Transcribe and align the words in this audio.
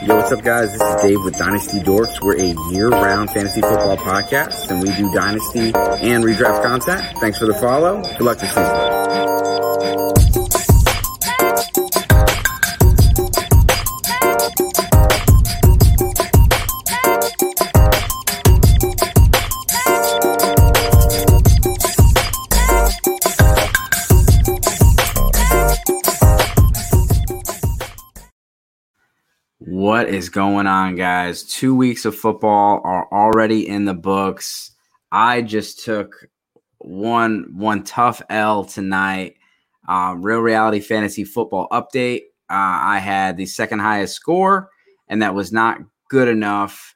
Yo, 0.00 0.14
what's 0.14 0.30
up, 0.30 0.42
guys? 0.42 0.70
This 0.72 0.80
is 0.80 1.02
Dave 1.02 1.24
with 1.24 1.36
Dynasty 1.36 1.80
Dorks. 1.80 2.20
We're 2.20 2.36
a 2.36 2.54
year-round 2.70 3.30
fantasy 3.30 3.60
football 3.60 3.96
podcast, 3.96 4.70
and 4.70 4.80
we 4.80 4.94
do 4.94 5.12
Dynasty 5.12 5.72
and 5.74 6.22
redraft 6.22 6.62
content. 6.62 7.02
Thanks 7.18 7.38
for 7.38 7.46
the 7.46 7.54
follow. 7.54 8.02
Good 8.02 8.20
luck 8.20 8.38
this 8.38 8.50
season. 8.50 8.97
What 29.98 30.10
is 30.10 30.28
going 30.28 30.68
on, 30.68 30.94
guys? 30.94 31.42
Two 31.42 31.74
weeks 31.74 32.04
of 32.04 32.14
football 32.14 32.80
are 32.84 33.08
already 33.12 33.66
in 33.68 33.84
the 33.84 33.94
books. 33.94 34.70
I 35.10 35.42
just 35.42 35.84
took 35.84 36.14
one 36.78 37.48
one 37.56 37.82
tough 37.82 38.22
L 38.30 38.64
tonight. 38.64 39.34
Um, 39.88 40.22
Real 40.22 40.38
reality 40.38 40.78
fantasy 40.78 41.24
football 41.24 41.66
update. 41.72 42.20
Uh, 42.48 42.78
I 42.80 43.00
had 43.00 43.36
the 43.36 43.46
second 43.46 43.80
highest 43.80 44.14
score, 44.14 44.70
and 45.08 45.20
that 45.20 45.34
was 45.34 45.50
not 45.50 45.80
good 46.08 46.28
enough. 46.28 46.94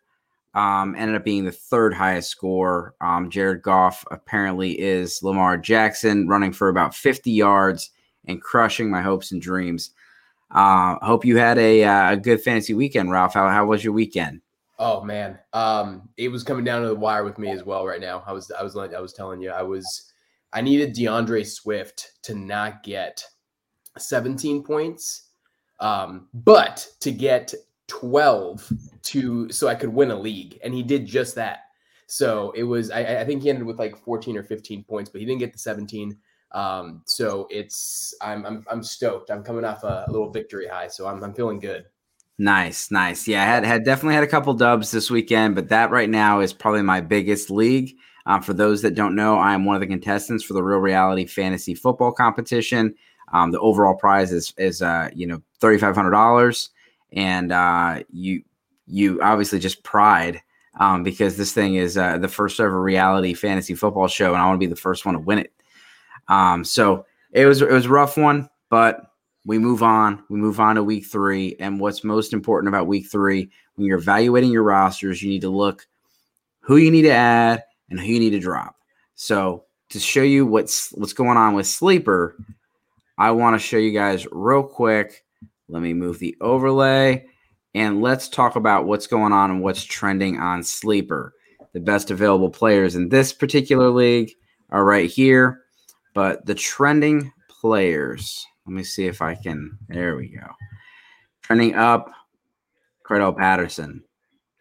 Um, 0.55 0.95
ended 0.97 1.17
up 1.17 1.25
being 1.25 1.45
the 1.45 1.51
third 1.51 1.93
highest 1.95 2.31
score. 2.31 2.95
Um, 3.01 3.31
Jared 3.31 3.63
Goff 3.63 4.05
apparently 4.13 4.81
is 4.81 5.25
Lamar 5.25 5.57
Jackson, 5.57 6.29
running 6.29 6.53
for 6.53 6.69
about 6.69 6.95
50 6.95 7.33
yards 7.33 7.91
and 8.27 8.41
crushing 8.41 8.93
my 8.93 9.03
hopes 9.03 9.33
and 9.33 9.43
dreams. 9.43 9.91
Uh, 10.53 10.97
hope 11.03 11.25
you 11.25 11.39
had 11.39 11.59
a, 11.59 11.83
uh, 11.83 12.13
a 12.13 12.17
good 12.17 12.41
fantasy 12.43 12.75
weekend, 12.75 13.11
Ralph. 13.11 13.35
How, 13.35 13.49
how 13.49 13.67
was 13.67 13.83
your 13.83 13.93
weekend? 13.93 14.43
Oh 14.79 15.03
man, 15.03 15.39
um, 15.53 16.09
it 16.17 16.29
was 16.29 16.43
coming 16.43 16.65
down 16.65 16.83
to 16.83 16.89
the 16.89 16.95
wire 16.95 17.25
with 17.25 17.39
me 17.39 17.51
as 17.51 17.65
well 17.65 17.87
right 17.87 18.01
now. 18.01 18.23
I 18.27 18.33
was, 18.33 18.51
I 18.51 18.63
was, 18.63 18.77
I 18.77 19.01
was 19.01 19.13
telling 19.13 19.41
you, 19.41 19.51
I 19.51 19.63
was, 19.63 20.13
I 20.53 20.61
needed 20.61 20.93
D'Andre 20.93 21.45
Swift 21.45 22.13
to 22.23 22.35
not 22.35 22.83
get 22.83 23.25
17 23.97 24.65
points, 24.65 25.29
um, 25.79 26.29
but 26.35 26.87
to 27.01 27.13
get 27.13 27.55
12 27.87 28.73
to 29.03 29.53
so 29.53 29.69
I 29.69 29.75
could 29.75 29.91
win 29.91 30.11
a 30.11 30.19
league, 30.19 30.59
and 30.65 30.75
he 30.75 30.83
did 30.83 31.07
just 31.07 31.37
that. 31.37 31.61
So 32.07 32.53
it 32.57 32.65
was, 32.65 32.91
I, 32.91 33.21
I 33.21 33.25
think 33.25 33.43
he 33.43 33.51
ended 33.51 33.65
with 33.65 33.79
like 33.79 33.97
14 33.97 34.37
or 34.37 34.43
15 34.43 34.85
points, 34.85 35.11
but 35.11 35.21
he 35.21 35.27
didn't 35.27 35.41
get 35.41 35.53
the 35.53 35.59
17. 35.59 36.19
Um, 36.55 37.03
so 37.07 37.47
it's 37.51 38.15
I'm 38.21 38.45
I'm 38.45 38.65
I'm 38.71 38.83
stoked. 38.83 39.31
I'm 39.31 39.43
coming 39.43 39.65
off 39.65 39.85
a, 39.85 40.05
a 40.07 40.11
little 40.11 40.31
victory 40.31 40.67
high, 40.67 40.89
so 40.89 41.07
I'm 41.07 41.23
I'm 41.23 41.35
feeling 41.35 41.61
good. 41.61 41.87
Nice, 42.39 42.91
nice. 42.91 43.29
Yeah, 43.29 43.43
I 43.43 43.47
had 43.47 43.65
had 43.65 43.85
definitely 43.85 44.15
had 44.15 44.25
a 44.25 44.29
couple 44.29 44.53
dubs 44.55 44.91
this 44.91 45.11
weekend, 45.11 45.55
but 45.55 45.69
that 45.69 45.91
right 45.91 46.11
now 46.11 46.41
is 46.41 46.53
probably 46.53 46.83
my 46.83 47.01
biggest 47.01 47.51
league. 47.51 47.95
Um, 48.27 48.43
for 48.43 48.53
those 48.53 48.83
that 48.83 48.95
don't 48.95 49.17
know, 49.17 49.39
I 49.39 49.55
am 49.55 49.65
one 49.65 49.77
of 49.77 49.81
the 49.81 49.87
contestants 49.87 50.45
for 50.45 50.55
the 50.55 50.63
Real 50.63 50.79
Reality 50.79 51.27
Fantasy 51.27 51.75
Football 51.75 52.13
Competition. 52.13 52.95
Um, 53.33 53.51
the 53.51 53.61
overall 53.61 53.95
prize 53.95 54.33
is 54.33 54.53
is 54.59 54.83
uh, 54.83 55.09
you 55.15 55.27
know 55.27 55.43
thirty 55.61 55.79
five 55.79 55.95
hundred 55.95 56.13
dollars, 56.13 56.71
and 57.13 57.53
uh, 57.53 58.03
you 58.11 58.43
you 58.87 59.21
obviously 59.23 59.59
just 59.59 59.83
pride 59.85 60.43
um, 60.79 61.03
because 61.03 61.37
this 61.37 61.53
thing 61.53 61.77
is 61.77 61.97
uh, 61.97 62.19
the 62.19 62.29
first 62.29 62.61
ever 62.61 62.81
reality 62.81 63.35
fantasy 63.35 63.75
football 63.75 64.09
show, 64.09 64.33
and 64.33 64.43
I 64.43 64.47
want 64.47 64.57
to 64.57 64.67
be 64.67 64.71
the 64.71 64.77
first 64.77 65.05
one 65.07 65.15
to 65.15 65.21
win 65.21 65.39
it. 65.39 65.53
Um, 66.29 66.65
so 66.65 67.07
it 67.33 67.47
was 67.47 67.63
it 67.63 67.71
was 67.71 67.87
a 67.87 67.91
rough 67.91 68.17
one, 68.17 68.49
but 68.69 69.13
we 69.45 69.59
move 69.59 69.83
on. 69.83 70.23
We 70.29 70.39
move 70.39 70.61
on 70.61 70.77
to 70.77 70.85
week 70.85 71.07
three. 71.07 71.57
And 71.59 71.81
what's 71.81 72.05
most 72.05 72.33
important 72.33 72.69
about 72.69 72.87
week 72.87 73.07
three, 73.11 73.51
when 73.75 73.87
you're 73.87 73.99
evaluating 73.99 74.53
your 74.53 74.63
rosters, 74.63 75.23
you 75.23 75.29
need 75.29 75.41
to 75.43 75.51
look 75.51 75.87
who 76.61 76.77
you 76.77 76.91
need 76.91 77.03
to 77.03 77.13
add 77.13 77.65
and 77.91 77.99
who 77.99 78.07
you 78.07 78.21
need 78.21 78.31
to 78.31 78.39
drop. 78.39 78.77
So 79.15 79.65
to 79.91 79.99
show 79.99 80.23
you 80.23 80.47
what's 80.47 80.91
what's 80.93 81.13
going 81.13 81.37
on 81.37 81.55
with 81.55 81.67
sleeper, 81.67 82.37
I 83.19 83.33
want 83.33 83.55
to 83.55 83.67
show 83.67 83.79
you 83.79 83.93
guys 83.93 84.27
real 84.31 84.63
quick. 84.63 85.25
Let 85.69 85.83
me 85.83 85.95
move 85.95 86.19
the 86.19 86.37
overlay 86.41 87.27
and 87.75 88.03
let's 88.03 88.29
talk 88.29 88.57
about 88.57 88.87
what's 88.87 89.07
going 89.07 89.33
on 89.33 89.51
and 89.51 89.63
what's 89.63 89.85
trending 89.85 90.39
on 90.39 90.63
sleeper. 90.63 91.35
The 91.73 91.81
best 91.81 92.11
available 92.11 92.51
players 92.51 92.95
in 92.95 93.09
this 93.09 93.33
particular 93.33 93.89
league 93.89 94.33
are 94.71 94.85
right 94.85 95.11
here. 95.11 95.62
But 96.15 96.45
the 96.47 96.55
trending 96.55 97.33
players, 97.49 98.47
let 98.67 98.75
me 98.75 98.83
see 98.83 99.07
if 99.07 99.23
I 99.23 99.35
can. 99.35 99.79
There 99.89 100.17
we 100.17 100.29
go. 100.29 100.47
Trending 101.43 101.75
up, 101.75 102.11
Cordell 103.07 103.37
Patterson, 103.37 104.03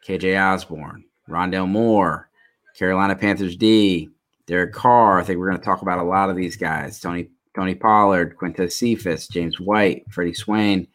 KJ 0.07 0.41
Osborn, 0.41 1.05
Rondale 1.29 1.67
Moore, 1.67 2.29
Carolina 2.77 3.15
Panthers 3.15 3.55
D, 3.55 4.09
Derek 4.47 4.73
Carr. 4.73 5.19
I 5.19 5.23
think 5.23 5.39
we're 5.39 5.49
going 5.49 5.59
to 5.59 5.65
talk 5.65 5.81
about 5.81 5.99
a 5.99 6.03
lot 6.03 6.29
of 6.29 6.35
these 6.35 6.55
guys. 6.55 6.99
Tony 6.99 7.29
Tony 7.55 7.75
Pollard, 7.75 8.37
Quintez 8.37 8.71
Cephus, 8.71 9.27
James 9.27 9.59
White, 9.59 10.05
Freddie 10.09 10.33
Swain, 10.33 10.87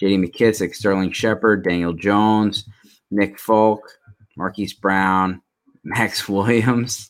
JD 0.00 0.24
McKissic, 0.24 0.74
Sterling 0.74 1.12
Shepard, 1.12 1.64
Daniel 1.64 1.92
Jones, 1.92 2.64
Nick 3.10 3.38
Folk, 3.38 3.82
Marquise 4.36 4.72
Brown, 4.72 5.42
Max 5.84 6.28
Williams, 6.28 7.09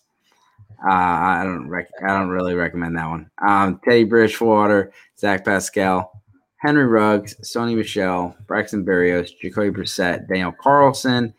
uh, 0.84 0.92
I 0.92 1.42
don't 1.44 1.68
rec- 1.68 1.90
I 2.02 2.08
don't 2.18 2.28
really 2.28 2.54
recommend 2.54 2.96
that 2.96 3.08
one. 3.08 3.30
Um, 3.46 3.80
Teddy 3.84 4.04
Bridgewater, 4.04 4.92
Zach 5.18 5.44
Pascal, 5.44 6.12
Henry 6.56 6.86
Ruggs, 6.86 7.34
Sony 7.42 7.76
Michel, 7.76 8.36
Braxton 8.46 8.84
Berrios, 8.84 9.30
Jacoby 9.40 9.70
Brissett, 9.70 10.28
Daniel 10.28 10.52
Carlson, 10.52 11.34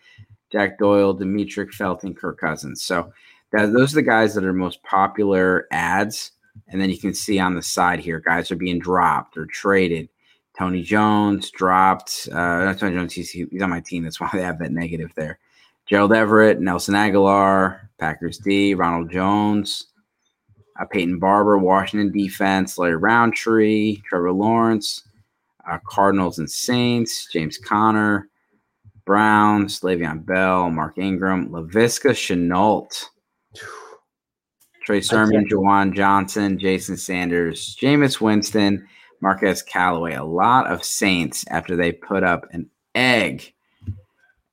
Jack 0.52 0.78
Doyle, 0.80 1.16
Demetric 1.16 1.72
Felton, 1.72 2.14
Kirk 2.14 2.40
Cousins. 2.40 2.84
So 2.84 3.12
that, 3.52 3.74
those 3.74 3.94
are 3.94 3.96
the 3.96 4.02
guys 4.02 4.34
that 4.34 4.44
are 4.44 4.54
most 4.54 4.82
popular 4.84 5.68
ads. 5.72 6.32
And 6.68 6.82
then 6.82 6.90
you 6.90 6.98
can 6.98 7.14
see 7.14 7.40
on 7.40 7.56
the 7.56 7.62
side 7.62 8.00
here, 8.00 8.20
guys 8.20 8.52
are 8.52 8.56
being 8.58 8.80
dropped 8.80 9.38
or 9.38 9.46
traded. 9.46 10.10
Tony 10.58 10.82
Jones 10.82 11.50
dropped. 11.52 12.28
Uh, 12.32 12.66
not 12.66 12.80
Tony 12.80 12.96
Jones. 12.96 13.14
He's, 13.14 13.32
he's 13.32 13.62
on 13.62 13.70
my 13.70 13.80
team. 13.80 14.04
That's 14.04 14.20
why 14.20 14.30
they 14.34 14.42
have 14.42 14.60
that 14.60 14.72
negative 14.72 15.12
there. 15.16 15.40
Gerald 15.88 16.14
Everett, 16.14 16.60
Nelson 16.60 16.96
Agholor, 16.96 17.80
Packers 18.00 18.38
D, 18.38 18.74
Ronald 18.74 19.12
Jones, 19.12 19.88
uh, 20.80 20.86
Peyton 20.86 21.20
Barber, 21.20 21.58
Washington 21.58 22.12
defense, 22.12 22.78
Larry 22.78 22.96
Rountree, 22.96 24.02
Trevor 24.08 24.32
Lawrence, 24.32 25.04
uh, 25.70 25.78
Cardinals 25.86 26.40
and 26.40 26.50
Saints, 26.50 27.28
James 27.32 27.58
Conner, 27.58 28.28
Browns, 29.06 29.82
Le'Veon 29.82 30.26
Bell, 30.26 30.70
Mark 30.70 30.98
Ingram, 30.98 31.50
Laviska 31.50 32.12
Shenault, 32.12 33.06
Trey 34.84 35.02
Sermon, 35.02 35.48
Juwan 35.48 35.96
Johnson, 35.96 36.58
Jason 36.58 36.98
Sanders, 36.98 37.76
Jameis 37.80 38.20
Winston, 38.20 38.88
Marquez 39.22 39.62
Callaway. 39.62 40.16
A 40.16 40.24
lot 40.24 40.68
of 40.68 40.84
Saints 40.84 41.46
after 41.50 41.76
they 41.76 41.92
put 41.92 42.24
up 42.24 42.48
an 42.52 42.70
egg. 42.96 43.54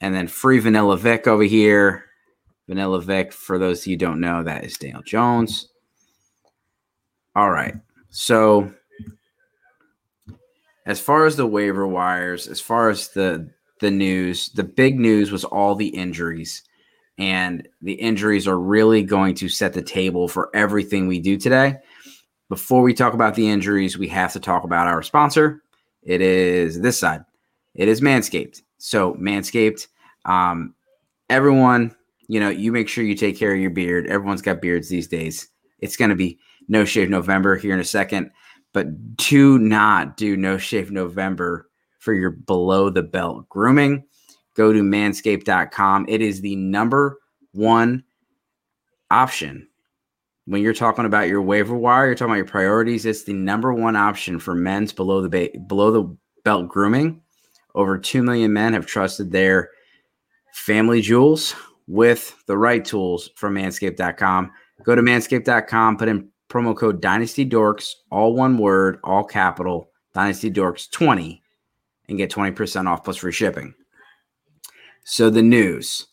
And 0.01 0.15
then 0.15 0.29
free 0.29 0.59
Vanilla 0.59 0.97
Vic 0.97 1.27
over 1.27 1.43
here. 1.43 2.05
Vanilla 2.69 3.01
Vic, 3.01 3.33
for 3.33 3.59
those 3.59 3.81
of 3.81 3.87
you 3.89 3.97
don't 3.97 4.21
know, 4.21 4.43
that 4.43 4.65
is 4.65 4.77
Daniel 4.77 5.03
Jones. 5.03 5.69
All 7.35 7.51
right. 7.51 7.75
So 8.11 8.73
as 10.87 11.01
far 11.01 11.27
as 11.27 11.37
the 11.37 11.47
waiver 11.47 11.87
wires, 11.87 12.49
as 12.49 12.61
far 12.61 12.91
as 12.91 13.09
the 13.09 13.51
the 13.81 13.91
news, 13.91 14.49
the 14.51 14.65
big 14.65 14.99
news 14.99 15.31
was 15.31 15.45
all 15.45 15.75
the 15.75 15.89
injuries. 15.89 16.63
And 17.17 17.69
the 17.83 17.95
injuries 17.95 18.47
are 18.47 18.59
really 18.59 19.03
going 19.03 19.35
to 19.37 19.49
set 19.49 19.73
the 19.73 19.83
table 19.83 20.29
for 20.29 20.51
everything 20.55 21.09
we 21.09 21.19
do 21.19 21.37
today. 21.37 21.77
Before 22.49 22.83
we 22.83 22.95
talk 22.95 23.13
about 23.13 23.35
the 23.35 23.49
injuries, 23.49 23.99
we 23.99 24.09
have 24.09 24.33
to 24.33 24.41
talk 24.41 24.65
about 24.65 24.87
our 24.87 25.03
sponsor. 25.03 25.63
It 26.03 26.21
is 26.21 26.81
this 26.81 26.99
side. 26.99 27.25
It 27.75 27.89
is 27.89 28.01
Manscaped. 28.01 28.63
So 28.79 29.15
Manscaped, 29.15 29.87
um, 30.25 30.75
everyone, 31.29 31.95
you 32.29 32.41
know, 32.41 32.49
you 32.49 32.73
make 32.73 32.89
sure 32.89 33.05
you 33.05 33.15
take 33.15 33.39
care 33.39 33.53
of 33.53 33.61
your 33.61 33.71
beard. 33.71 34.07
Everyone's 34.07 34.43
got 34.43 34.63
beards 34.63 34.89
these 34.89 35.09
days. 35.09 35.49
It's 35.81 35.97
going 35.97 36.11
to 36.11 36.17
be 36.17 36.39
no 36.69 36.85
shave 36.85 37.11
November 37.11 37.57
here 37.57 37.75
in 37.75 37.81
a 37.81 37.85
second, 37.85 38.31
but 38.73 39.17
do 39.17 39.59
not 39.59 40.17
do 40.17 40.37
no 40.37 40.59
shave 40.59 40.91
November 40.91 41.69
for 41.99 42.13
your 42.13 42.31
below 42.31 42.91
the 42.91 43.03
belt 43.03 43.49
grooming. 43.49 44.05
Go 44.55 44.73
to 44.73 44.83
manscaped.com. 44.83 46.07
It 46.09 46.21
is 46.21 46.41
the 46.41 46.57
number 46.57 47.19
one 47.53 48.05
option 49.11 49.69
when 50.47 50.63
you're 50.63 50.75
talking 50.75 51.05
about 51.05 51.29
your 51.29 51.43
waiver 51.43 51.77
wire. 51.77 52.07
You're 52.07 52.15
talking 52.15 52.33
about 52.33 52.37
your 52.37 52.47
priorities. 52.47 53.07
It's 53.07 53.25
the 53.25 53.33
number 53.33 53.73
one 53.73 53.97
option 53.97 54.39
for 54.39 54.55
men's 54.55 54.93
below 54.93 55.21
the 55.21 55.29
ba- 55.29 55.59
below 55.67 55.91
the 55.91 56.17
belt 56.45 56.69
grooming. 56.69 57.23
Over 57.79 57.97
2 57.97 58.25
million 58.25 58.53
men 58.53 58.73
have 58.73 58.87
trusted 58.87 59.31
their 59.31 59.71
family 60.53 61.01
jewels 61.01 61.55
with 61.87 62.35
the 62.47 62.59
right 62.59 62.85
tools 62.85 63.31
from 63.37 63.55
manscaped.com. 63.55 64.51
Go 64.83 64.97
to 64.97 65.01
manscaped.com, 65.01 65.97
put 65.97 66.09
in 66.09 66.29
promo 66.49 66.77
code 66.77 67.01
Dynasty 67.01 67.49
Dorks, 67.49 67.93
all 68.11 68.35
one 68.35 68.59
word, 68.59 68.99
all 69.05 69.23
capital, 69.23 69.91
Dynasty 70.13 70.51
Dorks 70.51 70.91
20, 70.91 71.41
and 72.09 72.19
get 72.19 72.33
20% 72.33 72.89
off 72.89 73.05
plus 73.05 73.19
free 73.19 73.31
shipping. 73.31 73.73
So 75.05 75.31
the 75.31 75.43
news, 75.43 76.09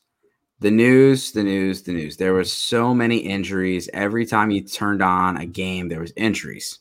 the 0.59 0.69
news, 0.69 1.31
the 1.31 1.43
news, 1.43 1.81
the 1.81 1.93
news. 1.93 2.17
There 2.17 2.35
was 2.35 2.53
so 2.53 2.93
many 2.93 3.17
injuries. 3.17 3.89
Every 3.91 4.27
time 4.27 4.51
you 4.51 4.61
turned 4.61 5.01
on 5.01 5.37
a 5.37 5.47
game, 5.47 5.89
there 5.89 6.01
was 6.01 6.13
injuries. 6.15 6.77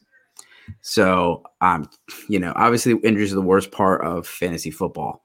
So, 0.81 1.43
um, 1.61 1.89
you 2.29 2.39
know, 2.39 2.53
obviously 2.57 2.95
injuries 3.05 3.33
are 3.33 3.37
the 3.37 3.43
worst 3.43 3.71
part 3.71 4.05
of 4.05 4.27
fantasy 4.27 4.71
football. 4.71 5.23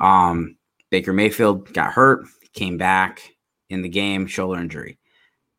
Um, 0.00 0.56
Baker 0.90 1.12
Mayfield 1.12 1.72
got 1.72 1.92
hurt, 1.92 2.26
came 2.52 2.76
back 2.76 3.22
in 3.70 3.82
the 3.82 3.88
game, 3.88 4.26
shoulder 4.26 4.60
injury. 4.60 4.98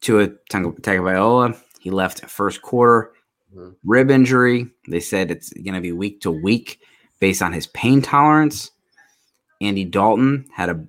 Tua 0.02 0.30
Tagovailoa, 0.52 1.58
he 1.80 1.90
left 1.90 2.30
first 2.30 2.62
quarter, 2.62 3.14
mm-hmm. 3.56 3.72
rib 3.86 4.12
injury. 4.12 4.68
They 4.88 5.00
said 5.00 5.32
it's 5.32 5.52
going 5.54 5.76
to 5.76 5.82
be 5.82 5.92
week 5.92 6.22
to 6.22 6.32
week 6.32 6.80
based 7.20 7.42
on 7.42 7.54
his 7.54 7.68
pain 7.68 8.02
tolerance. 8.02 8.72
Andy 9.62 9.86
Dalton 9.86 10.46
had 10.54 10.70
a 10.70 10.86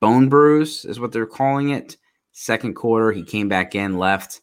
bone 0.00 0.28
bruise, 0.28 0.84
is 0.84 1.00
what 1.00 1.12
they're 1.12 1.26
calling 1.26 1.70
it. 1.70 1.96
Second 2.32 2.74
quarter, 2.74 3.10
he 3.10 3.22
came 3.24 3.48
back 3.48 3.74
in, 3.74 3.98
left. 3.98 4.42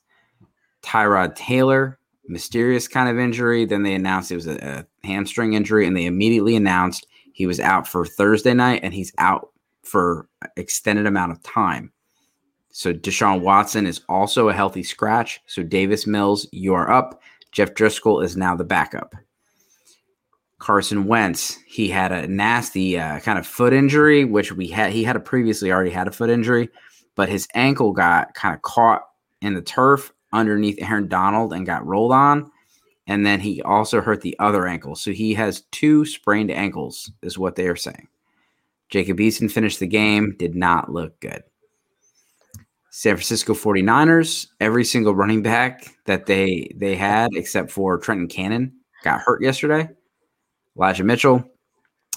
Tyrod 0.81 1.35
Taylor, 1.35 1.97
mysterious 2.27 2.88
kind 2.88 3.10
of 3.10 3.19
injury. 3.19 3.66
Then 3.66 3.83
they 3.83 3.94
announced 3.94 4.31
it 4.31 4.36
was 4.36 4.48
a, 4.48 4.86
a 5.04 5.07
hamstring 5.07 5.54
injury, 5.54 5.88
and 5.88 5.95
they 5.95 6.06
immediately 6.06 6.56
announced 6.56 7.07
he 7.33 7.45
was 7.45 7.60
out 7.60 7.88
for 7.88 8.06
Thursday 8.06 8.54
night, 8.54 8.81
and 8.83 8.94
he's 8.94 9.13
out 9.18 9.50
for 9.83 10.27
extended 10.57 11.06
amount 11.06 11.31
of 11.31 11.44
time. 11.44 11.92
So 12.72 12.94
Deshaun 12.94 13.42
Watson 13.42 13.86
is 13.86 14.01
also 14.10 14.50
a 14.50 14.54
healthy 14.54 14.83
scratch. 14.83 15.42
So 15.45 15.63
Davis 15.63 16.06
Mills, 16.06 16.48
you 16.51 16.74
are 16.74 16.92
up. 16.92 17.22
Jeff 17.51 17.74
Driskel 17.74 18.24
is 18.24 18.36
now 18.36 18.56
the 18.56 18.66
backup. 18.66 19.16
Carson 20.57 21.06
Wentz, 21.06 21.57
he 21.68 21.88
had 21.88 22.12
a 22.12 22.27
nasty 22.27 22.98
uh, 22.98 23.19
kind 23.19 23.38
of 23.38 23.45
foot 23.45 23.72
injury, 23.72 24.25
which 24.25 24.51
we 24.51 24.68
had. 24.68 24.92
He 24.92 25.04
had 25.04 25.16
a 25.16 25.22
previously 25.22 25.72
already 25.72 25.92
had 25.92 26.07
a 26.07 26.12
foot 26.12 26.30
injury, 26.30 26.69
but 27.16 27.30
his 27.30 27.48
ankle 27.54 27.94
got 27.94 28.33
kind 28.33 28.56
of 28.56 28.62
caught 28.62 29.04
in 29.42 29.54
the 29.54 29.62
turf 29.62 30.12
underneath 30.35 30.77
Aaron 30.81 31.07
Donald 31.07 31.53
and 31.53 31.65
got 31.65 31.85
rolled 31.85 32.11
on. 32.11 32.51
And 33.07 33.25
then 33.25 33.39
he 33.39 33.61
also 33.61 34.01
hurt 34.01 34.21
the 34.21 34.35
other 34.39 34.67
ankle. 34.67 34.95
So 34.95 35.11
he 35.11 35.33
has 35.35 35.61
two 35.71 36.05
sprained 36.05 36.51
ankles, 36.51 37.11
is 37.21 37.37
what 37.37 37.55
they 37.55 37.67
are 37.67 37.75
saying. 37.75 38.07
Jacob 38.89 39.17
Eason 39.17 39.51
finished 39.51 39.79
the 39.79 39.87
game, 39.87 40.35
did 40.37 40.55
not 40.55 40.91
look 40.91 41.19
good. 41.19 41.43
San 42.89 43.15
Francisco 43.15 43.53
49ers, 43.53 44.47
every 44.59 44.85
single 44.85 45.13
running 45.13 45.43
back 45.43 45.93
that 46.05 46.27
they 46.27 46.71
they 46.77 46.95
had 46.95 47.29
except 47.33 47.69
for 47.69 47.97
Trenton 47.97 48.29
Cannon 48.29 48.71
got 49.03 49.19
hurt 49.19 49.43
yesterday. 49.43 49.89
Elijah 50.77 51.03
Mitchell, 51.03 51.43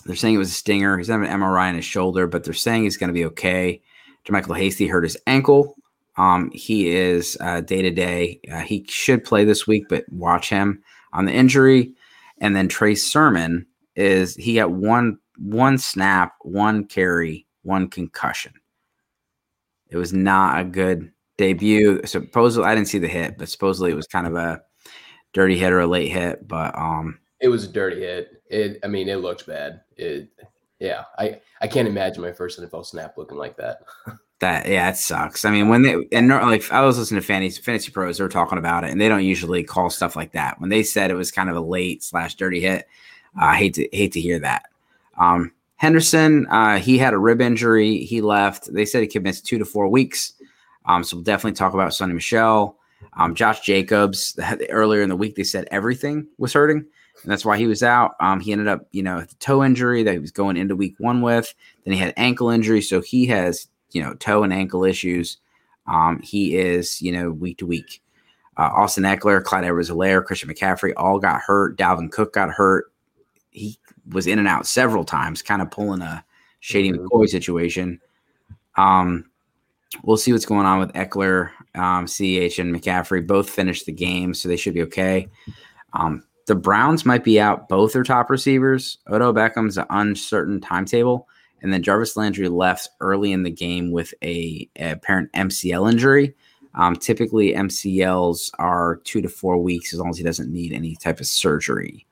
they're 0.05 0.15
saying 0.15 0.37
it 0.37 0.39
was 0.39 0.51
a 0.51 0.55
stinger. 0.55 0.97
He's 0.97 1.09
having 1.09 1.29
an 1.29 1.41
MRI 1.41 1.69
on 1.69 1.75
his 1.75 1.85
shoulder, 1.85 2.27
but 2.27 2.45
they're 2.45 2.55
saying 2.55 2.85
he's 2.85 2.97
going 2.97 3.09
to 3.09 3.15
be 3.15 3.25
okay. 3.27 3.83
JaMycal 4.25 4.57
Hasty 4.57 4.87
hurt 4.87 5.05
his 5.05 5.17
ankle. 5.27 5.77
Um, 6.19 6.51
he 6.53 6.91
is 6.91 7.39
day 7.65 7.83
to 7.83 7.91
day. 7.91 8.41
He 8.67 8.85
should 8.89 9.25
play 9.25 9.45
this 9.45 9.67
week, 9.67 9.85
but 9.89 10.05
watch 10.11 10.51
him 10.51 10.83
on 11.13 11.25
the 11.25 11.33
injury. 11.33 11.95
And 12.41 12.55
then 12.55 12.69
Trey 12.69 12.95
Sermon 12.95 13.67
is 13.97 14.35
he 14.35 14.57
got 14.57 14.73
one 14.73 15.19
one 15.39 15.79
snap, 15.79 16.35
one 16.43 16.85
carry, 16.85 17.47
one 17.63 17.89
concussion. 17.89 18.53
It 19.89 19.97
was 19.97 20.13
not 20.13 20.61
a 20.61 20.65
good 20.65 21.11
debut. 21.37 22.01
Supposedly, 22.05 22.69
I 22.69 22.75
didn't 22.75 22.89
see 22.89 22.99
the 22.99 23.09
hit, 23.09 23.39
but 23.39 23.49
supposedly 23.49 23.91
it 23.91 23.97
was 23.97 24.07
kind 24.07 24.27
of 24.27 24.35
a 24.35 24.61
dirty 25.33 25.57
hit 25.57 25.73
or 25.73 25.81
a 25.81 25.87
late 25.87 26.11
hit. 26.11 26.47
But 26.47 26.77
um, 26.77 27.19
it 27.41 27.49
was 27.49 27.65
a 27.65 27.69
dirty 27.69 28.01
hit. 28.01 28.43
It, 28.51 28.81
I 28.83 28.89
mean, 28.89 29.09
it 29.09 29.17
looked 29.17 29.47
bad. 29.47 29.83
It, 29.97 30.29
yeah, 30.79 31.05
I, 31.19 31.41
I 31.61 31.69
can't 31.69 31.89
imagine 31.89 32.23
my 32.23 32.33
first 32.33 32.61
NFL 32.61 32.87
snap 32.87 33.17
looking 33.17 33.39
like 33.39 33.57
that. 33.57 33.81
that 34.41 34.69
yeah, 34.69 34.91
it 34.91 34.97
sucks. 34.97 35.45
I 35.45 35.51
mean, 35.51 35.69
when 35.69 35.83
they 35.83 35.97
and 36.13 36.29
like 36.29 36.71
I 36.71 36.83
was 36.83 36.99
listening 36.99 37.21
to 37.21 37.27
fantasy 37.27 37.61
fantasy 37.61 37.91
pros, 37.91 38.19
they 38.19 38.25
were 38.25 38.29
talking 38.29 38.59
about 38.59 38.85
it, 38.85 38.91
and 38.91 39.01
they 39.01 39.09
don't 39.09 39.25
usually 39.25 39.65
call 39.65 39.91
stuff 39.91 40.17
like 40.17 40.33
that. 40.33 40.61
When 40.61 40.71
they 40.71 40.83
said 40.83 41.11
it 41.11 41.15
was 41.15 41.31
kind 41.31 41.51
of 41.51 41.57
a 41.57 41.61
late 41.61 42.03
slash 42.03 42.35
dirty 42.35 42.61
hit, 42.61 42.87
uh, 43.41 43.47
I 43.47 43.57
hate 43.57 43.75
to 43.75 43.89
hate 43.93 44.13
to 44.13 44.21
hear 44.21 44.39
that. 44.41 44.67
Um, 45.19 45.53
Henderson, 45.77 46.47
uh, 46.49 46.79
he 46.79 46.99
had 46.99 47.15
a 47.15 47.19
rib 47.19 47.41
injury. 47.41 47.99
He 47.99 48.21
left. 48.21 48.73
They 48.73 48.85
said 48.85 49.03
he 49.03 49.09
could 49.09 49.23
miss 49.23 49.41
two 49.41 49.59
to 49.59 49.65
four 49.65 49.89
weeks. 49.89 50.35
Um, 50.87 51.05
so 51.05 51.17
we'll 51.17 51.25
definitely 51.25 51.57
talk 51.57 51.75
about 51.75 51.91
Sony 51.93 52.15
Michel. 52.15 52.77
Um, 53.17 53.35
Josh 53.35 53.61
Jacobs, 53.61 54.39
earlier 54.71 55.03
in 55.03 55.09
the 55.09 55.17
week, 55.17 55.37
they 55.37 55.45
said 55.45 55.69
everything 55.71 56.27
was 56.39 56.53
hurting 56.53 56.87
and 57.23 57.33
that's 57.33 57.45
why 57.45 57.57
he 57.57 57.67
was 57.67 57.83
out. 57.83 58.15
Um, 58.21 58.41
he 58.41 58.53
ended 58.53 58.69
up, 58.69 58.87
you 58.93 59.03
know, 59.03 59.21
the 59.21 59.35
toe 59.37 59.65
injury 59.65 60.03
that 60.03 60.13
he 60.13 60.19
was 60.19 60.31
going 60.31 60.57
into 60.57 60.77
week 60.77 60.95
one 60.99 61.21
with. 61.21 61.55
Then 61.85 61.95
he 61.95 62.01
had 62.01 62.15
ankle 62.17 62.51
injury, 62.51 62.83
so 62.83 63.01
he 63.01 63.27
has, 63.27 63.69
you 63.93 64.03
know, 64.03 64.15
toe 64.15 64.43
and 64.43 64.53
ankle 64.53 64.85
issues. 64.85 65.39
Um, 65.87 66.21
he 66.21 66.57
is, 66.57 67.01
you 67.01 67.13
know, 67.13 67.31
week 67.31 67.59
to 67.59 67.67
week. 67.67 68.03
Uh, 68.57 68.71
Austin 68.75 69.05
Ekeler, 69.05 69.43
Clyde 69.43 69.65
Edwards-Helaire, 69.65 70.25
Christian 70.25 70.51
McCaffrey 70.51 70.93
all 70.97 71.19
got 71.19 71.41
hurt. 71.41 71.79
Dalvin 71.79 72.11
Cook 72.11 72.33
got 72.33 72.51
hurt. 72.51 72.93
He 73.51 73.79
was 74.11 74.27
in 74.27 74.39
and 74.39 74.49
out 74.49 74.67
several 74.67 75.05
times, 75.05 75.43
kind 75.43 75.63
of 75.63 75.71
pulling 75.71 76.03
a 76.03 76.25
Shady 76.61 76.91
mm-hmm. 76.91 77.07
McCoy 77.07 77.29
situation. 77.29 78.01
Um, 78.77 79.31
we'll 80.03 80.17
see 80.17 80.33
what's 80.33 80.47
going 80.47 80.67
on 80.67 80.81
with 80.81 80.93
Ekeler, 80.93 81.51
um, 81.75 82.07
CH, 82.07 82.59
and 82.59 82.75
McCaffrey. 82.75 83.27
Both 83.27 83.49
finished 83.49 83.87
the 83.87 83.93
game, 83.93 84.35
so 84.35 84.49
they 84.49 84.57
should 84.57 84.75
be 84.75 84.83
okay. 84.83 85.29
Um, 85.93 86.25
the 86.47 86.55
Browns 86.55 87.05
might 87.05 87.25
be 87.25 87.41
out 87.41 87.69
both 87.69 87.93
their 87.93 88.03
top 88.03 88.31
receivers. 88.31 88.99
Odell 89.09 89.35
Beckham's 89.35 89.79
an 89.79 89.87
uncertain 89.91 90.61
timetable. 90.61 91.29
And 91.63 91.73
then 91.73 91.83
Jarvis 91.83 92.17
Landry 92.17 92.49
left 92.49 92.89
early 93.01 93.33
in 93.33 93.43
the 93.43 93.51
game 93.51 93.91
with 93.91 94.15
a, 94.23 94.69
a 94.77 94.93
apparent 94.93 95.33
MCL 95.33 95.91
injury. 95.91 96.35
Um, 96.75 96.95
typically, 96.95 97.55
MCLs 97.55 98.51
are 98.59 99.01
two 99.05 99.21
to 99.21 99.29
four 99.29 99.59
weeks 99.59 99.93
as 99.93 99.99
long 99.99 100.11
as 100.11 100.19
he 100.19 100.25
doesn't 100.25 100.53
need 100.53 100.73
any 100.73 100.95
type 100.95 101.21
of 101.21 101.27
surgery. 101.27 102.07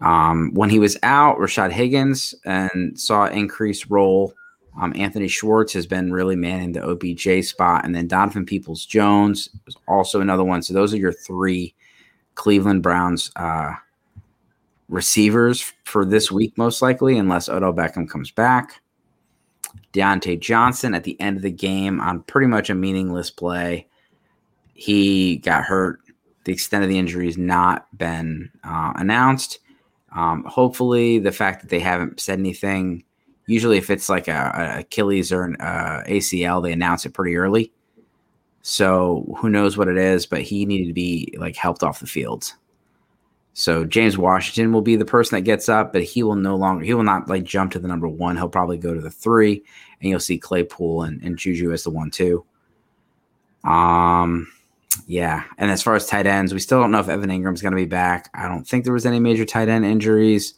Um, 0.00 0.52
when 0.52 0.70
he 0.70 0.78
was 0.78 0.96
out, 1.02 1.38
Rashad 1.38 1.72
Higgins 1.72 2.34
and 2.44 2.98
saw 2.98 3.26
increased 3.26 3.90
role. 3.90 4.34
Um, 4.80 4.92
Anthony 4.94 5.26
Schwartz 5.26 5.72
has 5.72 5.86
been 5.86 6.12
really 6.12 6.36
manning 6.36 6.72
the 6.72 6.86
OBJ 6.86 7.46
spot, 7.46 7.84
and 7.84 7.94
then 7.94 8.06
Donovan 8.06 8.44
Peoples 8.44 8.84
Jones 8.84 9.48
is 9.66 9.76
also 9.88 10.20
another 10.20 10.44
one. 10.44 10.60
So 10.62 10.74
those 10.74 10.92
are 10.92 10.98
your 10.98 11.14
three 11.14 11.74
Cleveland 12.34 12.82
Browns 12.82 13.30
uh, 13.36 13.72
receivers 14.88 15.72
for 15.84 16.04
this 16.04 16.30
week, 16.30 16.56
most 16.56 16.82
likely, 16.82 17.18
unless 17.18 17.48
Odell 17.48 17.72
Beckham 17.72 18.08
comes 18.08 18.30
back. 18.30 18.80
Diontae 19.92 20.40
Johnson 20.40 20.94
at 20.94 21.04
the 21.04 21.20
end 21.20 21.36
of 21.36 21.42
the 21.42 21.50
game 21.50 22.00
on 22.00 22.22
pretty 22.22 22.46
much 22.46 22.70
a 22.70 22.74
meaningless 22.74 23.30
play. 23.30 23.86
He 24.74 25.38
got 25.38 25.64
hurt. 25.64 26.00
The 26.44 26.52
extent 26.52 26.84
of 26.84 26.90
the 26.90 26.98
injury 26.98 27.26
has 27.26 27.38
not 27.38 27.86
been 27.96 28.50
uh, 28.62 28.92
announced. 28.96 29.58
Um, 30.14 30.44
hopefully, 30.44 31.18
the 31.18 31.32
fact 31.32 31.60
that 31.62 31.70
they 31.70 31.80
haven't 31.80 32.20
said 32.20 32.38
anything, 32.38 33.04
usually 33.46 33.78
if 33.78 33.90
it's 33.90 34.08
like 34.08 34.28
a, 34.28 34.52
a 34.54 34.80
Achilles 34.80 35.32
or 35.32 35.44
an 35.44 35.56
uh, 35.60 36.04
ACL, 36.06 36.62
they 36.62 36.72
announce 36.72 37.04
it 37.04 37.14
pretty 37.14 37.36
early. 37.36 37.72
So 38.62 39.36
who 39.38 39.48
knows 39.48 39.76
what 39.76 39.88
it 39.88 39.96
is, 39.96 40.26
but 40.26 40.42
he 40.42 40.66
needed 40.66 40.88
to 40.88 40.92
be 40.92 41.34
like 41.38 41.56
helped 41.56 41.82
off 41.82 42.00
the 42.00 42.06
field. 42.06 42.52
So 43.58 43.86
James 43.86 44.18
Washington 44.18 44.70
will 44.70 44.82
be 44.82 44.96
the 44.96 45.06
person 45.06 45.34
that 45.34 45.40
gets 45.40 45.70
up, 45.70 45.90
but 45.90 46.02
he 46.02 46.22
will 46.22 46.34
no 46.34 46.56
longer 46.56 46.84
he 46.84 46.92
will 46.92 47.02
not 47.02 47.26
like 47.30 47.42
jump 47.42 47.72
to 47.72 47.78
the 47.78 47.88
number 47.88 48.06
one. 48.06 48.36
He'll 48.36 48.50
probably 48.50 48.76
go 48.76 48.92
to 48.92 49.00
the 49.00 49.10
three, 49.10 49.64
and 49.98 50.10
you'll 50.10 50.20
see 50.20 50.36
Claypool 50.36 51.04
and, 51.04 51.22
and 51.22 51.38
Juju 51.38 51.72
as 51.72 51.82
the 51.82 51.88
one 51.88 52.10
two. 52.10 52.44
Um 53.64 54.46
yeah. 55.06 55.44
And 55.56 55.70
as 55.70 55.82
far 55.82 55.94
as 55.94 56.06
tight 56.06 56.26
ends, 56.26 56.52
we 56.52 56.60
still 56.60 56.80
don't 56.82 56.90
know 56.90 57.00
if 57.00 57.08
Evan 57.08 57.30
Engram's 57.30 57.62
gonna 57.62 57.76
be 57.76 57.86
back. 57.86 58.28
I 58.34 58.46
don't 58.46 58.68
think 58.68 58.84
there 58.84 58.92
was 58.92 59.06
any 59.06 59.20
major 59.20 59.46
tight 59.46 59.70
end 59.70 59.86
injuries. 59.86 60.52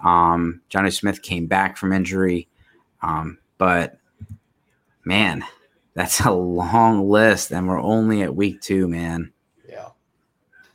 Um 0.00 0.60
Jonnu 0.68 0.92
Smith 0.92 1.22
came 1.22 1.46
back 1.46 1.78
from 1.78 1.94
injury. 1.94 2.48
Um, 3.00 3.38
but 3.56 3.96
man, 5.06 5.42
that's 5.94 6.20
a 6.20 6.32
long 6.32 7.08
list, 7.08 7.50
and 7.50 7.66
we're 7.66 7.80
only 7.80 8.20
at 8.20 8.36
week 8.36 8.60
two, 8.60 8.88
man. 8.88 9.32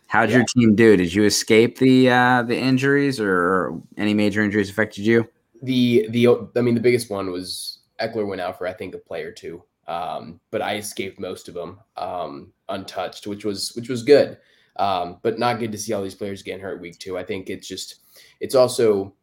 How'd 0.08 0.30
yeah. 0.30 0.38
your 0.38 0.46
team 0.46 0.76
do? 0.76 0.96
Did 0.96 1.14
you 1.14 1.24
escape 1.24 1.80
the 1.80 2.10
uh, 2.10 2.44
the 2.44 2.58
injuries, 2.58 3.20
or 3.20 3.80
any 3.98 4.14
major 4.14 4.44
injuries 4.44 4.70
affected 4.70 5.06
you? 5.06 5.28
The 5.62 6.08
the 6.10 6.28
I 6.56 6.62
mean, 6.62 6.76
the 6.76 6.82
biggest 6.82 7.10
one 7.10 7.32
was 7.32 7.80
Ekeler 8.00 8.28
went 8.28 8.42
out 8.42 8.58
for 8.58 8.68
I 8.68 8.74
think 8.74 8.96
a 8.96 9.00
play 9.00 9.24
or 9.24 9.32
two, 9.32 9.64
um, 9.88 10.40
but 10.52 10.62
I 10.62 10.78
escaped 10.78 11.20
most 11.20 11.48
of 11.48 11.54
them 11.54 11.80
um, 11.98 12.54
untouched, 12.70 13.28
which 13.28 13.44
was 13.44 13.74
which 13.76 13.90
was 13.90 14.04
good. 14.04 14.38
Um, 14.78 15.18
but 15.24 15.40
not 15.40 15.60
good 15.60 15.72
to 15.72 15.78
see 15.78 15.94
all 15.94 16.04
these 16.04 16.14
players 16.14 16.44
getting 16.44 16.62
hurt 16.62 16.80
week 16.80 17.00
two. 17.00 17.18
I 17.18 17.24
think 17.24 17.50
it's 17.50 17.68
just 17.68 18.02
it's 18.40 18.56
also 18.56 19.14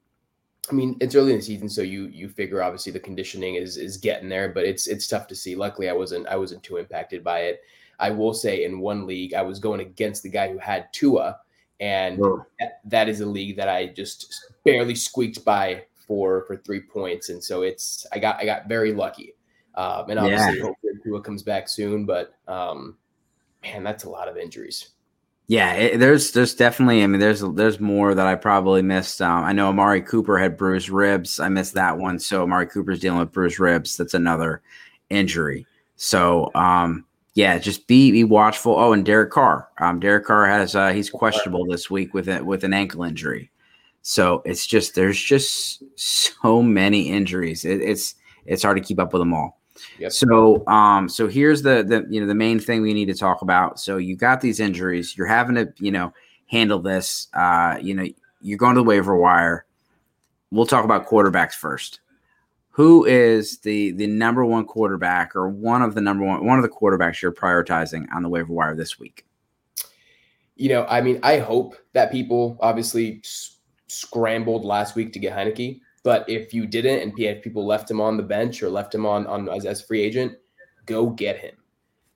I 0.71 0.73
mean, 0.73 0.97
it's 1.01 1.15
early 1.15 1.33
in 1.33 1.39
the 1.39 1.45
season, 1.45 1.69
so 1.69 1.83
you 1.83 2.07
you 2.07 2.29
figure 2.29 2.63
obviously 2.63 2.93
the 2.93 3.01
conditioning 3.01 3.57
is 3.57 3.77
is 3.77 3.97
getting 3.97 4.29
there, 4.29 4.49
but 4.49 4.65
it's 4.65 4.87
it's 4.87 5.07
tough 5.07 5.27
to 5.29 5.35
see. 5.35 5.55
Luckily, 5.55 5.89
I 5.89 5.93
wasn't 5.93 6.27
I 6.27 6.37
wasn't 6.37 6.63
too 6.63 6.79
impacted 6.79 7.23
by 7.23 7.41
it. 7.41 7.61
I 7.99 8.11
will 8.11 8.35
say 8.35 8.65
in 8.65 8.81
one 8.81 9.07
league, 9.07 9.35
I 9.35 9.43
was 9.43 9.59
going 9.59 9.81
against 9.81 10.23
the 10.23 10.29
guy 10.29 10.51
who 10.51 10.59
had 10.59 10.93
Tua, 10.93 11.39
and 11.81 12.19
that, 12.61 12.81
that 12.85 13.09
is 13.09 13.21
a 13.21 13.27
league 13.27 13.57
that 13.57 13.69
I 13.69 13.87
just 13.87 14.53
barely 14.65 14.95
squeaked 14.95 15.45
by 15.45 15.85
for 16.07 16.45
for 16.47 16.57
three 16.57 16.81
points, 16.81 17.29
and 17.29 17.43
so 17.43 17.63
it's 17.63 18.07
I 18.13 18.19
got 18.19 18.37
I 18.37 18.45
got 18.45 18.69
very 18.69 18.93
lucky, 18.93 19.35
um, 19.75 20.11
and 20.11 20.19
obviously 20.19 20.59
yeah. 20.59 20.65
hopefully 20.65 20.93
Tua 21.03 21.21
comes 21.21 21.43
back 21.43 21.69
soon, 21.69 22.05
but 22.07 22.35
um, 22.49 22.97
man, 23.63 23.83
that's 23.83 24.05
a 24.05 24.11
lot 24.11 24.29
of 24.29 24.37
injuries. 24.37 24.91
Yeah, 25.47 25.75
it, 25.75 25.99
there's 25.99 26.33
there's 26.33 26.55
definitely. 26.55 27.03
I 27.03 27.07
mean, 27.07 27.21
there's 27.21 27.41
there's 27.41 27.79
more 27.79 28.15
that 28.15 28.27
I 28.27 28.35
probably 28.35 28.81
missed. 28.81 29.21
Um, 29.21 29.45
I 29.45 29.53
know 29.53 29.69
Amari 29.69 30.01
Cooper 30.01 30.39
had 30.39 30.57
bruised 30.57 30.89
ribs. 30.89 31.39
I 31.39 31.49
missed 31.49 31.75
that 31.75 31.99
one. 31.99 32.19
So 32.19 32.43
Amari 32.43 32.67
Cooper's 32.67 33.01
dealing 33.01 33.19
with 33.19 33.33
bruised 33.33 33.61
ribs. 33.61 33.97
That's 33.97 34.15
another 34.15 34.63
injury. 35.11 35.67
So 35.97 36.51
um, 36.55 37.05
yeah, 37.35 37.59
just 37.59 37.87
be 37.87 38.13
be 38.13 38.25
watchful. 38.25 38.77
Oh, 38.79 38.93
and 38.93 39.05
Derek 39.05 39.31
Carr. 39.31 39.69
Um, 39.79 40.01
Derek 40.01 40.25
Carr 40.25 40.47
has 40.47 40.75
uh, 40.75 40.93
he's 40.93 41.11
questionable 41.11 41.67
this 41.67 41.91
week 41.91 42.15
with 42.15 42.29
it 42.29 42.47
with 42.47 42.65
an 42.65 42.73
ankle 42.73 43.03
injury. 43.03 43.51
So 44.03 44.43
it's 44.45 44.67
just 44.67 44.95
there's 44.95 45.21
just 45.21 45.83
so 45.99 46.63
many 46.63 47.11
injuries. 47.11 47.65
It, 47.65 47.81
it's 47.81 48.15
it's 48.47 48.63
hard 48.63 48.77
to 48.77 48.83
keep 48.83 49.01
up 49.01 49.13
with 49.13 49.21
them 49.21 49.35
all. 49.35 49.59
Yep. 49.99 50.13
So 50.13 50.67
um 50.69 51.09
so 51.09 51.27
here's 51.27 51.63
the 51.63 51.83
the 51.83 52.07
you 52.09 52.21
know 52.21 52.27
the 52.27 52.35
main 52.35 52.61
thing 52.61 52.83
we 52.83 52.95
need 52.95 53.07
to 53.07 53.15
talk 53.15 53.43
about. 53.43 53.81
So 53.81 53.97
you 53.97 54.15
got 54.15 54.41
these 54.41 54.61
injuries, 54.61 55.17
you're 55.17 55.27
having 55.27 55.57
to, 55.57 55.73
you 55.79 55.91
know, 55.91 56.13
handle 56.47 56.79
this. 56.79 57.29
Uh, 57.35 57.79
you 57.81 57.95
know, 57.95 58.07
you're 58.43 58.59
going 58.59 58.75
to 58.75 58.81
the 58.81 58.85
waiver 58.85 59.17
wire. 59.17 59.65
We'll 60.51 60.67
talk 60.67 60.85
about 60.85 61.09
quarterbacks 61.09 61.55
first. 61.55 62.01
Who 62.75 63.05
is 63.05 63.59
the 63.59 63.93
the 63.93 64.09
number 64.09 64.45
one 64.45 64.65
quarterback 64.65 65.37
or 65.37 65.49
one 65.49 65.81
of 65.81 65.95
the 65.95 66.01
number 66.01 66.25
one 66.25 66.45
one 66.45 66.59
of 66.59 66.65
the 66.65 66.69
quarterbacks 66.69 67.23
you're 67.23 67.33
prioritizing 67.33 68.13
on 68.13 68.25
the 68.25 68.29
waiver 68.29 68.53
wire 68.53 68.75
this 68.75 68.99
week? 68.99 69.25
You 70.57 70.71
know, 70.71 70.85
I 70.89 71.01
mean, 71.01 71.21
I 71.23 71.39
hope 71.39 71.77
that 71.93 72.11
people 72.11 72.59
obviously 72.61 73.21
s- 73.23 73.59
scrambled 73.87 74.65
last 74.65 74.97
week 74.97 75.13
to 75.13 75.21
get 75.21 75.37
Heinicke. 75.37 75.83
But 76.03 76.29
if 76.29 76.53
you 76.53 76.67
didn't, 76.67 76.99
and 76.99 77.13
if 77.17 77.45
people 77.45 77.65
left 77.65 77.89
him 77.89 78.01
on 78.01 78.17
the 78.17 78.25
bench 78.25 78.61
or 78.61 78.69
left 78.69 78.93
him 78.93 79.07
on 79.07 79.25
on 79.29 79.49
as, 79.49 79.67
as 79.67 79.81
free 79.81 80.03
agent, 80.03 80.33
go 80.85 81.11
get 81.11 81.39
him. 81.39 81.55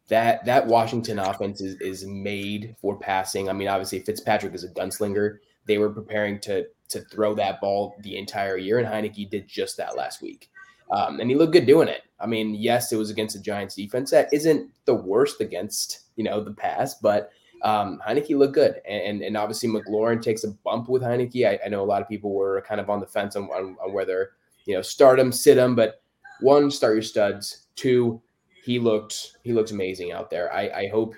That 0.09 0.45
that 0.45 0.67
Washington 0.67 1.21
offense 1.21 1.61
is 1.61 1.81
is 1.81 2.05
made 2.05 2.75
for 2.81 2.99
passing. 2.99 3.49
I 3.49 3.53
mean, 3.53 3.69
obviously 3.69 4.01
Fitzpatrick 4.01 4.55
is 4.55 4.65
a 4.65 4.71
gunslinger. 4.71 5.39
They 5.69 5.79
were 5.79 5.91
preparing 5.91 6.41
to 6.41 6.67
to 6.89 7.01
throw 7.03 7.35
that 7.35 7.61
ball 7.61 7.95
the 8.01 8.17
entire 8.17 8.57
year, 8.57 8.79
and 8.79 8.89
Heinicke 8.89 9.31
did 9.31 9.47
just 9.47 9.77
that 9.77 9.97
last 9.97 10.23
week. 10.23 10.51
Um, 10.91 11.21
and 11.21 11.31
he 11.31 11.37
looked 11.37 11.53
good 11.53 11.67
doing 11.67 11.89
it. 11.89 12.03
I 12.19 12.27
mean, 12.27 12.55
yes, 12.55 12.93
it 12.93 12.97
was 12.97 13.11
against 13.11 13.37
the 13.37 13.43
Giants 13.43 13.75
defense 13.75 14.11
that 14.11 14.33
isn't 14.33 14.71
the 14.87 14.95
worst 14.95 15.41
against 15.41 16.01
you 16.17 16.25
know 16.25 16.43
the 16.43 16.53
pass, 16.53 16.95
but 16.95 17.31
um, 17.63 18.01
Heinicke 18.07 18.37
looked 18.37 18.55
good, 18.55 18.81
and 18.89 19.23
and 19.23 19.37
obviously 19.37 19.69
McLaurin 19.69 20.23
takes 20.23 20.45
a 20.45 20.51
bump 20.65 20.89
with 20.89 21.03
Heinicke. 21.03 21.47
I, 21.47 21.59
I 21.65 21.69
know 21.69 21.83
a 21.83 21.87
lot 21.87 22.03
of 22.03 22.09
people 22.09 22.33
were 22.33 22.65
kind 22.67 22.81
of 22.81 22.91
on 22.91 23.01
the 23.01 23.07
fence 23.07 23.37
on, 23.37 23.45
on, 23.45 23.77
on 23.85 23.93
whether 23.93 24.31
you 24.65 24.75
know 24.75 24.83
start 24.83 25.21
him, 25.21 25.33
sit 25.33 25.59
him, 25.59 25.75
but 25.75 26.03
one, 26.41 26.71
start 26.71 26.95
your 26.95 27.03
studs. 27.03 27.67
Two, 27.75 28.21
he 28.65 28.79
looked 28.79 29.39
he 29.43 29.53
looks 29.53 29.71
amazing 29.71 30.13
out 30.13 30.31
there. 30.31 30.53
I, 30.53 30.69
I 30.69 30.89
hope 30.89 31.15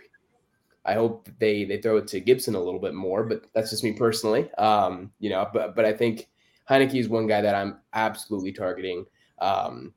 I 0.85 0.95
hope 0.95 1.29
they 1.39 1.65
they 1.65 1.81
throw 1.81 1.99
it 1.99 2.09
to 2.09 2.21
Gibson 2.21 2.55
a 2.55 2.61
little 2.61 2.81
bit 2.81 2.95
more, 2.95 3.25
but 3.25 3.47
that's 3.55 3.71
just 3.71 3.85
me 3.85 3.93
personally. 3.93 4.53
Um, 4.55 5.13
you 5.19 5.31
know, 5.31 5.49
but 5.53 5.77
but 5.77 5.85
I 5.85 5.93
think 5.93 6.29
Heinicke 6.69 6.99
is 6.99 7.09
one 7.09 7.27
guy 7.27 7.41
that 7.41 7.55
I'm 7.55 7.79
absolutely 7.93 8.53
targeting. 8.53 9.05
Um, 9.41 9.93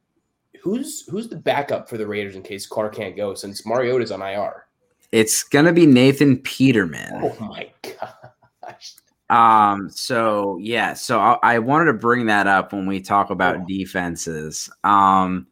who's 0.61 1.05
who's 1.07 1.29
the 1.29 1.35
backup 1.35 1.89
for 1.89 1.97
the 1.97 2.07
Raiders 2.07 2.35
in 2.35 2.41
case 2.41 2.65
Carr 2.65 2.89
can't 2.89 3.15
go 3.15 3.33
since 3.33 3.65
Mariota's 3.65 4.11
on 4.11 4.21
IR? 4.21 4.65
It's 5.11 5.43
gonna 5.43 5.73
be 5.73 5.85
Nathan 5.85 6.37
Peterman. 6.39 7.21
Oh 7.23 7.37
my 7.39 7.71
gosh. 7.81 8.93
Um. 9.29 9.89
So 9.89 10.57
yeah. 10.59 10.93
So 10.93 11.19
I, 11.19 11.37
I 11.43 11.59
wanted 11.59 11.85
to 11.85 11.93
bring 11.93 12.25
that 12.25 12.47
up 12.47 12.73
when 12.73 12.87
we 12.87 12.99
talk 12.99 13.29
about 13.29 13.57
oh. 13.57 13.65
defenses. 13.67 14.69
Um. 14.83 15.47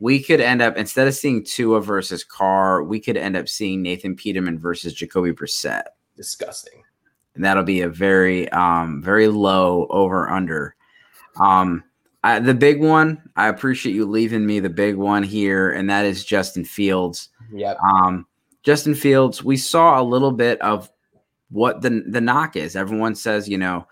We 0.00 0.20
could 0.22 0.40
end 0.40 0.62
up 0.62 0.76
instead 0.76 1.06
of 1.06 1.14
seeing 1.14 1.44
Tua 1.44 1.80
versus 1.80 2.24
Carr, 2.24 2.82
we 2.82 2.98
could 2.98 3.16
end 3.16 3.36
up 3.36 3.48
seeing 3.48 3.82
Nathan 3.82 4.16
Peterman 4.16 4.58
versus 4.58 4.94
Jacoby 4.94 5.32
Brissett. 5.32 5.84
Disgusting. 6.16 6.82
And 7.34 7.44
that'll 7.44 7.62
be 7.62 7.82
a 7.82 7.88
very, 7.88 8.48
um, 8.48 9.00
very 9.02 9.28
low 9.28 9.86
over 9.90 10.28
under. 10.28 10.74
Um, 11.38 11.84
I, 12.24 12.38
the 12.38 12.54
big 12.54 12.80
one, 12.80 13.22
I 13.36 13.48
appreciate 13.48 13.94
you 13.94 14.04
leaving 14.04 14.44
me 14.44 14.58
the 14.60 14.68
big 14.68 14.96
one 14.96 15.22
here, 15.22 15.70
and 15.70 15.88
that 15.88 16.04
is 16.04 16.24
Justin 16.24 16.64
Fields. 16.64 17.28
Yep. 17.52 17.78
Um, 17.80 18.26
Justin 18.62 18.94
Fields, 18.94 19.42
we 19.42 19.56
saw 19.56 20.00
a 20.00 20.04
little 20.04 20.32
bit 20.32 20.60
of 20.60 20.90
what 21.50 21.82
the 21.82 22.04
the 22.06 22.20
knock 22.20 22.56
is. 22.56 22.76
Everyone 22.76 23.14
says, 23.14 23.48
you 23.48 23.58
know, 23.58 23.86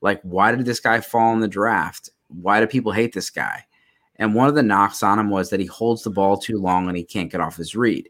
like 0.00 0.20
why 0.22 0.54
did 0.54 0.64
this 0.64 0.80
guy 0.80 1.00
fall 1.00 1.32
in 1.32 1.40
the 1.40 1.48
draft? 1.48 2.10
Why 2.28 2.60
do 2.60 2.66
people 2.66 2.92
hate 2.92 3.12
this 3.12 3.30
guy? 3.30 3.64
And 4.16 4.34
one 4.34 4.48
of 4.48 4.54
the 4.54 4.62
knocks 4.62 5.02
on 5.02 5.18
him 5.18 5.30
was 5.30 5.50
that 5.50 5.60
he 5.60 5.66
holds 5.66 6.02
the 6.02 6.10
ball 6.10 6.36
too 6.36 6.58
long 6.58 6.88
and 6.88 6.96
he 6.96 7.04
can't 7.04 7.30
get 7.30 7.40
off 7.40 7.56
his 7.56 7.74
read. 7.74 8.08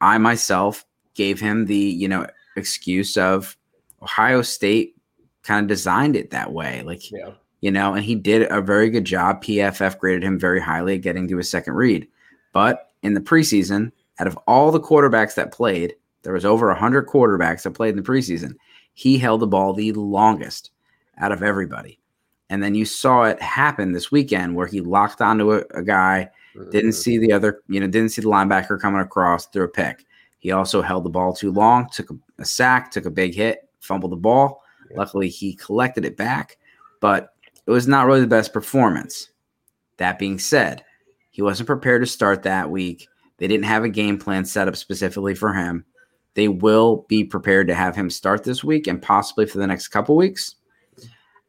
I 0.00 0.18
myself 0.18 0.84
gave 1.14 1.40
him 1.40 1.66
the, 1.66 1.76
you 1.76 2.08
know, 2.08 2.26
excuse 2.56 3.16
of 3.16 3.56
Ohio 4.02 4.42
State 4.42 4.96
kind 5.42 5.64
of 5.64 5.68
designed 5.68 6.16
it 6.16 6.30
that 6.30 6.52
way. 6.52 6.82
Like, 6.82 7.10
yeah. 7.10 7.32
you 7.60 7.70
know, 7.70 7.94
and 7.94 8.04
he 8.04 8.14
did 8.14 8.50
a 8.50 8.60
very 8.60 8.90
good 8.90 9.04
job. 9.04 9.42
PFF 9.42 9.98
graded 9.98 10.22
him 10.22 10.38
very 10.38 10.60
highly 10.60 10.94
at 10.94 11.02
getting 11.02 11.28
to 11.28 11.36
his 11.36 11.50
second 11.50 11.74
read. 11.74 12.06
But 12.52 12.92
in 13.02 13.14
the 13.14 13.20
preseason, 13.20 13.92
out 14.18 14.26
of 14.26 14.38
all 14.46 14.70
the 14.70 14.80
quarterbacks 14.80 15.34
that 15.34 15.52
played, 15.52 15.94
there 16.22 16.32
was 16.32 16.44
over 16.44 16.68
100 16.68 17.06
quarterbacks 17.06 17.62
that 17.62 17.72
played 17.72 17.90
in 17.90 18.02
the 18.02 18.08
preseason. 18.08 18.54
He 18.94 19.18
held 19.18 19.40
the 19.40 19.46
ball 19.46 19.74
the 19.74 19.92
longest 19.92 20.70
out 21.18 21.32
of 21.32 21.42
everybody. 21.42 21.98
And 22.50 22.62
then 22.62 22.74
you 22.74 22.84
saw 22.84 23.24
it 23.24 23.40
happen 23.40 23.92
this 23.92 24.12
weekend 24.12 24.54
where 24.54 24.66
he 24.66 24.80
locked 24.80 25.20
onto 25.20 25.52
a, 25.52 25.62
a 25.74 25.82
guy, 25.82 26.28
didn't 26.70 26.90
mm-hmm. 26.90 26.90
see 26.90 27.18
the 27.18 27.32
other, 27.32 27.62
you 27.68 27.80
know, 27.80 27.86
didn't 27.86 28.10
see 28.10 28.22
the 28.22 28.28
linebacker 28.28 28.80
coming 28.80 29.00
across 29.00 29.46
through 29.46 29.64
a 29.64 29.68
pick. 29.68 30.04
He 30.38 30.52
also 30.52 30.82
held 30.82 31.04
the 31.04 31.10
ball 31.10 31.32
too 31.32 31.50
long, 31.50 31.88
took 31.90 32.10
a, 32.10 32.14
a 32.38 32.44
sack, 32.44 32.90
took 32.90 33.06
a 33.06 33.10
big 33.10 33.34
hit, 33.34 33.68
fumbled 33.80 34.12
the 34.12 34.16
ball. 34.16 34.62
Yeah. 34.90 34.98
Luckily, 34.98 35.28
he 35.28 35.54
collected 35.54 36.04
it 36.04 36.16
back, 36.16 36.58
but 37.00 37.34
it 37.66 37.70
was 37.70 37.88
not 37.88 38.06
really 38.06 38.20
the 38.20 38.26
best 38.26 38.52
performance. 38.52 39.30
That 39.96 40.18
being 40.18 40.38
said, 40.38 40.84
he 41.30 41.42
wasn't 41.42 41.66
prepared 41.66 42.02
to 42.02 42.06
start 42.06 42.42
that 42.42 42.70
week. 42.70 43.08
They 43.38 43.48
didn't 43.48 43.64
have 43.64 43.84
a 43.84 43.88
game 43.88 44.18
plan 44.18 44.44
set 44.44 44.68
up 44.68 44.76
specifically 44.76 45.34
for 45.34 45.52
him. 45.52 45.84
They 46.34 46.48
will 46.48 47.06
be 47.08 47.24
prepared 47.24 47.68
to 47.68 47.74
have 47.74 47.96
him 47.96 48.10
start 48.10 48.44
this 48.44 48.62
week 48.62 48.86
and 48.86 49.00
possibly 49.00 49.46
for 49.46 49.58
the 49.58 49.66
next 49.66 49.88
couple 49.88 50.16
weeks. 50.16 50.56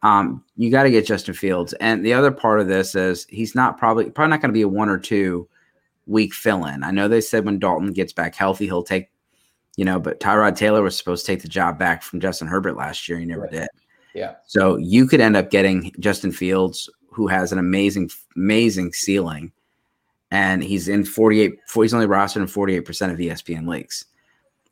Um, 0.06 0.44
you 0.56 0.70
got 0.70 0.84
to 0.84 0.92
get 0.92 1.08
Justin 1.08 1.34
Fields. 1.34 1.74
And 1.74 2.06
the 2.06 2.14
other 2.14 2.32
part 2.32 2.60
of 2.60 2.68
this 2.68 2.94
is 2.94 3.26
he's 3.28 3.56
not 3.56 3.80
probably 3.80 4.12
probably 4.12 4.30
not 4.30 4.42
going 4.42 4.50
to 4.50 4.54
be 4.54 4.62
a 4.62 4.68
one 4.68 4.88
or 4.88 5.00
two 5.00 5.48
week 6.06 6.34
fill 6.34 6.66
in. 6.66 6.84
I 6.84 6.92
know 6.92 7.08
they 7.08 7.22
said 7.22 7.44
when 7.44 7.58
Dalton 7.58 7.92
gets 7.92 8.14
back 8.14 8.36
healthy, 8.36 8.66
he'll 8.66 8.84
take, 8.84 9.10
you 9.78 9.84
know, 9.84 10.00
but 10.00 10.20
Tyrod 10.20 10.56
Taylor 10.56 10.84
was 10.84 10.96
supposed 10.96 11.26
to 11.26 11.32
take 11.32 11.42
the 11.42 11.48
job 11.48 11.80
back 11.80 12.04
from 12.04 12.20
Justin 12.20 12.48
Herbert 12.48 12.78
last 12.78 13.10
year. 13.10 13.18
He 13.18 13.26
never 13.26 13.42
right. 13.42 13.52
did. 13.52 13.68
Yeah. 14.14 14.36
So 14.46 14.78
you 14.78 15.08
could 15.08 15.22
end 15.22 15.36
up 15.36 15.50
getting 15.50 15.92
Justin 16.00 16.32
Fields, 16.32 16.88
who 17.10 17.26
has 17.26 17.52
an 17.52 17.58
amazing, 17.58 18.12
amazing 18.36 18.94
ceiling 18.94 19.52
and 20.32 20.64
he's 20.64 20.88
in 20.88 21.06
48 21.06 21.60
he's 21.74 21.94
only 21.94 22.08
rostered 22.08 22.38
in 22.38 22.46
48% 22.46 23.12
of 23.12 23.18
ESPN 23.18 23.68
leagues. 23.68 24.06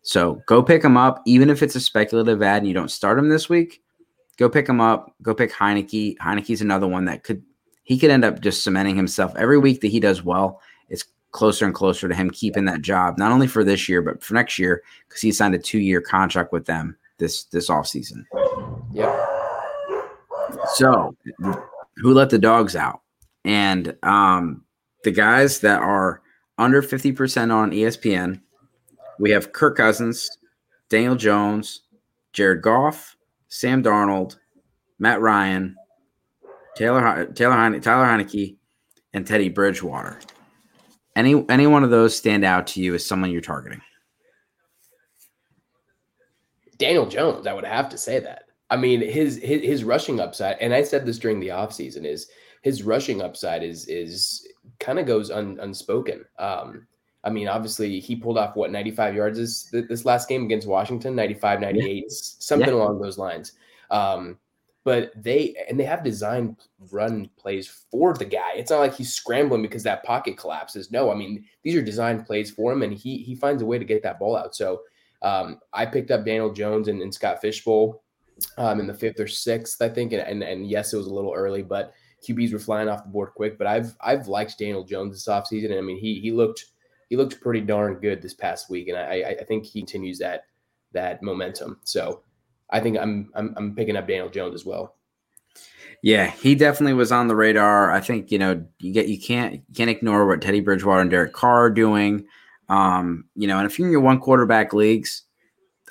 So 0.02 0.42
go 0.48 0.62
pick 0.62 0.84
him 0.84 0.98
up, 0.98 1.22
even 1.26 1.50
if 1.50 1.64
it's 1.64 1.76
a 1.76 1.80
speculative 1.80 2.42
ad 2.42 2.58
and 2.58 2.68
you 2.68 2.74
don't 2.74 2.92
start 2.92 3.18
him 3.18 3.30
this 3.30 3.50
week. 3.50 3.83
Go 4.38 4.50
pick 4.50 4.68
him 4.68 4.82
up. 4.82 5.14
Go 5.22 5.34
pick 5.34 5.52
Heinicke. 5.52 6.18
Heinicke's 6.18 6.62
another 6.62 6.88
one 6.88 7.06
that 7.06 7.24
could 7.24 7.44
he 7.84 7.98
could 8.00 8.10
end 8.10 8.26
up 8.26 8.40
just 8.40 8.64
cementing 8.64 8.96
himself 8.96 9.34
every 9.36 9.58
week 9.58 9.82
that 9.82 9.90
he 9.90 10.00
does 10.00 10.24
well. 10.24 10.62
It's 10.90 11.06
closer 11.32 11.66
and 11.66 11.74
closer 11.74 12.08
to 12.08 12.16
him 12.16 12.30
keeping 12.30 12.66
that 12.66 12.82
job, 12.82 13.18
not 13.18 13.32
only 13.32 13.48
for 13.48 13.64
this 13.64 13.88
year 13.88 14.02
but 14.02 14.24
for 14.24 14.34
next 14.34 14.58
year 14.58 14.84
because 15.08 15.22
he 15.22 15.32
signed 15.32 15.56
a 15.56 15.60
two 15.60 15.80
year 15.80 16.02
contract 16.02 16.52
with 16.52 16.66
them 16.66 16.96
this 17.18 17.44
this 17.46 17.70
off 17.70 17.88
season. 17.88 18.26
Yep. 18.92 19.30
So 20.76 21.16
who 21.98 22.14
let 22.14 22.30
the 22.30 22.40
dogs 22.40 22.76
out? 22.76 23.02
And 23.46 23.96
um, 24.04 24.64
the 25.04 25.12
guys 25.12 25.60
that 25.60 25.82
are 25.82 26.22
under 26.58 26.82
50% 26.82 27.54
on 27.54 27.72
ESPN, 27.72 28.42
we 29.20 29.32
have 29.32 29.52
Kirk 29.52 29.78
Cousins, 29.78 30.30
Daniel 30.90 31.16
Jones, 31.16 31.82
Jared 32.32 32.62
Goff, 32.62 33.13
Sam 33.54 33.84
Darnold, 33.84 34.38
Matt 34.98 35.22
Ryan, 35.22 35.76
Taylor 36.76 37.28
Taylor 37.28 37.54
Heine, 37.54 37.80
Tyler 37.82 38.06
Heinicke, 38.06 38.56
and 39.14 39.28
Teddy 39.28 39.48
Bridgewater. 39.48 40.20
Any 41.16 41.46
any 41.50 41.68
one 41.68 41.84
of 41.84 41.92
those 41.92 42.18
stand 42.18 42.44
out 42.44 42.66
to 42.68 42.82
you 42.82 42.96
as 42.96 43.06
someone 43.06 43.30
you're 43.30 43.42
targeting? 43.42 43.80
Daniel 46.80 47.06
Jones, 47.06 47.46
I 47.46 47.54
would 47.54 47.64
have 47.64 47.90
to 47.90 47.98
say 47.98 48.20
that. 48.20 48.46
I 48.72 48.76
mean, 48.76 49.02
his 49.02 49.38
his, 49.38 49.62
his 49.62 49.84
rushing 49.84 50.20
upside, 50.20 50.58
and 50.58 50.74
I 50.74 50.82
said 50.82 51.06
this 51.06 51.20
during 51.20 51.40
the 51.40 51.50
offseason, 51.50 52.06
is 52.06 52.30
his 52.64 52.82
rushing 52.82 53.22
upside 53.22 53.62
is 53.62 53.86
is 53.88 54.48
kind 54.80 54.98
of 54.98 55.06
goes 55.06 55.30
un, 55.30 55.60
unspoken. 55.62 56.26
Um, 56.40 56.88
I 57.24 57.30
mean, 57.30 57.48
obviously, 57.48 58.00
he 58.00 58.16
pulled 58.16 58.38
off 58.38 58.56
what 58.56 58.72
95 58.72 59.16
yards 59.16 59.38
this, 59.38 59.88
this 59.88 60.06
last 60.06 60.28
game 60.28 60.44
against 60.44 60.68
Washington, 60.68 61.16
95, 61.16 61.62
98, 61.62 61.96
yeah. 61.96 62.04
something 62.10 62.68
yeah. 62.68 62.74
along 62.76 63.00
those 63.00 63.18
lines. 63.18 63.54
Um, 63.92 64.38
but 64.84 65.12
they 65.16 65.56
and 65.70 65.80
they 65.80 65.86
have 65.86 66.04
designed 66.04 66.58
run 66.92 67.30
plays 67.38 67.68
for 67.90 68.14
the 68.14 68.26
guy. 68.26 68.52
It's 68.56 68.70
not 68.70 68.80
like 68.80 68.96
he's 68.96 69.14
scrambling 69.14 69.62
because 69.62 69.84
that 69.84 70.04
pocket 70.04 70.38
collapses. 70.38 70.92
No, 70.92 71.10
I 71.10 71.16
mean 71.16 71.46
these 71.64 71.76
are 71.76 71.82
designed 71.82 72.26
plays 72.26 72.52
for 72.52 72.74
him, 72.74 72.84
and 72.84 72.94
he 72.94 73.18
he 73.20 73.36
finds 73.36 73.62
a 73.62 73.66
way 73.66 73.80
to 73.80 73.86
get 73.86 74.04
that 74.04 74.20
ball 74.20 74.36
out. 74.36 74.56
So 74.56 74.82
um, 75.22 75.60
I 75.72 75.86
picked 75.86 76.12
up 76.12 76.26
Daniel 76.26 76.52
Jones 76.52 76.90
and, 76.90 77.02
and 77.02 77.14
Scott 77.14 77.40
Fish 77.40 77.64
Bowl 77.64 78.04
um, 78.58 78.82
in 78.82 78.88
the 78.88 78.94
fifth 78.94 79.22
or 79.22 79.28
sixth, 79.28 79.82
I 79.82 79.88
think, 79.88 80.12
and, 80.12 80.22
and 80.22 80.44
and 80.44 80.70
yes, 80.70 80.92
it 80.92 80.98
was 80.98 81.08
a 81.08 81.14
little 81.14 81.34
early, 81.34 81.62
but 81.62 81.94
QBs 82.28 82.52
were 82.52 82.60
flying 82.60 82.90
off 82.90 83.04
the 83.04 83.10
board 83.10 83.32
quick. 83.36 83.58
But 83.58 83.68
I've 83.68 83.96
I've 84.02 84.28
liked 84.28 84.58
Daniel 84.58 84.84
Jones 84.84 85.14
this 85.14 85.34
offseason. 85.34 85.72
And 85.72 85.80
I 85.80 85.82
mean 85.82 85.98
he 85.98 86.20
he 86.20 86.32
looked 86.32 86.66
he 87.10 87.16
looked 87.16 87.42
pretty 87.42 87.62
darn 87.62 87.96
good 87.96 88.22
this 88.22 88.34
past 88.34 88.70
week, 88.70 88.88
and 88.88 88.98
I 88.98 89.36
I 89.40 89.44
think 89.44 89.66
he 89.66 89.82
continues 89.82 90.20
that 90.20 90.46
that 90.94 91.22
momentum. 91.22 91.80
So 91.84 92.24
I 92.70 92.80
think 92.80 92.98
I'm, 92.98 93.32
I'm 93.36 93.54
I'm 93.58 93.76
picking 93.76 93.96
up 93.96 94.08
Daniel 94.08 94.30
Jones 94.30 94.56
as 94.56 94.66
well. 94.66 94.96
Yeah, 96.02 96.30
he 96.32 96.54
definitely 96.56 96.96
was 96.96 97.12
on 97.12 97.28
the 97.28 97.36
radar. 97.36 97.92
I 97.92 98.02
think 98.02 98.32
you 98.32 98.40
know 98.40 98.66
you 98.80 98.94
get 98.94 99.08
you 99.08 99.20
can't 99.20 99.54
you 99.54 99.76
can't 99.76 99.90
ignore 99.90 100.28
what 100.28 100.42
Teddy 100.42 100.60
Bridgewater 100.60 101.02
and 101.02 101.10
Derek 101.10 101.34
Carr 101.34 101.66
are 101.66 101.70
doing. 101.70 102.26
Um, 102.70 103.26
you 103.36 103.48
know, 103.48 103.58
and 103.58 103.66
if 103.66 103.78
you're 103.78 103.88
in 103.88 103.92
your 103.92 104.02
one 104.02 104.20
quarterback 104.20 104.74
leagues, 104.74 105.24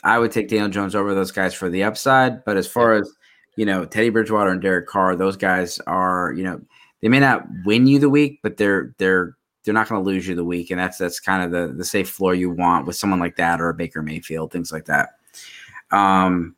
I 0.04 0.18
would 0.18 0.32
take 0.32 0.48
Daniel 0.48 0.68
Jones 0.68 0.94
over 0.94 1.14
those 1.14 1.30
guys 1.30 1.54
for 1.54 1.70
the 1.70 1.84
upside. 1.84 2.44
But 2.44 2.56
as 2.56 2.66
far 2.66 2.94
as 2.94 3.10
you 3.56 3.64
know, 3.64 3.84
Teddy 3.84 4.10
Bridgewater 4.10 4.50
and 4.50 4.60
Derek 4.60 4.86
Carr, 4.86 5.16
those 5.16 5.36
guys 5.36 5.78
are 5.86 6.32
you 6.36 6.44
know 6.44 6.60
they 7.00 7.08
may 7.08 7.20
not 7.20 7.46
win 7.64 7.86
you 7.86 7.98
the 7.98 8.10
week, 8.10 8.40
but 8.42 8.56
they're 8.56 8.94
they're 8.98 9.36
they're 9.64 9.74
not 9.74 9.88
going 9.88 10.02
to 10.02 10.08
lose 10.08 10.26
you 10.26 10.34
the 10.34 10.44
week, 10.44 10.70
and 10.70 10.80
that's 10.80 10.98
that's 10.98 11.20
kind 11.20 11.42
of 11.42 11.50
the 11.50 11.74
the 11.74 11.84
safe 11.84 12.10
floor 12.10 12.34
you 12.34 12.50
want 12.50 12.86
with 12.86 12.96
someone 12.96 13.20
like 13.20 13.36
that 13.36 13.60
or 13.60 13.68
a 13.68 13.74
Baker 13.74 14.02
Mayfield, 14.02 14.52
things 14.52 14.72
like 14.72 14.86
that. 14.86 15.10
Um, 15.90 16.56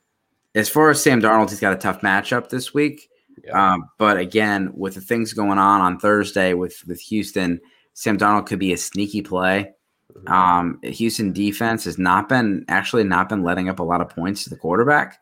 as 0.54 0.68
far 0.68 0.90
as 0.90 1.02
Sam 1.02 1.20
Darnold, 1.20 1.50
he's 1.50 1.60
got 1.60 1.72
a 1.72 1.78
tough 1.78 2.00
matchup 2.00 2.48
this 2.48 2.72
week. 2.72 3.10
Yeah. 3.44 3.74
Um, 3.74 3.90
but 3.98 4.16
again, 4.16 4.72
with 4.74 4.94
the 4.94 5.00
things 5.00 5.32
going 5.32 5.58
on 5.58 5.80
on 5.80 5.98
Thursday 5.98 6.54
with 6.54 6.86
with 6.86 7.00
Houston, 7.00 7.60
Sam 7.92 8.16
Darnold 8.16 8.46
could 8.46 8.58
be 8.58 8.72
a 8.72 8.78
sneaky 8.78 9.22
play. 9.22 9.74
Mm-hmm. 10.12 10.32
Um, 10.32 10.80
Houston 10.82 11.32
defense 11.32 11.84
has 11.84 11.98
not 11.98 12.28
been 12.28 12.64
actually 12.68 13.04
not 13.04 13.28
been 13.28 13.42
letting 13.42 13.68
up 13.68 13.80
a 13.80 13.82
lot 13.82 14.00
of 14.00 14.08
points 14.08 14.44
to 14.44 14.50
the 14.50 14.56
quarterback. 14.56 15.18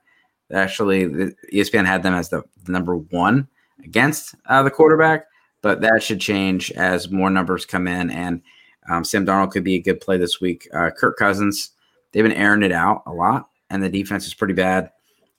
Actually, 0.53 1.07
ESPN 1.53 1.87
had 1.87 2.03
them 2.03 2.15
as 2.15 2.29
the, 2.29 2.43
the 2.65 2.73
number 2.73 2.97
one 2.97 3.49
against 3.83 4.35
uh, 4.47 4.63
the 4.63 4.71
quarterback, 4.71 5.25
but 5.63 5.81
that 5.81 6.03
should 6.03 6.21
change 6.21 6.71
as 6.73 7.11
more 7.11 7.31
numbers 7.31 7.65
come 7.65 7.89
in. 7.89 8.11
And 8.11 8.43
um, 8.91 9.05
Sam 9.05 9.25
Darnold 9.25 9.53
could 9.53 9.65
be 9.65 9.77
a 9.77 9.83
good 9.83 10.01
play 10.01 10.19
this 10.19 10.41
week. 10.41 10.69
Uh, 10.75 10.91
Kirk 10.91 11.17
Cousins, 11.17 11.71
they've 12.11 12.25
been 12.25 12.33
airing 12.33 12.63
it 12.63 12.73
out 12.73 13.03
a 13.07 13.13
lot, 13.13 13.49
and 13.71 13.83
the 13.83 13.89
defense 13.89 14.27
is 14.27 14.35
pretty 14.35 14.55
bad. 14.55 14.91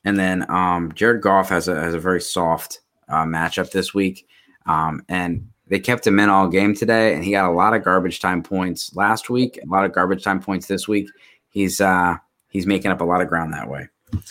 And 0.05 0.17
then 0.17 0.49
um, 0.49 0.91
Jared 0.93 1.21
Goff 1.21 1.49
has 1.49 1.67
a 1.67 1.75
has 1.75 1.93
a 1.93 1.99
very 1.99 2.21
soft 2.21 2.81
uh, 3.07 3.23
matchup 3.23 3.71
this 3.71 3.93
week, 3.93 4.27
um, 4.65 5.03
and 5.07 5.47
they 5.67 5.79
kept 5.79 6.05
him 6.05 6.19
in 6.19 6.29
all 6.29 6.47
game 6.47 6.75
today, 6.75 7.13
and 7.13 7.23
he 7.23 7.31
got 7.31 7.49
a 7.49 7.53
lot 7.53 7.73
of 7.73 7.83
garbage 7.83 8.19
time 8.19 8.43
points 8.43 8.95
last 8.95 9.29
week, 9.29 9.59
a 9.63 9.67
lot 9.67 9.85
of 9.85 9.93
garbage 9.93 10.23
time 10.23 10.41
points 10.41 10.67
this 10.67 10.87
week. 10.87 11.09
He's 11.49 11.79
uh, 11.79 12.17
he's 12.49 12.65
making 12.65 12.91
up 12.91 13.01
a 13.01 13.05
lot 13.05 13.21
of 13.21 13.27
ground 13.27 13.53
that 13.53 13.69
way. 13.69 13.87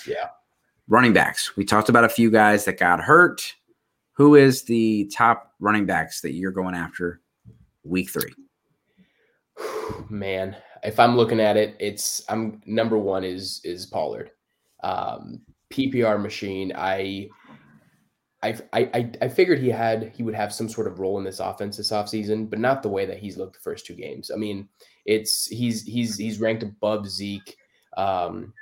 Yeah. 0.07 0.29
Running 0.89 1.13
backs. 1.13 1.57
We 1.57 1.65
talked 1.65 1.89
about 1.89 2.05
a 2.05 2.09
few 2.09 2.31
guys 2.31 2.65
that 2.65 2.79
got 2.79 3.01
hurt. 3.01 3.55
Who 4.23 4.37
is 4.37 4.63
the 4.63 5.11
top 5.13 5.53
running 5.59 5.85
backs 5.85 6.21
that 6.21 6.35
you're 6.35 6.53
going 6.53 6.77
after 6.77 7.21
week 7.83 8.09
three? 8.09 8.33
Man, 10.09 10.55
if 10.85 11.01
I'm 11.01 11.17
looking 11.17 11.41
at 11.41 11.57
it, 11.57 11.75
it's 11.81 12.23
I'm 12.29 12.63
number 12.65 12.97
one 12.97 13.25
is 13.25 13.61
is 13.65 13.85
Pollard. 13.85 14.31
Um, 14.85 15.41
PPR 15.73 16.23
machine. 16.23 16.73
I 16.77 17.31
I, 18.45 18.61
I 18.73 19.11
I 19.23 19.29
figured 19.29 19.59
he 19.59 19.71
had 19.71 20.13
he 20.15 20.23
would 20.23 20.37
have 20.37 20.55
some 20.55 20.69
sort 20.69 20.87
of 20.87 21.01
role 21.01 21.19
in 21.19 21.25
this 21.25 21.41
offense 21.41 21.77
this 21.77 21.91
offseason, 21.91 22.49
but 22.49 22.61
not 22.61 22.85
the 22.85 22.91
way 22.91 23.05
that 23.07 23.19
he's 23.19 23.37
looked 23.37 23.55
the 23.55 23.59
first 23.59 23.87
two 23.87 23.95
games. 23.95 24.31
I 24.33 24.37
mean, 24.37 24.69
it's 25.05 25.47
he's 25.47 25.83
he's 25.83 26.17
he's 26.17 26.39
ranked 26.39 26.63
above 26.63 27.09
Zeke 27.09 27.57
um, 27.97 28.55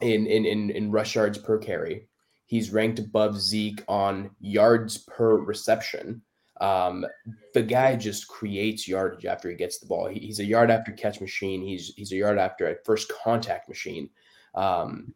in, 0.00 0.28
in 0.28 0.46
in 0.46 0.70
in 0.70 0.92
rush 0.92 1.16
yards 1.16 1.38
per 1.38 1.58
carry. 1.58 2.06
He's 2.52 2.70
ranked 2.70 2.98
above 2.98 3.40
Zeke 3.40 3.82
on 3.88 4.28
yards 4.38 4.98
per 4.98 5.36
reception. 5.36 6.20
Um, 6.60 7.06
the 7.54 7.62
guy 7.62 7.96
just 7.96 8.28
creates 8.28 8.86
yardage 8.86 9.24
after 9.24 9.48
he 9.48 9.56
gets 9.56 9.78
the 9.78 9.86
ball. 9.86 10.06
He, 10.06 10.20
he's 10.20 10.38
a 10.38 10.44
yard 10.44 10.70
after 10.70 10.92
catch 10.92 11.18
machine. 11.22 11.62
He's 11.62 11.94
he's 11.96 12.12
a 12.12 12.16
yard 12.16 12.36
after 12.36 12.68
a 12.68 12.76
first 12.84 13.10
contact 13.24 13.70
machine. 13.70 14.10
Um, 14.54 15.14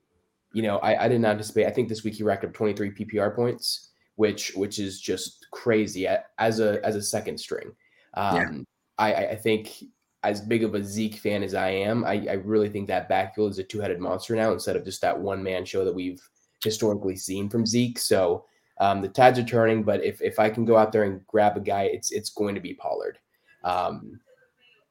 you 0.54 0.62
know, 0.62 0.78
I, 0.78 1.04
I 1.04 1.08
didn't 1.08 1.26
anticipate. 1.26 1.66
I 1.66 1.72
think 1.72 1.90
this 1.90 2.04
week 2.04 2.14
he 2.14 2.22
racked 2.22 2.46
up 2.46 2.54
23 2.54 2.92
PPR 2.92 3.36
points, 3.36 3.90
which 4.14 4.52
which 4.54 4.78
is 4.78 4.98
just 4.98 5.46
crazy 5.50 6.08
as 6.38 6.60
a 6.60 6.82
as 6.86 6.96
a 6.96 7.02
second 7.02 7.36
string. 7.36 7.70
Um, 8.14 8.34
yeah. 8.34 8.50
I, 8.96 9.14
I 9.26 9.36
think 9.36 9.84
as 10.22 10.40
big 10.40 10.64
of 10.64 10.74
a 10.74 10.82
Zeke 10.82 11.16
fan 11.16 11.42
as 11.42 11.52
I 11.52 11.68
am, 11.68 12.02
I, 12.02 12.28
I 12.30 12.32
really 12.32 12.70
think 12.70 12.88
that 12.88 13.10
backfield 13.10 13.50
is 13.50 13.58
a 13.58 13.62
two 13.62 13.80
headed 13.80 14.00
monster 14.00 14.34
now 14.34 14.54
instead 14.54 14.76
of 14.76 14.86
just 14.86 15.02
that 15.02 15.20
one 15.20 15.42
man 15.42 15.66
show 15.66 15.84
that 15.84 15.94
we've 15.94 16.26
historically 16.66 17.16
seen 17.16 17.48
from 17.48 17.64
Zeke. 17.64 17.98
So 17.98 18.44
um, 18.78 19.00
the 19.00 19.08
tides 19.08 19.38
are 19.38 19.44
turning, 19.44 19.82
but 19.82 20.04
if 20.04 20.20
if 20.20 20.38
I 20.38 20.50
can 20.50 20.66
go 20.66 20.76
out 20.76 20.92
there 20.92 21.04
and 21.04 21.26
grab 21.26 21.56
a 21.56 21.60
guy, 21.60 21.84
it's 21.84 22.12
it's 22.12 22.30
going 22.30 22.54
to 22.54 22.60
be 22.60 22.74
Pollard. 22.74 23.18
Um, 23.64 24.20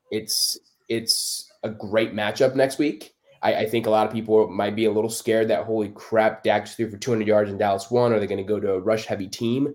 it's 0.09 0.57
it's 0.89 1.51
a 1.63 1.69
great 1.69 2.13
matchup 2.13 2.55
next 2.55 2.79
week. 2.79 3.13
I, 3.41 3.53
I, 3.55 3.65
think 3.65 3.85
a 3.85 3.89
lot 3.89 4.07
of 4.07 4.13
people 4.13 4.47
might 4.49 4.75
be 4.75 4.85
a 4.85 4.91
little 4.91 5.09
scared 5.09 5.49
that 5.49 5.65
holy 5.65 5.89
crap, 5.89 6.43
Dak 6.43 6.67
threw 6.67 6.89
for 6.89 6.97
200 6.97 7.27
yards 7.27 7.51
in 7.51 7.57
Dallas 7.57 7.91
won. 7.91 8.11
Are 8.11 8.19
they 8.19 8.27
going 8.27 8.37
to 8.37 8.43
go 8.43 8.59
to 8.59 8.73
a 8.73 8.79
rush 8.79 9.05
heavy 9.05 9.27
team? 9.27 9.73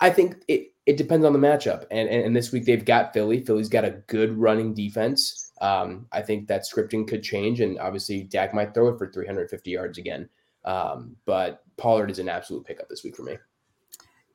I 0.00 0.10
think 0.10 0.36
it 0.48 0.72
it 0.86 0.96
depends 0.96 1.24
on 1.24 1.32
the 1.32 1.38
matchup. 1.38 1.86
And, 1.90 2.08
and, 2.08 2.26
and 2.26 2.36
this 2.36 2.52
week 2.52 2.66
they've 2.66 2.84
got 2.84 3.12
Philly. 3.12 3.40
Philly's 3.44 3.68
got 3.68 3.84
a 3.84 4.02
good 4.06 4.36
running 4.36 4.74
defense. 4.74 5.52
Um, 5.60 6.06
I 6.12 6.20
think 6.20 6.46
that 6.48 6.62
scripting 6.62 7.08
could 7.08 7.22
change, 7.22 7.60
and 7.60 7.78
obviously 7.78 8.24
Dak 8.24 8.52
might 8.52 8.74
throw 8.74 8.88
it 8.88 8.98
for 8.98 9.10
350 9.10 9.70
yards 9.70 9.98
again. 9.98 10.28
Um, 10.64 11.16
but 11.26 11.62
Pollard 11.76 12.10
is 12.10 12.18
an 12.18 12.28
absolute 12.28 12.64
pickup 12.64 12.88
this 12.88 13.04
week 13.04 13.16
for 13.16 13.22
me. 13.22 13.36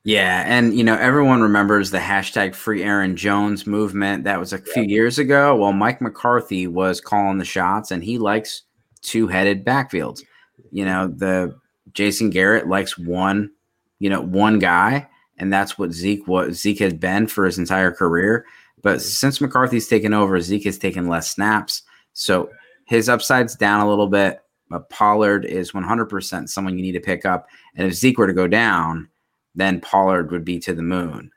Yeah, 0.02 0.44
and 0.46 0.74
you 0.74 0.82
know 0.82 0.96
everyone 0.96 1.42
remembers 1.42 1.90
the 1.90 1.98
hashtag 1.98 2.54
Free 2.54 2.82
Aaron 2.82 3.16
Jones 3.16 3.66
movement. 3.66 4.24
That 4.24 4.40
was 4.40 4.52
a 4.54 4.58
few 4.58 4.82
years 4.84 5.18
ago. 5.18 5.54
Well, 5.56 5.74
Mike 5.74 6.00
McCarthy 6.00 6.66
was 6.66 7.02
calling 7.02 7.36
the 7.36 7.44
shots, 7.44 7.90
and 7.90 8.02
he 8.02 8.16
likes 8.16 8.62
two-headed 9.02 9.64
backfields. 9.64 10.22
You 10.70 10.86
know, 10.86 11.06
the 11.06 11.54
Jason 11.92 12.30
Garrett 12.30 12.66
likes 12.66 12.96
one, 12.96 13.50
you 13.98 14.08
know, 14.08 14.22
one 14.22 14.58
guy, 14.58 15.06
and 15.36 15.52
that's 15.52 15.78
what 15.78 15.92
Zeke 15.92 16.26
what 16.26 16.54
Zeke 16.54 16.78
has 16.78 16.94
been 16.94 17.26
for 17.26 17.44
his 17.44 17.58
entire 17.58 17.92
career. 17.92 18.46
But 18.82 19.02
since 19.02 19.38
McCarthy's 19.38 19.88
taken 19.88 20.14
over, 20.14 20.40
Zeke 20.40 20.64
has 20.64 20.78
taken 20.78 21.08
less 21.08 21.30
snaps, 21.30 21.82
so 22.14 22.48
his 22.86 23.10
upside's 23.10 23.54
down 23.54 23.80
a 23.80 23.88
little 23.88 24.08
bit. 24.08 24.40
But 24.70 24.88
Pollard 24.88 25.44
is 25.44 25.72
100% 25.72 26.48
someone 26.48 26.78
you 26.78 26.82
need 26.82 26.92
to 26.92 27.00
pick 27.00 27.26
up, 27.26 27.48
and 27.76 27.86
if 27.86 27.94
Zeke 27.94 28.18
were 28.18 28.26
to 28.26 28.32
go 28.32 28.46
down 28.46 29.10
then 29.54 29.80
Pollard 29.80 30.30
would 30.30 30.44
be 30.44 30.58
to 30.60 30.74
the 30.74 30.82
moon. 30.82 31.30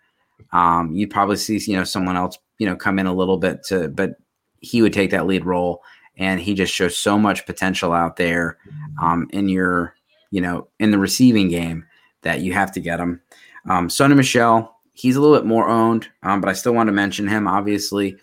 Um, 0.51 0.93
you'd 0.93 1.09
probably 1.09 1.37
see, 1.37 1.57
you 1.57 1.77
know, 1.77 1.83
someone 1.83 2.15
else, 2.15 2.37
you 2.59 2.67
know, 2.67 2.75
come 2.75 2.99
in 2.99 3.07
a 3.07 3.13
little 3.13 3.37
bit 3.37 3.63
to, 3.65 3.89
but 3.89 4.15
he 4.59 4.81
would 4.81 4.93
take 4.93 5.11
that 5.11 5.25
lead 5.25 5.45
role, 5.45 5.81
and 6.17 6.39
he 6.39 6.53
just 6.53 6.73
shows 6.73 6.95
so 6.95 7.17
much 7.17 7.45
potential 7.45 7.91
out 7.91 8.17
there 8.17 8.57
um, 9.01 9.27
in 9.31 9.49
your, 9.49 9.95
you 10.31 10.41
know, 10.41 10.67
in 10.79 10.91
the 10.91 10.97
receiving 10.97 11.49
game 11.49 11.85
that 12.21 12.41
you 12.41 12.53
have 12.53 12.71
to 12.73 12.79
get 12.79 12.99
him. 12.99 13.21
Um, 13.67 13.87
Sony 13.87 14.15
Michel, 14.15 14.79
he's 14.93 15.15
a 15.15 15.21
little 15.21 15.35
bit 15.35 15.45
more 15.45 15.67
owned, 15.67 16.07
um, 16.21 16.39
but 16.39 16.49
I 16.49 16.53
still 16.53 16.73
want 16.73 16.87
to 16.87 16.93
mention 16.93 17.27
him. 17.27 17.47
Obviously, 17.47 18.15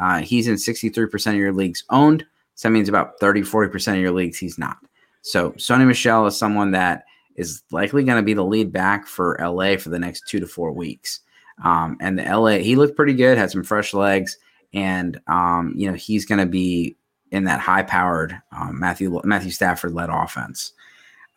uh, 0.00 0.20
he's 0.20 0.46
in 0.46 0.54
63% 0.54 1.26
of 1.28 1.34
your 1.34 1.52
leagues 1.52 1.84
owned. 1.90 2.24
So 2.54 2.68
that 2.68 2.72
means 2.72 2.88
about 2.88 3.18
30, 3.20 3.42
40% 3.42 3.94
of 3.94 4.00
your 4.00 4.12
leagues 4.12 4.38
he's 4.38 4.58
not. 4.58 4.78
So 5.22 5.52
Sony 5.52 5.86
Michel 5.86 6.26
is 6.26 6.36
someone 6.36 6.72
that 6.72 7.04
is 7.36 7.62
likely 7.70 8.04
going 8.04 8.16
to 8.18 8.22
be 8.22 8.34
the 8.34 8.44
lead 8.44 8.72
back 8.72 9.06
for 9.06 9.38
LA 9.40 9.76
for 9.76 9.88
the 9.88 9.98
next 9.98 10.28
two 10.28 10.40
to 10.40 10.46
four 10.46 10.72
weeks. 10.72 11.20
Um, 11.64 11.96
and 12.00 12.18
the 12.18 12.24
LA, 12.24 12.58
he 12.58 12.76
looked 12.76 12.96
pretty 12.96 13.14
good, 13.14 13.38
had 13.38 13.50
some 13.50 13.62
fresh 13.62 13.94
legs, 13.94 14.36
and 14.74 15.20
um, 15.26 15.74
you 15.76 15.88
know 15.88 15.96
he's 15.96 16.24
going 16.24 16.40
to 16.40 16.46
be 16.46 16.96
in 17.30 17.44
that 17.44 17.60
high-powered 17.60 18.38
um, 18.52 18.78
Matthew 18.78 19.20
Matthew 19.24 19.50
Stafford 19.50 19.92
led 19.92 20.10
offense. 20.10 20.72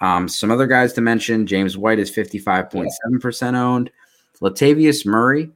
Um, 0.01 0.27
some 0.27 0.51
other 0.51 0.67
guys 0.67 0.93
to 0.93 1.01
mention: 1.01 1.45
James 1.45 1.77
White 1.77 1.99
is 1.99 2.09
fifty-five 2.09 2.69
point 2.69 2.91
seven 3.03 3.19
percent 3.19 3.55
owned. 3.55 3.91
Latavius 4.41 5.05
Murray, 5.05 5.51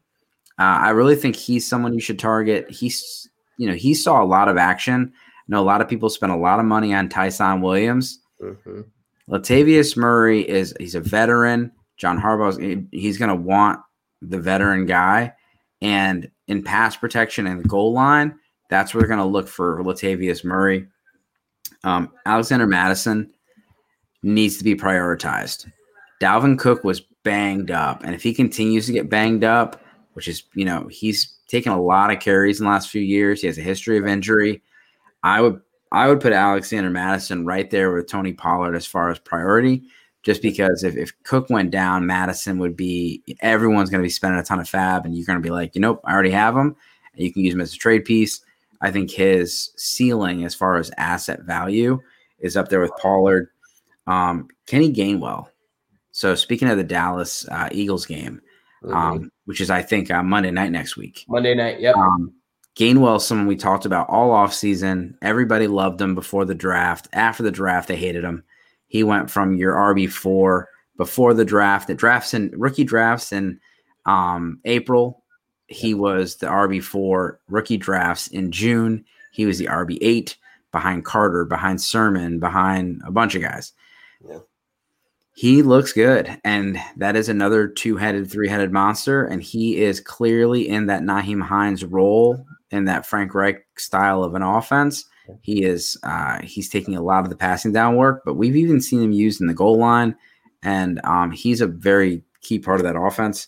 uh, 0.60 0.80
I 0.82 0.90
really 0.90 1.16
think 1.16 1.36
he's 1.36 1.68
someone 1.68 1.94
you 1.94 2.02
should 2.02 2.20
target. 2.20 2.70
He's 2.70 3.30
you 3.58 3.68
know 3.68 3.76
he 3.76 3.94
saw 3.94 4.22
a 4.22 4.26
lot 4.26 4.50
of 4.50 4.58
action. 4.58 5.14
Know 5.50 5.62
a 5.62 5.66
lot 5.66 5.82
of 5.82 5.90
people 5.90 6.10
spent 6.10 6.32
a 6.32 6.38
lot 6.38 6.60
of 6.60 6.66
money 6.66 6.94
on 6.94 7.10
Ty'Son 7.10 7.62
Williams. 7.62 8.20
Mm-hmm. 8.40 8.82
Latavius 9.30 9.98
Murray 9.98 10.48
is 10.48 10.76
he's 10.80 10.94
a 10.94 11.00
veteran. 11.00 11.72
John 11.98 12.22
Harbaugh's 12.22 12.58
he's 12.92 13.18
going 13.18 13.30
to 13.30 13.36
want 13.36 13.80
the 14.22 14.40
veteran 14.40 14.86
guy, 14.86 15.34
and 15.82 16.30
in 16.48 16.64
pass 16.64 16.96
protection 16.96 17.48
and 17.48 17.64
the 17.64 17.68
goal 17.68 17.94
line, 17.94 18.38
That's 18.70 18.94
where 18.94 19.02
they're 19.02 19.08
going 19.08 19.20
to 19.20 19.26
look 19.26 19.48
for 19.48 19.84
Latavius 19.84 20.44
Murray. 20.44 20.88
Um, 21.84 22.12
Alexander 22.28 22.68
Mattison 22.68 23.32
needs 24.22 24.58
to 24.58 24.64
be 24.64 24.76
prioritized. 24.76 25.68
Dalvin 26.22 26.60
Cook 26.60 26.84
was 26.84 27.02
banged 27.24 27.72
up, 27.72 28.04
and 28.04 28.14
if 28.14 28.22
he 28.22 28.36
continues 28.36 28.86
to 28.86 28.94
get 28.94 29.10
banged 29.10 29.44
up, 29.44 29.82
which 30.14 30.28
is 30.28 30.44
you 30.54 30.66
know 30.66 30.88
he's 30.92 31.38
taken 31.48 31.72
a 31.72 31.82
lot 31.82 32.12
of 32.12 32.20
carries 32.20 32.60
in 32.60 32.66
the 32.66 32.72
last 32.72 32.92
few 32.92 33.02
years, 33.02 33.42
he 33.42 33.48
has 33.48 33.58
a 33.58 33.62
history 33.62 33.98
of 33.98 34.06
injury. 34.06 34.62
I 35.24 35.42
would 35.42 35.62
I 35.92 36.08
would 36.08 36.20
put 36.20 36.34
Alexander 36.34 36.90
Mattison 36.90 37.46
right 37.46 37.70
there 37.70 37.92
with 37.92 38.08
Tony 38.08 38.34
Pollard 38.34 38.76
as 38.76 38.86
far 38.86 39.10
as 39.10 39.20
priority, 39.20 39.84
just 40.24 40.42
because 40.42 40.84
if, 40.84 40.96
if 40.96 41.12
Cook 41.24 41.50
went 41.50 41.72
down, 41.72 42.06
Mattison 42.06 42.60
would 42.60 42.76
be 42.76 43.24
everyone's 43.42 43.90
going 43.90 44.02
to 44.02 44.06
be 44.06 44.12
spending 44.12 44.40
a 44.40 44.44
ton 44.44 44.60
of 44.60 44.70
fab, 44.70 45.06
and 45.06 45.16
you're 45.16 45.26
going 45.26 45.40
to 45.40 45.44
be 45.44 45.52
like, 45.52 45.74
you 45.76 45.82
know, 45.82 46.00
I 46.06 46.14
already 46.14 46.32
have 46.32 46.56
him, 46.56 46.76
and 47.14 47.24
you 47.24 47.34
can 47.34 47.44
use 47.44 47.54
him 47.54 47.62
as 47.62 47.74
a 47.74 47.78
trade 47.78 48.06
piece. 48.06 48.42
I 48.82 48.92
think 48.92 49.12
his 49.12 49.72
ceiling 49.78 50.46
as 50.46 50.56
far 50.56 50.78
as 50.78 50.92
asset 50.98 51.42
value 51.44 52.00
is 52.40 52.56
up 52.56 52.70
there 52.70 52.80
with 52.80 52.96
Pollard. 52.98 53.50
Um, 54.08 54.48
Kenny 54.68 54.92
Gainwell. 54.94 55.48
So 56.12 56.36
speaking 56.36 56.70
of 56.70 56.78
the 56.78 56.84
Dallas 56.84 57.48
uh, 57.50 57.70
Eagles 57.72 58.06
game, 58.06 58.42
mm-hmm. 58.84 58.96
um, 58.96 59.32
which 59.46 59.62
is 59.62 59.70
I 59.70 59.82
think 59.82 60.12
uh, 60.12 60.24
Monday 60.24 60.52
night 60.52 60.72
next 60.72 60.98
week. 60.98 61.26
Monday 61.28 61.56
night, 61.56 61.80
yep. 61.80 61.96
Um, 61.96 62.34
Gainwell, 62.80 63.20
someone 63.20 63.48
we 63.48 63.58
talked 63.58 63.86
about 63.86 64.10
all 64.10 64.32
off 64.32 64.54
season. 64.54 65.18
Everybody 65.22 65.68
loved 65.68 66.02
him 66.02 66.16
before 66.16 66.46
the 66.46 66.56
draft. 66.56 67.10
After 67.12 67.44
the 67.44 67.52
draft, 67.52 67.90
they 67.90 67.98
hated 67.98 68.24
him. 68.24 68.44
He 68.88 69.04
went 69.04 69.30
from 69.30 69.56
your 69.56 69.74
RB 69.74 70.10
four 70.10 70.70
before 70.98 71.34
the 71.34 71.46
draft. 71.46 71.88
The 71.88 71.96
drafts 71.96 72.34
in 72.34 72.52
rookie 72.56 72.86
drafts 72.86 73.32
in 73.34 73.60
um, 74.06 74.60
April 74.64 75.24
he 75.70 75.94
was 75.94 76.36
the 76.36 76.48
RB4 76.48 77.38
rookie 77.48 77.78
drafts 77.78 78.28
in 78.28 78.52
June. 78.52 79.06
He 79.32 79.46
was 79.46 79.58
the 79.58 79.68
RB8 79.68 80.36
behind 80.72 81.06
Carter, 81.06 81.46
behind 81.46 81.80
Sermon, 81.80 82.40
behind 82.40 83.02
a 83.06 83.12
bunch 83.12 83.36
of 83.36 83.42
guys. 83.42 83.74
Yeah. 84.28 84.40
He 85.36 85.62
looks 85.62 85.94
good. 85.94 86.38
And 86.44 86.80
that 86.98 87.16
is 87.16 87.30
another 87.30 87.68
two 87.68 87.96
headed, 87.96 88.30
three 88.30 88.50
headed 88.50 88.74
monster. 88.74 89.26
And 89.26 89.42
he 89.42 89.82
is 89.82 90.02
clearly 90.02 90.68
in 90.68 90.88
that 90.88 91.04
Nyheim 91.04 91.42
Hines 91.42 91.86
role 91.86 92.46
in 92.72 92.86
that 92.86 93.06
Frank 93.06 93.34
Reich 93.34 93.66
style 93.78 94.24
of 94.24 94.36
an 94.36 94.42
offense. 94.42 95.06
He 95.42 95.64
is 95.64 95.98
uh, 96.04 96.40
he's 96.44 96.70
taking 96.70 96.96
a 96.96 97.02
lot 97.02 97.24
of 97.24 97.30
the 97.30 97.36
passing 97.36 97.72
down 97.72 97.96
work, 97.96 98.24
but 98.26 98.36
we've 98.36 98.56
even 98.56 98.82
seen 98.82 99.02
him 99.02 99.12
used 99.12 99.42
in 99.42 99.48
the 99.48 99.54
goal 99.54 99.78
line, 99.78 100.16
and 100.64 101.00
um, 101.04 101.32
he's 101.32 101.62
a 101.62 101.68
very 101.68 102.24
key 102.42 102.60
part 102.60 102.80
of 102.80 102.86
that 102.86 103.00
offense. 103.00 103.48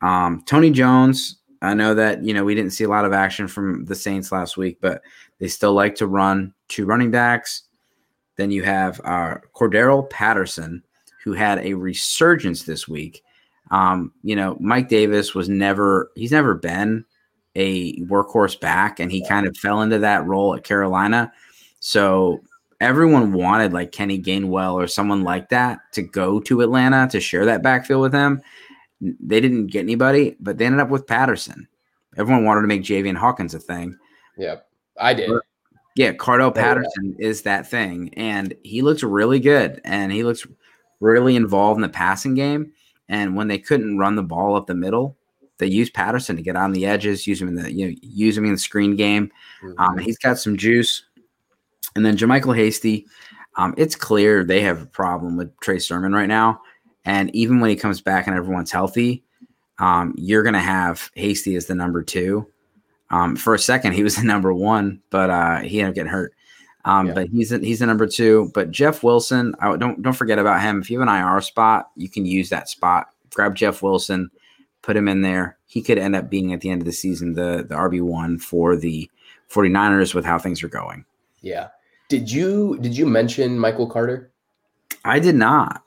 Um, 0.00 0.42
Tony 0.46 0.70
Jones, 0.70 1.38
I 1.60 1.74
know 1.74 1.94
that 1.94 2.22
you 2.22 2.32
know 2.32 2.44
we 2.44 2.54
didn't 2.54 2.72
see 2.72 2.84
a 2.84 2.88
lot 2.88 3.04
of 3.04 3.12
action 3.12 3.48
from 3.48 3.84
the 3.84 3.94
Saints 3.94 4.30
last 4.30 4.56
week, 4.56 4.78
but 4.80 5.02
they 5.38 5.48
still 5.48 5.72
like 5.72 5.96
to 5.96 6.06
run 6.06 6.54
two 6.68 6.84
running 6.84 7.10
backs. 7.10 7.64
Then 8.36 8.50
you 8.50 8.62
have 8.62 9.00
uh, 9.04 9.36
Cordarrelle 9.54 10.08
Patterson, 10.08 10.84
who 11.24 11.32
had 11.32 11.58
a 11.58 11.74
resurgence 11.74 12.62
this 12.62 12.86
week. 12.86 13.24
Um, 13.70 14.12
you 14.22 14.36
know, 14.36 14.56
Mike 14.60 14.88
Davis 14.88 15.34
was 15.34 15.48
never 15.48 16.10
he's 16.14 16.32
never 16.32 16.54
been 16.54 17.04
a 17.58 17.96
workhorse 18.02 18.58
back, 18.58 19.00
and 19.00 19.10
he 19.10 19.26
kind 19.26 19.46
of 19.46 19.56
fell 19.56 19.82
into 19.82 19.98
that 19.98 20.24
role 20.24 20.54
at 20.54 20.62
Carolina. 20.62 21.32
So 21.80 22.40
everyone 22.80 23.32
wanted 23.32 23.72
like 23.72 23.90
Kenny 23.90 24.22
Gainwell 24.22 24.74
or 24.74 24.86
someone 24.86 25.24
like 25.24 25.48
that 25.48 25.80
to 25.92 26.02
go 26.02 26.38
to 26.40 26.60
Atlanta 26.60 27.08
to 27.10 27.20
share 27.20 27.44
that 27.46 27.64
backfield 27.64 28.00
with 28.00 28.14
him. 28.14 28.40
They 29.00 29.40
didn't 29.40 29.66
get 29.66 29.80
anybody, 29.80 30.36
but 30.38 30.56
they 30.56 30.66
ended 30.66 30.80
up 30.80 30.88
with 30.88 31.06
Patterson. 31.06 31.66
Everyone 32.16 32.44
wanted 32.44 32.62
to 32.62 32.68
make 32.68 32.82
Javian 32.82 33.16
Hawkins 33.16 33.54
a 33.54 33.58
thing. 33.58 33.96
Yep, 34.38 34.66
I 34.96 35.14
did. 35.14 35.30
Yeah, 35.96 36.12
Cardell 36.12 36.48
oh, 36.48 36.52
Patterson 36.52 37.16
is 37.18 37.42
that 37.42 37.68
thing, 37.68 38.14
and 38.14 38.54
he 38.62 38.82
looks 38.82 39.02
really 39.02 39.40
good, 39.40 39.80
and 39.84 40.12
he 40.12 40.22
looks 40.22 40.46
really 41.00 41.34
involved 41.34 41.78
in 41.78 41.82
the 41.82 41.88
passing 41.88 42.34
game. 42.34 42.72
And 43.08 43.34
when 43.34 43.48
they 43.48 43.58
couldn't 43.58 43.98
run 43.98 44.14
the 44.14 44.22
ball 44.22 44.54
up 44.54 44.66
the 44.68 44.74
middle, 44.74 45.17
they 45.58 45.66
use 45.66 45.90
Patterson 45.90 46.36
to 46.36 46.42
get 46.42 46.56
on 46.56 46.72
the 46.72 46.86
edges, 46.86 47.26
use 47.26 47.40
him 47.40 47.48
in 47.48 47.54
the 47.54 47.72
you 47.72 47.88
know 47.88 47.94
use 48.02 48.36
him 48.36 48.44
in 48.44 48.52
the 48.52 48.58
screen 48.58 48.96
game. 48.96 49.30
Mm-hmm. 49.62 49.80
Um, 49.80 49.98
he's 49.98 50.18
got 50.18 50.38
some 50.38 50.56
juice. 50.56 51.04
And 51.96 52.04
then 52.04 52.16
JaMycal 52.16 52.56
Hasty, 52.56 53.06
um, 53.56 53.74
it's 53.76 53.96
clear 53.96 54.44
they 54.44 54.60
have 54.60 54.82
a 54.82 54.86
problem 54.86 55.36
with 55.36 55.58
Trey 55.60 55.78
Sermon 55.78 56.12
right 56.12 56.28
now. 56.28 56.60
And 57.04 57.34
even 57.34 57.60
when 57.60 57.70
he 57.70 57.76
comes 57.76 58.00
back 58.00 58.26
and 58.26 58.36
everyone's 58.36 58.70
healthy, 58.70 59.24
um, 59.78 60.14
you're 60.16 60.42
going 60.42 60.54
to 60.54 60.60
have 60.60 61.10
Hasty 61.14 61.56
as 61.56 61.66
the 61.66 61.74
number 61.74 62.02
two. 62.02 62.46
Um, 63.10 63.36
for 63.36 63.54
a 63.54 63.58
second, 63.58 63.94
he 63.94 64.02
was 64.02 64.16
the 64.16 64.22
number 64.24 64.52
one, 64.52 65.00
but 65.10 65.30
uh, 65.30 65.60
he 65.60 65.80
ended 65.80 65.90
up 65.90 65.94
getting 65.94 66.12
hurt. 66.12 66.34
Um, 66.84 67.08
yeah. 67.08 67.14
But 67.14 67.28
he's 67.28 67.52
a, 67.52 67.58
he's 67.58 67.80
the 67.80 67.86
number 67.86 68.06
two. 68.06 68.50
But 68.54 68.70
Jeff 68.70 69.02
Wilson, 69.02 69.54
I, 69.60 69.76
don't 69.76 70.02
don't 70.02 70.12
forget 70.12 70.38
about 70.38 70.62
him. 70.62 70.80
If 70.80 70.90
you 70.90 71.00
have 71.00 71.08
an 71.08 71.14
IR 71.14 71.40
spot, 71.40 71.90
you 71.96 72.08
can 72.08 72.24
use 72.24 72.48
that 72.50 72.68
spot. 72.68 73.08
Grab 73.34 73.54
Jeff 73.54 73.82
Wilson, 73.82 74.30
put 74.82 74.96
him 74.96 75.08
in 75.08 75.22
there. 75.22 75.58
He 75.66 75.82
could 75.82 75.98
end 75.98 76.16
up 76.16 76.30
being 76.30 76.52
at 76.52 76.60
the 76.60 76.70
end 76.70 76.82
of 76.82 76.86
the 76.86 76.92
season 76.92 77.34
the 77.34 77.64
the 77.68 77.74
RB 77.74 78.00
one 78.02 78.38
for 78.38 78.76
the 78.76 79.10
49ers 79.50 80.14
with 80.14 80.24
how 80.24 80.38
things 80.38 80.62
are 80.62 80.68
going. 80.68 81.04
Yeah. 81.40 81.68
Did 82.08 82.30
you 82.30 82.78
did 82.80 82.96
you 82.96 83.06
mention 83.06 83.58
Michael 83.58 83.88
Carter? 83.88 84.32
I 85.04 85.18
did 85.18 85.34
not. 85.34 85.82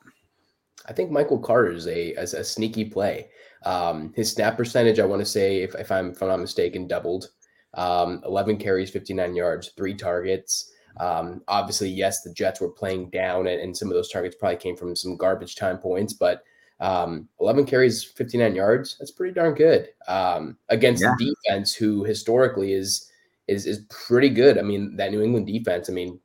I 0.88 0.94
think 0.94 1.12
Michael 1.12 1.40
Carter 1.40 1.72
is 1.72 1.88
a 1.88 2.14
as 2.16 2.34
a 2.34 2.44
sneaky 2.44 2.86
play. 2.86 3.30
Um, 3.64 4.14
his 4.16 4.32
snap 4.32 4.58
percentage, 4.58 5.00
I 5.00 5.06
want 5.06 5.22
to 5.22 5.26
say, 5.26 5.62
if, 5.62 5.76
if 5.76 5.92
I'm 5.92 6.12
if 6.12 6.22
I'm 6.22 6.30
not 6.30 6.40
mistaken, 6.40 6.88
doubled. 6.88 7.30
Um, 7.76 8.22
11 8.26 8.58
carries, 8.58 8.90
59 8.90 9.34
yards, 9.34 9.70
three 9.78 9.94
targets. 9.94 10.72
Um, 11.00 11.42
obviously, 11.48 11.90
yes, 11.90 12.22
the 12.22 12.34
Jets 12.34 12.60
were 12.60 12.70
playing 12.70 13.12
down, 13.12 13.48
and, 13.48 13.62
and, 13.62 13.78
some 13.78 13.88
of 13.88 13.94
those 13.94 14.10
targets 14.10 14.36
probably 14.36 14.58
came 14.58 14.76
from 14.76 14.94
some 14.94 15.16
garbage 15.16 15.56
time 15.56 15.78
points. 15.78 16.12
But 16.12 16.44
um, 16.82 17.30
11 17.40 17.66
carries, 17.66 18.04
59 18.04 18.56
yards, 18.56 18.98
that's 18.98 19.12
pretty 19.12 19.34
darn 19.34 19.54
good 19.54 19.90
um, 20.08 20.58
against 20.70 21.04
yeah. 21.04 21.14
the 21.18 21.36
defense, 21.46 21.74
who 21.76 22.04
historically 22.04 22.74
is 22.74 23.08
is 23.48 23.68
is 23.68 23.86
pretty 23.90 24.30
good. 24.30 24.58
I 24.58 24.64
mean, 24.64 24.96
that 24.98 25.12
New 25.12 25.22
England 25.22 25.46
defense. 25.46 25.90
I 25.90 25.94
mean, 25.94 26.20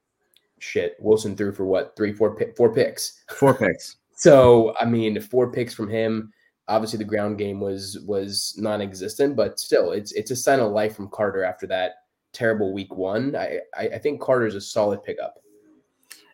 shit, 0.59 0.97
Wilson 0.99 1.37
threw 1.37 1.53
for 1.53 1.67
what 1.67 1.95
three, 1.95 2.13
four, 2.13 2.39
four 2.57 2.75
picks, 2.75 3.23
four 3.37 3.53
picks. 3.53 3.97
So 4.15 4.75
I 4.81 4.87
mean, 4.87 5.21
four 5.21 5.53
picks 5.53 5.75
from 5.75 5.91
him. 5.91 6.33
Obviously, 6.69 6.99
the 6.99 7.05
ground 7.05 7.37
game 7.37 7.61
was 7.61 7.99
was 8.07 8.55
non-existent, 8.57 9.37
but 9.37 9.61
still, 9.61 9.93
it's 9.93 10.13
it's 10.13 10.31
a 10.31 10.37
sign 10.37 10.61
of 10.61 10.73
life 10.73 10.97
from 10.97 11.11
Carter 11.11 11.45
after 11.45 11.67
that 11.67 11.97
terrible 12.33 12.73
week 12.73 12.95
one. 12.95 13.37
I 13.37 13.61
I, 13.77 13.89
I 13.89 13.99
think 13.99 14.23
Carter's 14.23 14.55
a 14.55 14.61
solid 14.61 15.03
pickup. 15.05 15.35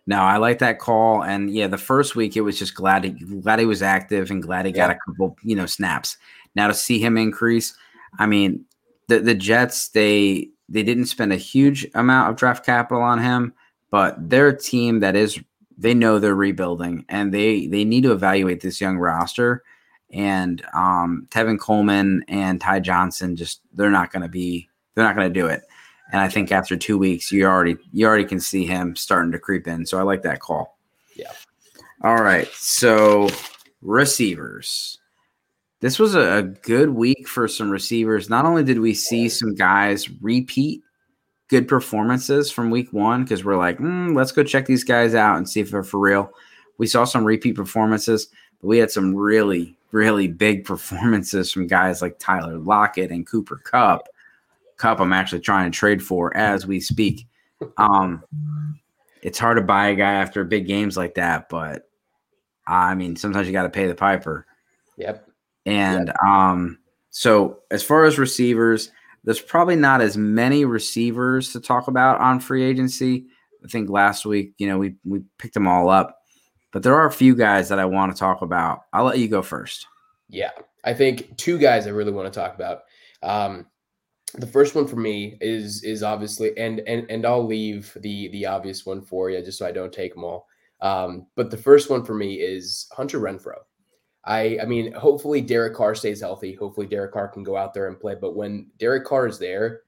No, 0.06 0.18
I 0.18 0.38
like 0.38 0.58
that 0.58 0.80
call, 0.80 1.22
and 1.22 1.48
yeah, 1.50 1.68
the 1.68 1.78
first 1.78 2.16
week 2.16 2.36
it 2.36 2.40
was 2.40 2.58
just 2.58 2.74
glad 2.74 3.04
he 3.04 3.10
glad 3.10 3.60
he 3.60 3.66
was 3.66 3.82
active 3.82 4.30
and 4.30 4.42
glad 4.42 4.66
he 4.66 4.72
yeah. 4.72 4.88
got 4.88 4.96
a 4.96 4.98
couple 5.06 5.36
you 5.42 5.54
know 5.54 5.66
snaps. 5.66 6.16
Now 6.56 6.66
to 6.66 6.74
see 6.74 6.98
him 6.98 7.16
increase, 7.16 7.74
I 8.18 8.26
mean, 8.26 8.64
the 9.08 9.20
the 9.20 9.34
Jets 9.34 9.88
they 9.90 10.48
they 10.68 10.82
didn't 10.82 11.06
spend 11.06 11.32
a 11.32 11.36
huge 11.36 11.86
amount 11.94 12.30
of 12.30 12.36
draft 12.36 12.66
capital 12.66 13.02
on 13.02 13.20
him, 13.20 13.52
but 13.90 14.16
they're 14.28 14.48
a 14.48 14.58
team 14.58 15.00
that 15.00 15.14
is 15.14 15.38
they 15.78 15.94
know 15.94 16.18
they're 16.18 16.34
rebuilding 16.34 17.04
and 17.08 17.32
they 17.32 17.66
they 17.66 17.84
need 17.84 18.02
to 18.02 18.12
evaluate 18.12 18.60
this 18.60 18.80
young 18.80 18.98
roster. 18.98 19.62
And 20.10 20.62
um, 20.74 21.26
Tevin 21.30 21.58
Coleman 21.58 22.24
and 22.28 22.60
Ty 22.60 22.80
Johnson 22.80 23.36
just 23.36 23.60
they're 23.72 23.90
not 23.90 24.12
going 24.12 24.22
to 24.22 24.28
be 24.28 24.68
they're 24.94 25.04
not 25.04 25.16
going 25.16 25.32
to 25.32 25.40
do 25.40 25.46
it. 25.46 25.62
And 26.12 26.20
I 26.20 26.28
think 26.28 26.52
after 26.52 26.76
two 26.76 26.98
weeks, 26.98 27.32
you 27.32 27.46
already 27.46 27.76
you 27.90 28.06
already 28.06 28.26
can 28.26 28.38
see 28.38 28.66
him 28.66 28.94
starting 28.94 29.32
to 29.32 29.38
creep 29.38 29.66
in. 29.66 29.86
So 29.86 29.98
I 29.98 30.02
like 30.02 30.22
that 30.22 30.40
call. 30.40 30.78
Yeah. 31.16 31.32
All 32.02 32.22
right. 32.22 32.48
So 32.52 33.28
receivers. 33.80 34.98
This 35.80 35.98
was 35.98 36.14
a, 36.14 36.38
a 36.38 36.42
good 36.42 36.90
week 36.90 37.26
for 37.26 37.48
some 37.48 37.70
receivers. 37.70 38.30
Not 38.30 38.44
only 38.44 38.62
did 38.62 38.78
we 38.78 38.94
see 38.94 39.28
some 39.28 39.54
guys 39.54 40.08
repeat 40.20 40.82
good 41.48 41.66
performances 41.66 42.50
from 42.50 42.70
week 42.70 42.92
one 42.92 43.24
because 43.24 43.44
we're 43.44 43.56
like, 43.56 43.78
mm, 43.78 44.14
let's 44.14 44.32
go 44.32 44.44
check 44.44 44.66
these 44.66 44.84
guys 44.84 45.14
out 45.14 45.38
and 45.38 45.48
see 45.48 45.60
if 45.60 45.70
they're 45.70 45.82
for 45.82 45.98
real. 45.98 46.30
We 46.78 46.86
saw 46.86 47.04
some 47.04 47.24
repeat 47.24 47.56
performances, 47.56 48.28
but 48.60 48.68
we 48.68 48.78
had 48.78 48.90
some 48.90 49.14
really, 49.14 49.76
really 49.90 50.28
big 50.28 50.64
performances 50.66 51.50
from 51.50 51.66
guys 51.66 52.00
like 52.00 52.18
Tyler 52.18 52.58
Lockett 52.58 53.10
and 53.10 53.26
Cooper 53.26 53.56
Kupp. 53.56 54.08
Kupp, 54.82 55.00
I'm 55.00 55.12
actually 55.12 55.38
trying 55.38 55.70
to 55.70 55.78
trade 55.78 56.02
for 56.02 56.36
as 56.36 56.66
we 56.66 56.80
speak. 56.80 57.28
Um, 57.76 58.24
it's 59.22 59.38
hard 59.38 59.56
to 59.56 59.62
buy 59.62 59.90
a 59.90 59.94
guy 59.94 60.14
after 60.14 60.42
big 60.42 60.66
games 60.66 60.96
like 60.96 61.14
that, 61.14 61.48
but 61.48 61.88
I 62.66 62.96
mean, 62.96 63.14
sometimes 63.14 63.46
you 63.46 63.52
got 63.52 63.62
to 63.62 63.70
pay 63.70 63.86
the 63.86 63.94
piper. 63.94 64.44
Yep. 64.96 65.28
And 65.66 66.08
yep. 66.08 66.16
um, 66.26 66.80
so 67.10 67.60
as 67.70 67.84
far 67.84 68.06
as 68.06 68.18
receivers, 68.18 68.90
there's 69.22 69.40
probably 69.40 69.76
not 69.76 70.00
as 70.00 70.16
many 70.16 70.64
receivers 70.64 71.52
to 71.52 71.60
talk 71.60 71.86
about 71.86 72.20
on 72.20 72.40
free 72.40 72.64
agency. 72.64 73.26
I 73.64 73.68
think 73.68 73.88
last 73.88 74.26
week, 74.26 74.54
you 74.58 74.66
know, 74.66 74.78
we 74.78 74.96
we 75.04 75.22
picked 75.38 75.54
them 75.54 75.68
all 75.68 75.90
up, 75.90 76.18
but 76.72 76.82
there 76.82 76.96
are 76.96 77.06
a 77.06 77.12
few 77.12 77.36
guys 77.36 77.68
that 77.68 77.78
I 77.78 77.84
want 77.84 78.10
to 78.10 78.18
talk 78.18 78.42
about. 78.42 78.80
I'll 78.92 79.04
let 79.04 79.20
you 79.20 79.28
go 79.28 79.42
first. 79.42 79.86
Yeah, 80.28 80.50
I 80.82 80.92
think 80.92 81.36
two 81.36 81.56
guys 81.56 81.86
I 81.86 81.90
really 81.90 82.10
want 82.10 82.32
to 82.32 82.36
talk 82.40 82.56
about. 82.56 82.80
Um, 83.22 83.66
the 84.34 84.46
first 84.46 84.74
one 84.74 84.86
for 84.86 84.96
me 84.96 85.36
is 85.40 85.82
is 85.84 86.02
obviously 86.02 86.56
and 86.56 86.80
and 86.80 87.10
and 87.10 87.26
I'll 87.26 87.44
leave 87.44 87.96
the 88.00 88.28
the 88.28 88.46
obvious 88.46 88.86
one 88.86 89.02
for 89.02 89.30
you 89.30 89.42
just 89.42 89.58
so 89.58 89.66
I 89.66 89.72
don't 89.72 89.92
take 89.92 90.14
them 90.14 90.24
all. 90.24 90.48
Um, 90.80 91.26
but 91.36 91.50
the 91.50 91.56
first 91.56 91.90
one 91.90 92.04
for 92.04 92.14
me 92.14 92.34
is 92.36 92.88
Hunter 92.92 93.20
Renfrow. 93.20 93.60
I 94.24 94.58
I 94.62 94.64
mean, 94.64 94.92
hopefully 94.92 95.40
Derek 95.40 95.74
Carr 95.74 95.94
stays 95.94 96.20
healthy. 96.20 96.54
Hopefully 96.54 96.86
Derek 96.86 97.12
Carr 97.12 97.28
can 97.28 97.42
go 97.42 97.56
out 97.56 97.74
there 97.74 97.88
and 97.88 98.00
play. 98.00 98.14
But 98.14 98.34
when 98.34 98.70
Derek 98.78 99.04
Carr 99.04 99.26
is 99.26 99.38
there, 99.38 99.82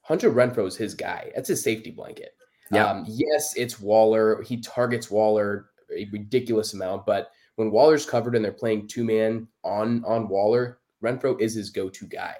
Hunter 0.00 0.30
Renfrow 0.30 0.66
is 0.66 0.76
his 0.76 0.94
guy. 0.94 1.30
That's 1.34 1.48
his 1.48 1.62
safety 1.62 1.90
blanket. 1.90 2.34
Yeah. 2.70 2.86
Um, 2.86 3.04
yes, 3.06 3.54
it's 3.56 3.78
Waller. 3.78 4.42
He 4.42 4.60
targets 4.60 5.10
Waller 5.10 5.66
a 5.94 6.08
ridiculous 6.10 6.72
amount, 6.72 7.04
but 7.04 7.30
when 7.56 7.70
Waller's 7.70 8.06
covered 8.06 8.34
and 8.34 8.42
they're 8.42 8.52
playing 8.52 8.88
two 8.88 9.04
man 9.04 9.46
on 9.62 10.02
on 10.06 10.28
Waller, 10.28 10.78
Renfrow 11.02 11.38
is 11.38 11.54
his 11.54 11.68
go 11.68 11.90
to 11.90 12.06
guy. 12.06 12.36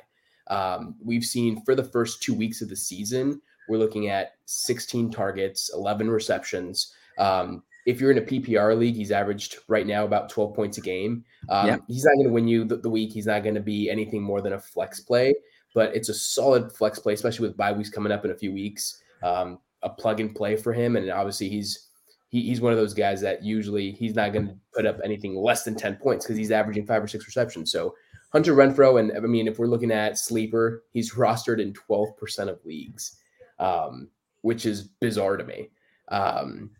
Um, 0.48 0.96
we've 1.02 1.24
seen 1.24 1.62
for 1.64 1.74
the 1.74 1.85
first 1.85 2.22
two 2.22 2.35
weeks 2.35 2.62
of 2.62 2.68
the 2.68 2.76
season, 2.76 3.40
we're 3.68 3.78
looking 3.78 4.09
at 4.09 4.35
16 4.46 5.11
targets, 5.11 5.70
11 5.74 6.11
receptions. 6.11 6.94
Um, 7.18 7.62
if 7.85 8.00
you're 8.00 8.11
in 8.11 8.18
a 8.18 8.22
PPR 8.22 8.76
league, 8.78 8.94
he's 8.94 9.11
averaged 9.11 9.59
right 9.68 9.87
now 9.87 10.05
about 10.05 10.28
12 10.28 10.55
points 10.55 10.78
a 10.78 10.81
game. 10.81 11.24
Um, 11.48 11.66
yeah. 11.66 11.76
He's 11.88 12.05
not 12.05 12.14
going 12.14 12.26
to 12.26 12.33
win 12.33 12.48
you 12.48 12.64
the, 12.64 12.76
the, 12.76 12.90
week. 12.90 13.12
He's 13.12 13.26
not 13.26 13.42
going 13.42 13.57
to 13.57 13.61
be 13.61 13.90
anything 13.90 14.22
more 14.22 14.40
than 14.40 14.52
a 14.52 14.61
flex 14.61 15.00
play, 15.00 15.35
but 15.74 15.94
it's 15.94 16.09
a 16.09 16.14
solid 16.14 16.72
flex 16.72 16.98
play, 16.98 17.14
especially 17.14 17.48
with 17.48 17.57
bye 17.57 17.72
weeks 17.72 17.90
coming 17.90 18.12
up 18.12 18.24
in 18.24 18.31
a 18.31 18.37
few 18.37 18.52
weeks. 18.52 19.02
Um, 19.22 19.59
a 19.83 19.90
plug 19.90 20.20
and 20.20 20.35
play 20.35 20.57
for 20.57 20.72
him, 20.72 20.96
and 20.96 21.11
obviously 21.11 21.48
he's 21.48 21.88
he, 22.28 22.42
he's 22.42 22.61
one 22.61 22.72
of 22.72 22.78
those 22.78 22.94
guys 22.94 23.20
that 23.20 23.42
usually 23.44 23.92
he's 23.92 24.14
not 24.14 24.33
going 24.33 24.46
to 24.46 24.55
put 24.74 24.87
up 24.87 24.98
anything 25.05 25.37
less 25.37 25.64
than 25.64 25.74
10 25.74 25.96
points 25.96 26.24
because 26.24 26.37
he's 26.37 26.50
averaging 26.50 26.87
five 26.87 27.02
or 27.02 27.09
six 27.09 27.26
receptions. 27.26 27.70
So 27.70 27.94
Hunter 28.33 28.55
Renfrow, 28.55 28.99
and 28.99 29.12
I 29.14 29.21
mean, 29.21 29.47
if 29.47 29.59
we're 29.59 29.66
looking 29.66 29.90
at 29.90 30.18
sleeper, 30.18 30.85
he's 30.92 31.14
rostered 31.14 31.61
in 31.61 31.75
12% 31.75 32.49
of 32.49 32.64
leagues, 32.64 33.18
um, 33.59 34.09
which 34.40 34.64
is 34.64 34.83
bizarre 34.83 35.37
to 35.37 35.45
me. 35.45 35.68
Um, 36.09 36.71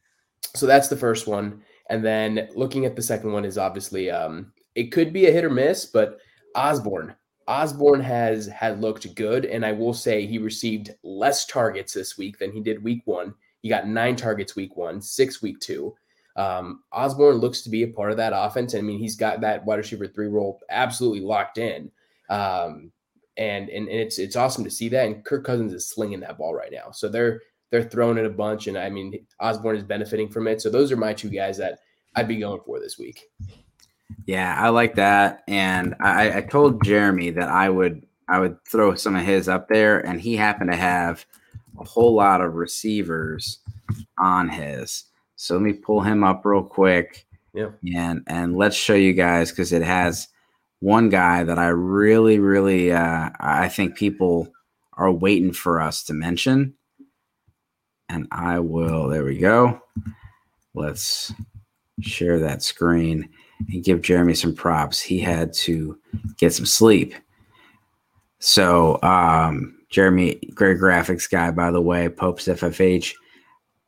so 0.55 0.67
that's 0.67 0.89
the 0.89 0.97
first 0.97 1.27
one. 1.27 1.63
And 1.91 2.05
then 2.05 2.49
looking 2.55 2.87
at 2.87 2.97
the 2.97 3.03
second 3.03 3.33
one 3.33 3.45
is 3.45 3.59
obviously 3.59 4.11
um, 4.11 4.53
it 4.75 4.93
could 4.93 5.13
be 5.13 5.27
a 5.27 5.33
hit 5.33 5.45
or 5.45 5.51
miss, 5.51 5.85
but 5.85 6.19
Osborn. 6.55 7.15
Osborn 7.49 8.01
has 8.01 8.47
had 8.47 8.81
looked 8.81 9.15
good, 9.15 9.45
and 9.45 9.67
I 9.67 9.73
will 9.73 9.93
say 9.93 10.27
he 10.27 10.39
received 10.39 10.95
less 11.03 11.45
targets 11.45 11.93
this 11.93 12.17
week 12.17 12.39
than 12.39 12.53
he 12.53 12.61
did 12.61 12.83
week 12.83 13.03
one. 13.05 13.35
He 13.61 13.69
got 13.69 13.89
nine 13.89 14.17
targets 14.17 14.57
week 14.57 14.77
one, 14.77 15.03
six 15.03 15.43
week 15.43 15.61
two. 15.61 15.95
Um, 16.37 16.83
Osborn 16.93 17.37
looks 17.37 17.63
to 17.63 17.71
be 17.71 17.83
a 17.83 17.89
part 17.89 18.11
of 18.11 18.17
that 18.17 18.33
offense. 18.35 18.75
I 18.75 18.81
mean, 18.81 18.99
he's 18.99 19.17
got 19.17 19.41
that 19.43 19.65
wide 19.65 19.77
receiver 19.77 20.07
three 20.07 20.29
role 20.29 20.61
absolutely 20.71 21.21
locked 21.21 21.59
in. 21.59 21.91
Um, 22.31 22.93
and, 23.37 23.69
and 23.71 23.89
and 23.89 24.01
it's 24.01 24.19
it's 24.19 24.37
awesome 24.37 24.65
to 24.65 24.71
see 24.71 24.89
that. 24.91 25.07
And 25.07 25.25
Kirk 25.25 25.45
Cousins 25.45 25.73
is 25.73 25.89
slinging 25.89 26.21
that 26.21 26.39
ball 26.39 26.55
right 26.55 26.73
now. 26.73 26.91
So 26.91 27.09
they're 27.09 27.41
they're 27.71 27.83
throwing 27.83 28.19
it 28.19 28.27
a 28.27 28.31
bunch, 28.31 28.67
and 28.67 28.77
I 28.77 28.91
mean 28.91 29.27
Osborn 29.41 29.77
is 29.77 29.83
benefiting 29.83 30.29
from 30.29 30.47
it. 30.47 30.61
So 30.61 30.71
those 30.71 30.93
are 30.93 30.97
my 30.97 31.15
two 31.15 31.31
guys 31.31 31.57
that 31.59 31.81
I'd 32.15 32.29
be 32.29 32.37
going 32.37 32.61
for 32.65 32.79
this 32.79 32.99
week. 32.99 33.31
Yeah, 34.27 34.55
I 34.59 34.69
like 34.69 34.95
that, 34.97 35.43
and 35.49 35.95
I, 36.01 36.39
I 36.39 36.41
told 36.43 36.85
Jeremy 36.85 37.31
that 37.31 37.49
I 37.49 37.71
would 37.71 38.07
I 38.29 38.39
would 38.39 38.63
throw 38.67 38.95
some 38.95 39.17
of 39.17 39.25
his 39.25 39.49
up 39.49 39.69
there, 39.69 39.99
and 40.01 40.21
he 40.21 40.37
happened 40.37 40.71
to 40.71 40.77
have 40.77 41.25
a 41.81 41.85
whole 41.85 42.15
lot 42.15 42.43
of 42.43 42.55
receivers 42.55 43.59
on 44.19 44.51
his. 44.51 45.05
So 45.43 45.55
let 45.55 45.65
me 45.65 45.73
pull 45.73 46.01
him 46.01 46.23
up 46.23 46.45
real 46.45 46.63
quick. 46.63 47.27
Yeah. 47.53 47.71
And 47.97 48.23
and 48.29 48.57
let's 48.57 48.77
show 48.77 48.95
you 48.95 49.13
guys 49.13 49.51
because 49.51 49.73
it 49.73 49.83
has 49.83 50.29
one 50.79 51.09
guy 51.09 51.43
that 51.43 51.59
I 51.59 51.67
really, 51.67 52.39
really 52.39 52.93
uh 52.93 53.31
I 53.41 53.69
think 53.69 53.97
people 53.97 54.47
are 54.93 55.11
waiting 55.11 55.53
for 55.53 55.81
us 55.81 56.05
to 56.05 56.15
mention 56.15 56.75
and 58.09 58.29
I 58.31 58.61
will, 58.61 59.09
there 59.09 59.25
we 59.25 59.37
go. 59.37 59.81
Let's 60.75 61.33
share 62.01 62.39
that 62.39 62.63
screen 62.63 63.29
and 63.69 63.83
give 63.83 64.01
Jeremy 64.01 64.35
some 64.35 64.55
props. 64.55 65.01
He 65.01 65.19
had 65.19 65.53
to 65.55 65.99
get 66.37 66.53
some 66.53 66.67
sleep. 66.67 67.15
So, 68.39 69.01
um, 69.03 69.77
Jeremy, 69.91 70.37
great 70.55 70.79
graphics 70.79 71.29
guy, 71.29 71.51
by 71.51 71.73
the 71.73 71.81
way, 71.81 72.09
Pope's 72.09 72.47
FFH. 72.47 73.15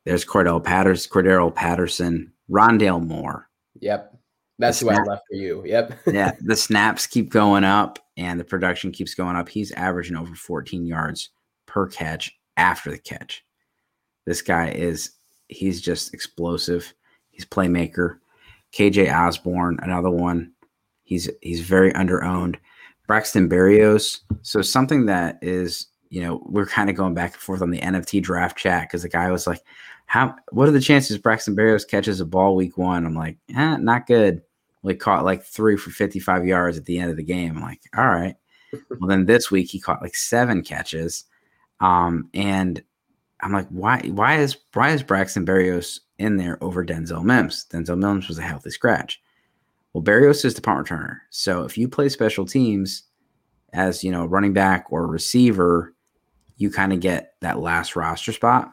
There's 0.05 0.25
Cordell 0.25 0.63
Patterson, 0.63 1.11
Cordarrelle 1.11 1.53
Patterson, 1.53 2.31
Rondale 2.49 3.05
Moore. 3.05 3.49
Yep. 3.79 4.17
That's 4.57 4.79
who 4.79 4.89
I 4.89 5.03
left 5.03 5.23
for 5.29 5.35
you. 5.35 5.63
Yep. 5.65 5.99
yeah. 6.07 6.31
The 6.39 6.55
snaps 6.55 7.07
keep 7.07 7.29
going 7.29 7.63
up 7.63 7.99
and 8.15 8.39
the 8.39 8.45
production 8.45 8.91
keeps 8.91 9.13
going 9.13 9.35
up. 9.35 9.49
He's 9.49 9.71
averaging 9.73 10.15
over 10.15 10.33
14 10.33 10.85
yards 10.85 11.29
per 11.65 11.87
catch 11.87 12.31
after 12.55 12.91
the 12.91 12.97
catch. 12.97 13.43
This 14.25 14.41
guy 14.41 14.69
is 14.69 15.11
he's 15.47 15.81
just 15.81 16.13
explosive. 16.13 16.93
He's 17.31 17.45
playmaker. 17.45 18.19
KJ 18.73 19.13
Osborn, 19.13 19.79
another 19.81 20.09
one. 20.09 20.53
He's 21.03 21.29
he's 21.41 21.61
very 21.61 21.91
underowned. 21.93 22.55
Braxton 23.07 23.49
Berrios. 23.49 24.19
So 24.41 24.61
something 24.61 25.05
that 25.05 25.37
is, 25.41 25.87
you 26.15 26.21
know, 26.21 26.41
we're 26.45 26.65
kind 26.65 26.89
of 26.89 26.95
going 26.95 27.13
back 27.13 27.33
and 27.33 27.41
forth 27.41 27.61
on 27.61 27.71
the 27.71 27.81
NFT 27.81 28.23
draft 28.23 28.57
chat 28.57 28.83
because 28.83 29.01
the 29.01 29.09
guy 29.09 29.29
was 29.31 29.45
like, 29.45 29.61
"How? 30.05 30.33
What 30.51 30.69
are 30.69 30.71
the 30.71 30.79
chances 30.79 31.17
Braxton 31.17 31.57
Berrios 31.57 31.85
catches 31.85 32.21
a 32.21 32.25
ball 32.25 32.55
week 32.55 32.77
one?" 32.77 33.05
I'm 33.05 33.15
like, 33.15 33.37
eh, 33.53 33.75
not 33.75 34.07
good. 34.07 34.41
Well, 34.81 34.93
he 34.93 34.97
caught 34.97 35.25
like 35.25 35.43
three 35.43 35.75
for 35.75 35.89
55 35.89 36.45
yards 36.45 36.77
at 36.77 36.85
the 36.85 36.99
end 36.99 37.11
of 37.11 37.17
the 37.17 37.23
game. 37.23 37.57
I'm 37.57 37.61
like, 37.61 37.81
all 37.97 38.07
right. 38.07 38.35
well, 38.91 39.09
then 39.09 39.25
this 39.25 39.51
week 39.51 39.69
he 39.69 39.77
caught 39.77 40.01
like 40.01 40.15
seven 40.15 40.63
catches. 40.63 41.25
Um, 41.81 42.29
and 42.33 42.81
I'm 43.41 43.51
like, 43.51 43.67
why 43.67 43.99
why 44.07 44.37
is 44.37 44.55
why 44.71 44.91
is 44.91 45.03
Braxton 45.03 45.45
Berrios 45.45 45.99
in 46.17 46.37
there 46.37 46.57
over 46.63 46.85
Denzel 46.85 47.25
Mims? 47.25 47.65
Denzel 47.69 47.99
Mims 47.99 48.29
was 48.29 48.37
a 48.37 48.41
healthy 48.41 48.71
scratch. 48.71 49.21
Well, 49.91 50.01
Berrios 50.01 50.45
is 50.45 50.53
the 50.53 50.61
punt 50.61 50.87
returner. 50.87 51.17
So 51.29 51.65
if 51.65 51.77
you 51.77 51.89
play 51.89 52.07
special 52.07 52.45
teams 52.45 53.03
as 53.73 54.01
you 54.01 54.11
know, 54.11 54.25
running 54.25 54.53
back 54.53 54.85
or 54.89 55.05
receiver, 55.07 55.93
you 56.57 56.69
kind 56.69 56.93
of 56.93 56.99
get 56.99 57.35
that 57.41 57.59
last 57.59 57.95
roster 57.95 58.31
spot. 58.31 58.71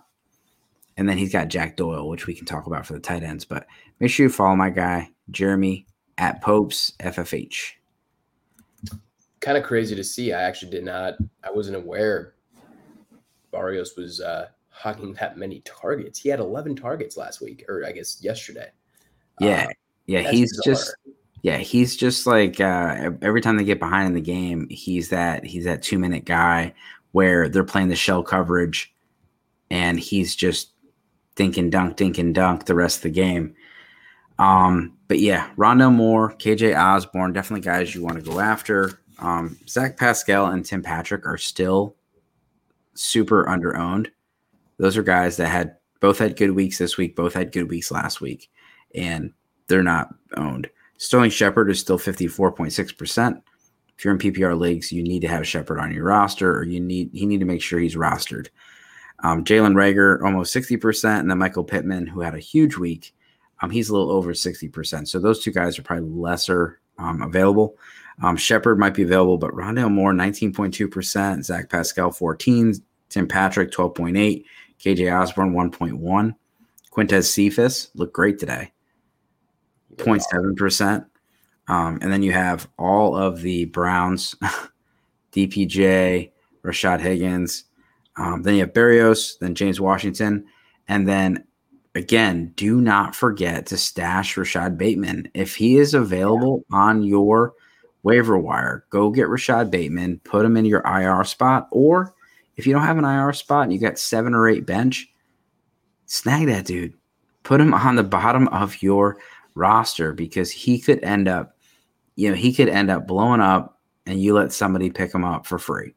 And 0.96 1.08
then 1.08 1.16
he's 1.16 1.32
got 1.32 1.48
Jack 1.48 1.76
Doyle, 1.76 2.08
which 2.08 2.26
we 2.26 2.34
can 2.34 2.46
talk 2.46 2.66
about 2.66 2.86
for 2.86 2.92
the 2.92 3.00
tight 3.00 3.22
ends. 3.22 3.44
But 3.44 3.66
make 3.98 4.10
sure 4.10 4.26
you 4.26 4.30
follow 4.30 4.54
my 4.56 4.70
guy, 4.70 5.10
Jeremy 5.30 5.86
at 6.18 6.42
Popes 6.42 6.92
FFH. 7.00 7.72
Kind 9.40 9.58
of 9.58 9.64
crazy 9.64 9.96
to 9.96 10.04
see. 10.04 10.32
I 10.32 10.42
actually 10.42 10.70
did 10.70 10.84
not, 10.84 11.14
I 11.42 11.50
wasn't 11.50 11.76
aware 11.76 12.34
Berrios 13.52 13.96
was 13.96 14.20
uh, 14.20 14.48
hogging 14.68 15.14
that 15.14 15.36
many 15.36 15.60
targets. 15.60 16.18
He 16.18 16.28
had 16.28 16.40
11 16.40 16.76
targets 16.76 17.16
last 17.16 17.40
week, 17.40 17.64
or 17.68 17.84
I 17.86 17.92
guess 17.92 18.22
yesterday. 18.22 18.70
Yeah, 19.40 19.66
uh, 19.68 19.72
yeah, 20.06 20.30
he's 20.30 20.56
bizarre. 20.56 20.74
just 20.74 20.96
yeah, 21.42 21.58
he's 21.58 21.96
just 21.96 22.26
like 22.26 22.60
uh, 22.60 23.10
every 23.20 23.40
time 23.40 23.56
they 23.56 23.64
get 23.64 23.78
behind 23.78 24.06
in 24.06 24.14
the 24.14 24.20
game, 24.20 24.68
he's 24.70 25.08
that 25.10 25.44
he's 25.44 25.64
that 25.64 25.82
two 25.82 25.98
minute 25.98 26.24
guy 26.24 26.74
where 27.12 27.48
they're 27.48 27.64
playing 27.64 27.88
the 27.88 27.96
shell 27.96 28.22
coverage, 28.22 28.94
and 29.70 29.98
he's 29.98 30.34
just 30.34 30.72
thinking 31.36 31.70
dunk, 31.70 31.96
dinking 31.96 32.32
dunk 32.32 32.66
the 32.66 32.74
rest 32.74 32.98
of 32.98 33.02
the 33.02 33.10
game. 33.10 33.54
Um, 34.38 34.96
but 35.08 35.18
yeah, 35.18 35.50
Rondo 35.56 35.90
Moore, 35.90 36.32
KJ 36.32 36.76
Osborn, 36.76 37.32
definitely 37.32 37.64
guys 37.64 37.94
you 37.94 38.02
want 38.02 38.16
to 38.16 38.30
go 38.30 38.40
after. 38.40 39.00
Um, 39.18 39.58
Zach 39.68 39.96
Pascal 39.96 40.46
and 40.46 40.64
Tim 40.64 40.82
Patrick 40.82 41.26
are 41.26 41.38
still 41.38 41.96
super 42.94 43.44
underowned. 43.44 44.08
Those 44.78 44.96
are 44.96 45.02
guys 45.02 45.36
that 45.36 45.48
had 45.48 45.76
both 46.00 46.18
had 46.18 46.36
good 46.36 46.50
weeks 46.50 46.78
this 46.78 46.96
week, 46.96 47.14
both 47.14 47.34
had 47.34 47.52
good 47.52 47.70
weeks 47.70 47.90
last 47.90 48.20
week, 48.20 48.50
and 48.94 49.32
they're 49.68 49.82
not 49.82 50.12
owned. 50.36 50.68
Sterling 50.98 51.30
Shepard 51.30 51.70
is 51.70 51.80
still 51.80 51.98
54.6%. 51.98 53.42
If 53.96 54.04
you're 54.04 54.14
in 54.14 54.18
PPR 54.18 54.58
leagues, 54.58 54.90
you 54.90 55.02
need 55.02 55.20
to 55.20 55.28
have 55.28 55.46
Shepard 55.46 55.78
on 55.78 55.92
your 55.92 56.04
roster, 56.04 56.56
or 56.56 56.64
you 56.64 56.80
need 56.80 57.10
he 57.12 57.26
need 57.26 57.40
to 57.40 57.46
make 57.46 57.62
sure 57.62 57.78
he's 57.78 57.96
rostered. 57.96 58.48
Um, 59.22 59.44
Jalen 59.44 59.74
Reagor 59.74 60.22
almost 60.24 60.54
60%, 60.54 61.20
and 61.20 61.30
then 61.30 61.38
Michael 61.38 61.64
Pittman, 61.64 62.08
who 62.08 62.20
had 62.20 62.34
a 62.34 62.40
huge 62.40 62.76
week, 62.76 63.14
um, 63.60 63.70
he's 63.70 63.88
a 63.88 63.92
little 63.92 64.10
over 64.10 64.32
60%. 64.32 65.06
So 65.06 65.20
those 65.20 65.42
two 65.42 65.52
guys 65.52 65.78
are 65.78 65.82
probably 65.82 66.08
lesser 66.08 66.80
um, 66.98 67.22
available. 67.22 67.76
Um, 68.22 68.36
Shepard 68.36 68.78
might 68.78 68.94
be 68.94 69.04
available, 69.04 69.38
but 69.38 69.52
Rondale 69.52 69.90
Moore, 69.90 70.12
19.2%, 70.12 71.44
Zach 71.44 71.70
Pascal, 71.70 72.10
14, 72.10 72.74
Tim 73.08 73.28
Patrick, 73.28 73.70
12.8, 73.70 74.44
KJ 74.80 75.20
Osborn, 75.20 75.54
1.1. 75.54 76.34
Quintez 76.92 77.24
Cephus 77.24 77.90
looked 77.94 78.12
great 78.12 78.38
today, 78.38 78.72
0.7%. 79.96 81.06
Um, 81.68 81.98
and 82.02 82.12
then 82.12 82.22
you 82.22 82.32
have 82.32 82.68
all 82.78 83.16
of 83.16 83.42
the 83.42 83.66
Browns, 83.66 84.34
DPJ, 85.32 86.30
Rashad 86.64 87.00
Higgins. 87.00 87.64
Um, 88.16 88.42
then 88.42 88.54
you 88.54 88.60
have 88.60 88.72
Berrios, 88.72 89.38
then 89.38 89.54
James 89.54 89.80
Washington. 89.80 90.44
And 90.88 91.08
then 91.08 91.44
again, 91.94 92.52
do 92.56 92.80
not 92.80 93.14
forget 93.14 93.66
to 93.66 93.76
stash 93.76 94.36
Rashod 94.36 94.76
Bateman. 94.76 95.30
If 95.34 95.56
he 95.56 95.76
is 95.76 95.94
available 95.94 96.64
yeah. 96.70 96.76
on 96.76 97.02
your 97.02 97.54
waiver 98.02 98.38
wire, 98.38 98.84
go 98.90 99.10
get 99.10 99.28
Rashod 99.28 99.70
Bateman, 99.70 100.20
put 100.24 100.44
him 100.44 100.56
in 100.56 100.64
your 100.64 100.82
IR 100.84 101.24
spot, 101.24 101.68
or 101.70 102.14
if 102.56 102.66
you 102.66 102.72
don't 102.72 102.84
have 102.84 102.98
an 102.98 103.04
IR 103.04 103.32
spot 103.32 103.64
and 103.64 103.72
you 103.72 103.78
got 103.78 103.98
seven 103.98 104.34
or 104.34 104.48
eight 104.48 104.66
bench, 104.66 105.08
snag 106.06 106.46
that 106.46 106.66
dude. 106.66 106.94
Put 107.42 107.60
him 107.60 107.74
on 107.74 107.96
the 107.96 108.04
bottom 108.04 108.48
of 108.48 108.82
your 108.82 109.18
roster 109.54 110.12
because 110.12 110.50
he 110.50 110.78
could 110.78 111.02
end 111.02 111.28
up, 111.28 111.51
you 112.16 112.28
know, 112.28 112.34
he 112.34 112.52
could 112.52 112.68
end 112.68 112.90
up 112.90 113.06
blowing 113.06 113.40
up 113.40 113.78
and 114.06 114.20
you 114.20 114.34
let 114.34 114.52
somebody 114.52 114.90
pick 114.90 115.14
him 115.14 115.24
up 115.24 115.46
for 115.46 115.58
free. 115.58 115.94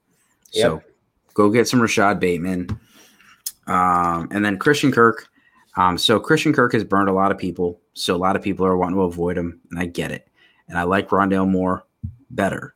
Yep. 0.51 0.63
So 0.63 0.83
go 1.33 1.49
get 1.49 1.67
some 1.67 1.81
Rashod 1.81 2.19
Bateman. 2.19 2.79
Um, 3.67 4.27
and 4.31 4.45
then 4.45 4.57
Christian 4.57 4.91
Kirk. 4.91 5.27
Um, 5.77 5.97
so 5.97 6.19
Christian 6.19 6.53
Kirk 6.53 6.73
has 6.73 6.83
burned 6.83 7.09
a 7.09 7.13
lot 7.13 7.31
of 7.31 7.37
people. 7.37 7.81
So 7.93 8.15
a 8.15 8.17
lot 8.17 8.35
of 8.35 8.41
people 8.41 8.65
are 8.65 8.77
wanting 8.77 8.95
to 8.95 9.03
avoid 9.03 9.37
him, 9.37 9.59
and 9.71 9.79
I 9.79 9.85
get 9.85 10.11
it. 10.11 10.27
And 10.67 10.77
I 10.77 10.83
like 10.83 11.09
Rondale 11.09 11.47
Moore 11.47 11.85
better. 12.29 12.75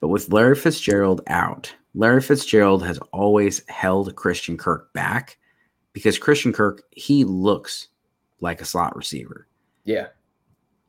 But 0.00 0.08
with 0.08 0.32
Larry 0.32 0.54
Fitzgerald 0.54 1.22
out, 1.26 1.74
Larry 1.94 2.22
Fitzgerald 2.22 2.84
has 2.84 2.98
always 3.12 3.62
held 3.68 4.14
Christian 4.14 4.56
Kirk 4.56 4.92
back 4.92 5.38
because 5.92 6.18
Christian 6.18 6.52
Kirk, 6.52 6.82
he 6.92 7.24
looks 7.24 7.88
like 8.40 8.60
a 8.60 8.64
slot 8.64 8.96
receiver. 8.96 9.46
Yeah. 9.84 10.08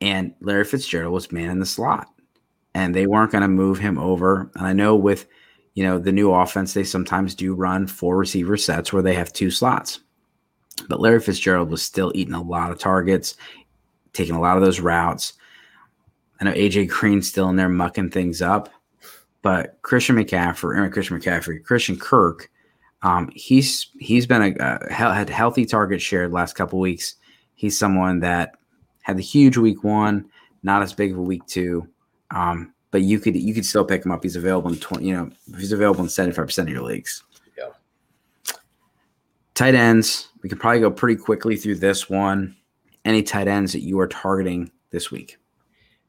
And 0.01 0.33
Larry 0.41 0.63
Fitzgerald 0.63 1.13
was 1.13 1.31
man 1.31 1.49
in 1.49 1.59
the 1.59 1.65
slot. 1.65 2.07
And 2.73 2.93
they 2.93 3.07
weren't 3.07 3.31
going 3.31 3.41
to 3.41 3.47
move 3.47 3.79
him 3.79 3.97
over. 3.97 4.49
And 4.55 4.65
I 4.65 4.73
know 4.73 4.95
with, 4.95 5.27
you 5.73 5.83
know, 5.83 5.99
the 5.99 6.12
new 6.12 6.31
offense, 6.31 6.73
they 6.73 6.83
sometimes 6.83 7.35
do 7.35 7.53
run 7.53 7.88
four 7.88 8.17
receiver 8.17 8.57
sets 8.57 8.93
where 8.93 9.01
they 9.01 9.15
have 9.15 9.33
two 9.33 9.51
slots. 9.51 9.99
But 10.88 11.01
Larry 11.01 11.19
Fitzgerald 11.19 11.69
was 11.69 11.81
still 11.81 12.12
eating 12.15 12.33
a 12.33 12.41
lot 12.41 12.71
of 12.71 12.79
targets, 12.79 13.35
taking 14.13 14.35
a 14.35 14.41
lot 14.41 14.55
of 14.55 14.63
those 14.63 14.79
routes. 14.79 15.33
I 16.39 16.45
know 16.45 16.53
AJ 16.53 16.89
Green's 16.89 17.27
still 17.27 17.49
in 17.49 17.57
there 17.57 17.67
mucking 17.67 18.12
things 18.12 18.41
up, 18.41 18.69
but 19.41 19.77
Christian 19.81 20.15
McCaffrey, 20.15 20.77
or 20.77 20.89
Christian 20.89 21.19
McCaffrey, 21.19 21.63
Christian 21.63 21.97
Kirk, 21.97 22.49
um, 23.01 23.29
he's 23.33 23.89
he's 23.99 24.25
been 24.25 24.41
a, 24.41 24.55
a 24.59 24.93
had 24.93 25.29
healthy 25.29 25.65
target 25.65 26.01
shared 26.01 26.31
last 26.31 26.55
couple 26.55 26.79
weeks. 26.79 27.15
He's 27.55 27.77
someone 27.77 28.19
that 28.19 28.55
had 29.10 29.17
the 29.17 29.24
huge 29.24 29.58
week 29.58 29.84
one, 29.84 30.26
not 30.63 30.82
as 30.82 30.93
big 30.93 31.12
of 31.12 31.17
a 31.17 31.22
week 31.22 31.45
two, 31.45 31.88
um, 32.32 32.74
but 32.91 33.02
you 33.02 33.19
could 33.19 33.36
you 33.36 33.54
could 33.54 33.65
still 33.65 33.86
pick 33.86 34.06
him 34.06 34.12
up. 34.12 34.24
He's 34.24 34.36
available 34.36 34.72
in 34.72 34.80
twenty. 34.80 35.08
You 35.08 35.15
know, 35.15 35.32
he's 35.58 35.72
available 35.72 36.04
in 36.04 36.10
seventy 36.10 36.36
five 36.36 36.45
percent 36.45 36.69
of 36.69 36.74
your 36.74 36.84
leagues. 36.84 37.24
Yeah. 37.58 38.54
Tight 39.54 39.76
ends. 39.76 40.30
We 40.41 40.50
could 40.50 40.60
probably 40.60 40.80
go 40.80 40.91
pretty 40.91 41.22
quickly 41.22 41.56
through 41.56 41.76
this 41.76 42.10
one. 42.10 42.56
Any 43.04 43.24
tight 43.24 43.48
ends 43.48 43.74
that 43.74 43.82
you 43.82 44.00
are 44.00 44.08
targeting 44.08 44.72
this 44.91 45.12
week? 45.12 45.38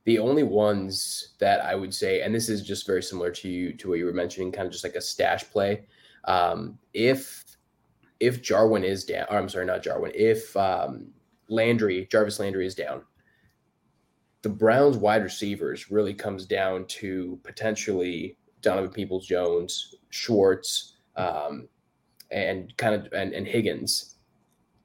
The 0.04 0.18
only 0.18 0.42
ones 0.42 1.34
that 1.38 1.64
I 1.64 1.74
would 1.74 1.94
say, 1.94 2.22
and 2.22 2.34
this 2.34 2.48
is 2.48 2.62
just 2.62 2.86
very 2.86 3.02
similar 3.02 3.30
to 3.30 3.48
you 3.48 3.72
to 3.74 3.88
what 3.88 3.98
you 3.98 4.06
were 4.06 4.12
mentioning, 4.12 4.50
kind 4.52 4.66
of 4.66 4.72
just 4.72 4.84
like 4.84 4.94
a 4.94 5.00
stash 5.00 5.44
play. 5.50 5.84
Um, 6.24 6.78
if 6.94 7.44
if 8.18 8.42
Jarwin 8.42 8.84
is 8.84 9.04
down, 9.04 9.26
or 9.30 9.38
I'm 9.38 9.48
sorry, 9.48 9.66
not 9.66 9.82
Jarwin. 9.82 10.12
If 10.14 10.56
um, 10.56 11.08
Landry, 11.50 12.06
Jarvis 12.10 12.40
Landry 12.40 12.66
is 12.66 12.74
down, 12.74 13.02
the 14.42 14.48
Browns 14.48 14.96
wide 14.96 15.22
receivers 15.22 15.90
really 15.90 16.14
comes 16.14 16.46
down 16.46 16.86
to 16.86 17.38
potentially 17.42 18.36
Donovan 18.62 18.90
Peoples 18.90 19.26
Jones, 19.26 19.94
Schwartz, 20.08 20.96
um, 21.16 21.68
and 22.30 22.74
kind 22.76 22.94
of 22.94 23.12
and, 23.12 23.34
and 23.34 23.46
Higgins. 23.46 24.16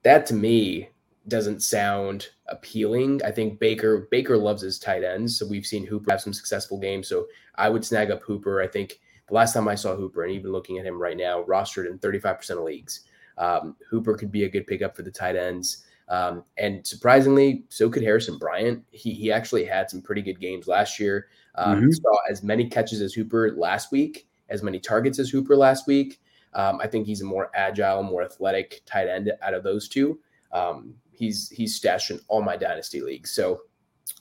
That 0.02 0.26
to 0.26 0.34
me 0.34 0.90
doesn't 1.28 1.62
sound 1.62 2.28
appealing. 2.48 3.20
I 3.24 3.30
think 3.30 3.58
Baker 3.58 4.08
Baker 4.10 4.36
loves 4.36 4.62
his 4.62 4.78
tight 4.78 5.04
ends, 5.04 5.38
so 5.38 5.46
we've 5.46 5.66
seen 5.66 5.86
Hooper 5.86 6.12
have 6.12 6.20
some 6.20 6.34
successful 6.34 6.78
games. 6.78 7.08
So 7.08 7.26
I 7.56 7.68
would 7.68 7.84
snag 7.84 8.10
up 8.10 8.22
Hooper. 8.22 8.60
I 8.60 8.66
think 8.66 9.00
the 9.28 9.34
last 9.34 9.54
time 9.54 9.68
I 9.68 9.74
saw 9.74 9.96
Hooper, 9.96 10.22
and 10.22 10.32
even 10.32 10.52
looking 10.52 10.78
at 10.78 10.86
him 10.86 11.00
right 11.00 11.16
now, 11.16 11.42
rostered 11.44 11.90
in 11.90 11.98
35% 11.98 12.50
of 12.50 12.58
leagues. 12.58 13.00
Um, 13.38 13.76
Hooper 13.90 14.14
could 14.14 14.30
be 14.30 14.44
a 14.44 14.48
good 14.48 14.66
pickup 14.66 14.96
for 14.96 15.02
the 15.02 15.10
tight 15.10 15.36
ends. 15.36 15.85
Um, 16.08 16.44
and 16.56 16.86
surprisingly, 16.86 17.64
so 17.68 17.90
could 17.90 18.02
Harrison 18.02 18.38
Bryant. 18.38 18.84
He, 18.92 19.12
he 19.12 19.32
actually 19.32 19.64
had 19.64 19.90
some 19.90 20.02
pretty 20.02 20.22
good 20.22 20.40
games 20.40 20.68
last 20.68 21.00
year. 21.00 21.28
Um, 21.56 21.80
mm-hmm. 21.80 21.90
Saw 21.90 22.16
as 22.30 22.42
many 22.42 22.68
catches 22.68 23.00
as 23.00 23.12
Hooper 23.14 23.52
last 23.56 23.90
week, 23.90 24.28
as 24.48 24.62
many 24.62 24.78
targets 24.78 25.18
as 25.18 25.30
Hooper 25.30 25.56
last 25.56 25.86
week. 25.86 26.20
Um, 26.54 26.80
I 26.80 26.86
think 26.86 27.06
he's 27.06 27.22
a 27.22 27.24
more 27.24 27.50
agile, 27.54 28.02
more 28.02 28.22
athletic 28.22 28.82
tight 28.86 29.08
end 29.08 29.30
out 29.42 29.54
of 29.54 29.62
those 29.62 29.88
two. 29.88 30.18
Um, 30.52 30.94
he's 31.12 31.50
he's 31.50 31.74
stashed 31.74 32.10
in 32.10 32.20
all 32.28 32.42
my 32.42 32.56
dynasty 32.56 33.00
leagues. 33.00 33.32
So 33.32 33.62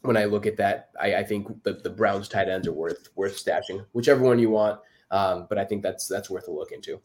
when 0.02 0.18
I 0.18 0.26
look 0.26 0.46
at 0.46 0.58
that, 0.58 0.90
I, 1.00 1.16
I 1.16 1.24
think 1.24 1.64
the, 1.64 1.74
the 1.74 1.90
Browns 1.90 2.28
tight 2.28 2.50
ends 2.50 2.68
are 2.68 2.74
worth 2.74 3.10
worth 3.16 3.38
stashing, 3.38 3.86
whichever 3.94 4.24
one 4.24 4.40
you 4.40 4.50
want. 4.50 4.80
Um, 5.12 5.46
but 5.48 5.58
I 5.58 5.66
think 5.66 5.84
that's 5.84 6.08
that's 6.08 6.30
worth 6.30 6.48
a 6.48 6.52
look 6.52 6.72
into. 6.72 7.00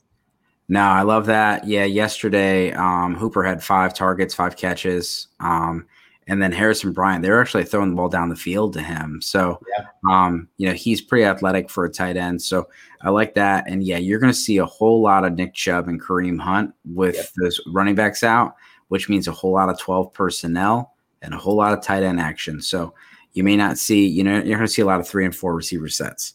No, 0.71 0.83
I 0.83 1.03
love 1.03 1.27
that. 1.27 1.67
Yeah, 1.67 1.85
yesterday 1.85 2.73
um, 2.75 3.17
Hooper 3.17 3.43
had 3.43 3.61
five 3.61 3.93
targets, 3.93 4.35
five 4.35 4.57
catches, 4.57 5.27
um, 5.41 5.85
and 6.29 6.41
then 6.41 6.53
Harrison 6.53 6.93
Bryant. 6.93 7.25
They 7.25 7.31
were 7.31 7.41
actually 7.41 7.65
throwing 7.65 7.91
the 7.91 7.97
ball 7.97 8.09
down 8.09 8.29
the 8.29 8.37
field 8.37 8.75
to 8.75 8.81
him. 8.81 9.21
So, 9.21 9.61
yeah. 9.77 9.87
um, 10.09 10.47
you 10.59 10.69
know, 10.69 10.73
he's 10.73 11.01
pretty 11.01 11.25
athletic 11.25 11.69
for 11.71 11.85
a 11.85 11.91
tight 11.91 12.17
end. 12.17 12.41
So 12.41 12.69
I 13.03 13.11
like 13.11 13.35
that. 13.35 13.69
And 13.69 13.83
yeah, 13.83 13.97
you're 13.97 14.21
going 14.21 14.33
to 14.33 14.39
see 14.39 14.59
a 14.59 14.65
whole 14.65 15.03
lot 15.03 15.25
of 15.25 15.33
Nick 15.33 15.55
Chubb 15.55 15.89
and 15.89 16.01
Kareem 16.01 16.39
Hunt 16.39 16.73
with 16.85 17.33
those 17.43 17.61
running 17.67 17.97
backs 17.97 18.23
out, 18.23 18.55
which 18.89 19.09
means 19.09 19.27
a 19.27 19.33
whole 19.33 19.53
lot 19.53 19.71
of 19.71 19.79
12 19.81 20.13
personnel 20.13 20.95
and 21.21 21.35
a 21.35 21.39
whole 21.39 21.57
lot 21.57 21.73
of 21.73 21.83
tight 21.83 22.05
end 22.05 22.21
action. 22.21 22.63
So 22.63 22.95
you 23.33 23.43
may 23.43 23.57
not 23.57 23.77
see, 23.77 24.07
you 24.07 24.23
know, 24.23 24.35
you're 24.35 24.57
going 24.57 24.61
to 24.61 24.69
see 24.69 24.83
a 24.83 24.87
lot 24.87 25.01
of 25.01 25.09
three 25.09 25.25
and 25.25 25.35
four 25.35 25.53
receiver 25.53 25.89
sets. 25.89 26.35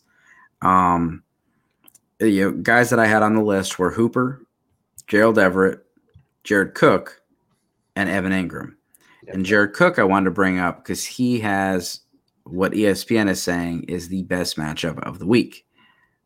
Um, 0.61 1.23
Uh, 2.21 2.25
you 2.25 2.43
know, 2.43 2.51
guys 2.51 2.89
that 2.89 2.99
I 2.99 3.07
had 3.07 3.23
on 3.23 3.35
the 3.35 3.41
list 3.41 3.77
were 3.77 3.91
Hooper, 3.91 4.41
Gerald 5.07 5.37
Everett, 5.37 5.85
Jared 6.43 6.73
Cook, 6.73 7.21
and 7.95 8.09
Evan 8.09 8.31
Engram. 8.31 8.75
Yep. 9.25 9.35
And 9.35 9.45
Jared 9.45 9.73
Cook, 9.73 9.99
I 9.99 10.03
wanted 10.03 10.25
to 10.25 10.31
bring 10.31 10.59
up 10.59 10.77
because 10.77 11.03
he 11.03 11.39
has 11.39 12.01
what 12.43 12.73
ESPN 12.73 13.29
is 13.29 13.41
saying 13.41 13.83
is 13.83 14.07
the 14.07 14.23
best 14.23 14.57
matchup 14.57 14.99
of 14.99 15.19
the 15.19 15.25
week. 15.25 15.65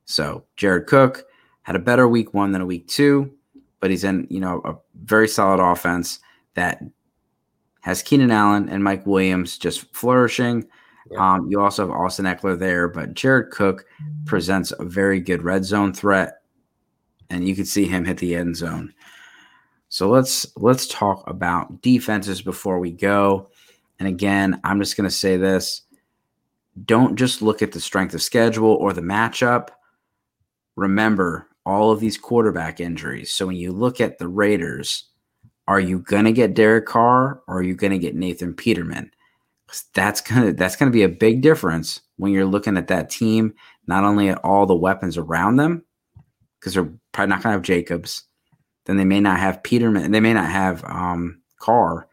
So 0.06 0.44
Jared 0.58 0.88
Cook 0.88 1.26
had 1.64 1.76
a 1.76 1.80
better 1.80 2.08
week 2.08 2.34
one 2.34 2.52
than 2.52 2.62
a 2.62 2.66
week 2.66 2.88
two, 2.88 3.32
but 3.80 3.90
he's 3.90 4.04
in 4.04 4.28
you 4.30 4.40
know 4.40 4.62
a 4.66 4.76
very 5.04 5.28
solid 5.28 5.64
offense 5.64 6.20
that 6.56 6.84
has 7.82 8.04
Keenan 8.04 8.32
Allen 8.32 8.68
and 8.70 8.84
Mike 8.84 9.06
Williams 9.06 9.58
just 9.58 9.94
flourishing. 9.96 10.68
Yeah. 11.12 11.34
Um, 11.34 11.50
you 11.50 11.60
also 11.62 11.88
have 11.88 11.96
Austin 11.96 12.26
Ekeler 12.26 12.58
there, 12.58 12.88
but 12.88 13.14
Jared 13.14 13.52
Cook 13.52 13.86
presents 14.26 14.72
a 14.78 14.86
very 14.86 15.20
good 15.20 15.44
red 15.44 15.66
zone 15.66 15.94
threat, 15.94 16.42
and 17.30 17.48
you 17.48 17.56
can 17.56 17.66
see 17.66 17.86
him 17.86 18.06
hit 18.06 18.18
the 18.18 18.36
end 18.36 18.56
zone. 18.56 18.94
So 19.90 20.10
let's 20.10 20.46
let's 20.56 20.88
talk 20.88 21.28
about 21.28 21.82
defenses 21.82 22.42
before 22.42 22.80
we 22.80 22.92
go. 22.92 23.50
And 23.98 24.08
again, 24.08 24.62
I'm 24.64 24.80
just 24.80 24.96
going 24.96 25.10
to 25.10 25.16
say 25.16 25.36
this: 25.38 25.82
don't 26.86 27.16
just 27.16 27.42
look 27.42 27.62
at 27.62 27.72
the 27.72 27.80
strength 27.80 28.14
of 28.14 28.22
schedule 28.22 28.74
or 28.74 28.94
the 28.94 29.02
matchup. 29.02 29.70
Remember 30.76 31.48
all 31.66 31.92
of 31.92 32.00
these 32.00 32.18
quarterback 32.18 32.80
injuries. 32.80 33.32
So 33.32 33.48
when 33.48 33.56
you 33.56 33.72
look 33.72 34.00
at 34.00 34.18
the 34.18 34.28
Raiders, 34.28 35.06
are 35.68 35.80
you 35.80 36.00
going 36.00 36.26
to 36.26 36.32
get 36.32 36.56
Derek 36.56 36.86
Carr 36.86 37.42
or 37.48 37.60
are 37.60 37.64
you 37.64 37.76
going 37.76 37.92
to 37.92 38.00
get 38.00 38.16
Nathan 38.16 38.54
Peterman? 38.54 39.12
That's 39.94 40.22
gonna 40.22 40.54
that's 40.54 40.76
gonna 40.76 40.92
be 40.92 41.04
a 41.04 41.10
big 41.10 41.42
difference 41.42 42.02
when 42.18 42.32
you're 42.32 42.46
looking 42.46 42.78
at 42.78 42.88
that 42.88 43.10
team. 43.10 43.54
Not 43.88 44.04
only 44.04 44.30
at 44.30 44.40
all 44.44 44.66
the 44.66 44.76
weapons 44.76 45.18
around 45.18 45.56
them, 45.56 45.84
because 46.60 46.74
they're 46.74 46.92
probably 47.12 47.30
not 47.30 47.44
gonna 47.44 47.54
have 47.54 47.62
Jacobs. 47.62 48.24
Then 48.86 48.98
they 48.98 49.06
may 49.06 49.20
not 49.20 49.40
have 49.40 49.62
Peterman. 49.64 50.12
They 50.12 50.20
may 50.20 50.34
not 50.34 50.50
have 50.50 50.84
um, 50.86 51.42
Carr. 51.60 52.08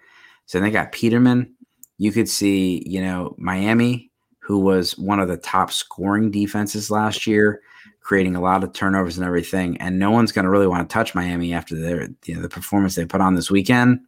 So 0.46 0.60
they 0.60 0.70
got 0.70 0.92
Peterman. 0.92 1.54
You 1.98 2.12
could 2.12 2.28
see, 2.28 2.82
you 2.86 3.00
know, 3.00 3.34
Miami, 3.38 4.10
who 4.40 4.58
was 4.58 4.98
one 4.98 5.18
of 5.18 5.28
the 5.28 5.38
top 5.38 5.72
scoring 5.72 6.30
defenses 6.30 6.90
last 6.90 7.26
year, 7.26 7.62
creating 8.00 8.36
a 8.36 8.40
lot 8.40 8.62
of 8.62 8.72
turnovers 8.72 9.16
and 9.16 9.26
everything. 9.26 9.76
And 9.78 9.98
no 9.98 10.10
one's 10.10 10.32
going 10.32 10.44
to 10.44 10.50
really 10.50 10.66
want 10.66 10.88
to 10.88 10.92
touch 10.92 11.14
Miami 11.14 11.54
after 11.54 11.74
their 11.74 12.08
you 12.26 12.34
know, 12.34 12.42
the 12.42 12.48
performance 12.48 12.94
they 12.94 13.06
put 13.06 13.22
on 13.22 13.34
this 13.34 13.50
weekend. 13.50 14.00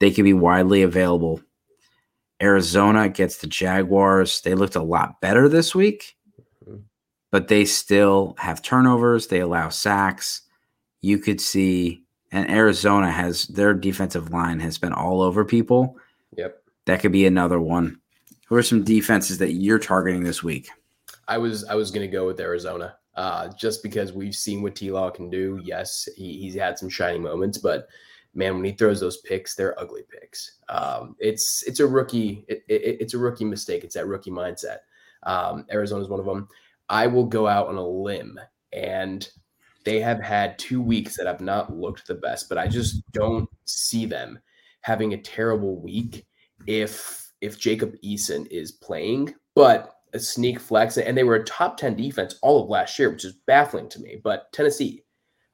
They 0.00 0.10
could 0.10 0.24
be 0.24 0.32
widely 0.32 0.82
available 0.82 1.42
Arizona 2.40 3.08
gets 3.08 3.38
the 3.38 3.46
Jaguars. 3.46 4.40
They 4.42 4.54
looked 4.54 4.76
a 4.76 4.82
lot 4.82 5.20
better 5.20 5.48
this 5.48 5.74
week, 5.74 6.16
mm-hmm. 6.64 6.80
but 7.30 7.48
they 7.48 7.64
still 7.64 8.34
have 8.38 8.62
turnovers. 8.62 9.26
They 9.26 9.40
allow 9.40 9.68
sacks. 9.70 10.42
You 11.00 11.18
could 11.18 11.40
see, 11.40 12.02
and 12.30 12.50
Arizona 12.50 13.10
has 13.10 13.46
their 13.46 13.74
defensive 13.74 14.32
line 14.32 14.60
has 14.60 14.78
been 14.78 14.92
all 14.92 15.20
over 15.20 15.44
people. 15.44 15.96
Yep. 16.36 16.62
That 16.86 17.00
could 17.00 17.12
be 17.12 17.26
another 17.26 17.60
one. 17.60 18.00
Who 18.46 18.56
are 18.56 18.62
some 18.62 18.84
defenses 18.84 19.38
that 19.38 19.52
you're 19.52 19.78
targeting 19.78 20.24
this 20.24 20.42
week? 20.42 20.68
I 21.26 21.38
was 21.38 21.64
I 21.64 21.74
was 21.74 21.90
going 21.90 22.06
to 22.06 22.12
go 22.12 22.26
with 22.26 22.40
Arizona, 22.40 22.96
uh, 23.14 23.48
just 23.48 23.82
because 23.82 24.12
we've 24.12 24.34
seen 24.34 24.62
what 24.62 24.74
T 24.74 24.90
Law 24.90 25.10
can 25.10 25.28
do. 25.28 25.60
Yes, 25.62 26.08
he, 26.16 26.38
he's 26.38 26.54
had 26.54 26.78
some 26.78 26.88
shining 26.88 27.22
moments, 27.22 27.58
but 27.58 27.88
man, 28.34 28.54
when 28.54 28.64
he 28.64 28.72
throws 28.72 29.00
those 29.00 29.18
picks, 29.18 29.54
they're 29.54 29.78
ugly 29.80 30.02
picks. 30.08 30.58
Um, 30.68 31.16
it's 31.18 31.62
it's 31.64 31.80
a 31.80 31.86
rookie 31.86 32.44
it, 32.48 32.62
it, 32.68 32.98
it's 33.00 33.14
a 33.14 33.18
rookie 33.18 33.44
mistake. 33.44 33.84
It's 33.84 33.94
that 33.94 34.06
rookie 34.06 34.30
mindset. 34.30 34.78
Um, 35.24 35.66
Arizona 35.70 36.02
is 36.02 36.08
one 36.08 36.20
of 36.20 36.26
them. 36.26 36.48
I 36.88 37.06
will 37.06 37.26
go 37.26 37.46
out 37.46 37.68
on 37.68 37.76
a 37.76 37.86
limb, 37.86 38.38
and 38.72 39.28
they 39.84 40.00
have 40.00 40.20
had 40.20 40.58
two 40.58 40.80
weeks 40.80 41.16
that 41.16 41.26
have 41.26 41.40
not 41.40 41.74
looked 41.74 42.06
the 42.06 42.14
best, 42.14 42.48
but 42.48 42.58
I 42.58 42.68
just 42.68 43.02
don't 43.12 43.48
see 43.64 44.06
them 44.06 44.38
having 44.82 45.12
a 45.12 45.18
terrible 45.18 45.80
week 45.80 46.26
if 46.66 47.30
if 47.40 47.58
Jacob 47.58 47.94
Eason 48.04 48.46
is 48.50 48.72
playing. 48.72 49.34
But 49.54 49.94
a 50.12 50.18
sneak 50.18 50.60
flex, 50.60 50.96
and 50.96 51.16
they 51.16 51.24
were 51.24 51.36
a 51.36 51.44
top 51.44 51.76
10 51.76 51.96
defense 51.96 52.38
all 52.42 52.62
of 52.62 52.68
last 52.68 52.98
year, 52.98 53.10
which 53.10 53.24
is 53.24 53.34
baffling 53.46 53.88
to 53.90 54.00
me. 54.00 54.20
But 54.22 54.52
Tennessee, 54.52 55.04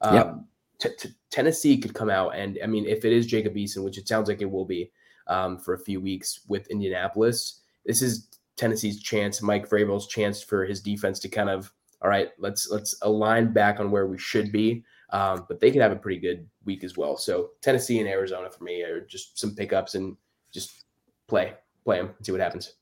um, 0.01 0.15
yep. 0.15 0.35
T- 0.79 0.91
t- 0.99 1.15
Tennessee 1.31 1.79
could 1.79 1.95
come 1.95 2.11
out, 2.11 2.35
and 2.37 2.59
I 2.63 2.67
mean, 2.67 2.87
if 2.87 3.05
it 3.05 3.13
is 3.13 3.27
Jacob 3.27 3.55
Eason, 3.55 3.85
which 3.85 3.99
it 3.99 4.09
sounds 4.09 4.29
like 4.29 4.41
it 4.41 4.51
will 4.51 4.65
be 4.65 4.91
um, 5.27 5.59
for 5.59 5.75
a 5.75 5.79
few 5.79 6.01
weeks 6.01 6.41
with 6.49 6.67
Indianapolis, 6.69 7.61
this 7.85 8.03
is 8.03 8.29
Tennessee's 8.57 9.03
chance, 9.03 9.43
Mike 9.43 9.69
Vrabel's 9.69 10.07
chance 10.07 10.43
for 10.43 10.65
his 10.65 10.81
defense 10.81 11.19
to 11.21 11.29
kind 11.29 11.51
of, 11.51 11.73
all 12.03 12.09
right, 12.09 12.31
let's 12.39 12.71
let's 12.71 12.97
align 13.03 13.53
back 13.53 13.81
on 13.81 13.91
where 13.91 14.07
we 14.07 14.19
should 14.19 14.53
be. 14.53 14.85
Um, 15.11 15.45
but 15.49 15.61
they 15.61 15.71
could 15.71 15.83
have 15.83 15.93
a 15.93 15.97
pretty 15.97 16.19
good 16.19 16.49
week 16.65 16.83
as 16.83 16.97
well. 16.97 17.17
So 17.17 17.51
Tennessee 17.61 18.01
and 18.01 18.09
Arizona 18.09 18.51
for 18.51 18.65
me 18.65 18.83
are 18.83 19.01
just 19.01 19.39
some 19.39 19.55
pickups 19.55 19.95
and 19.95 20.17
just 20.53 20.85
play, 21.29 21.55
play 21.85 21.99
them, 21.99 22.15
see 22.23 22.33
what 22.33 22.41
happens. 22.41 22.75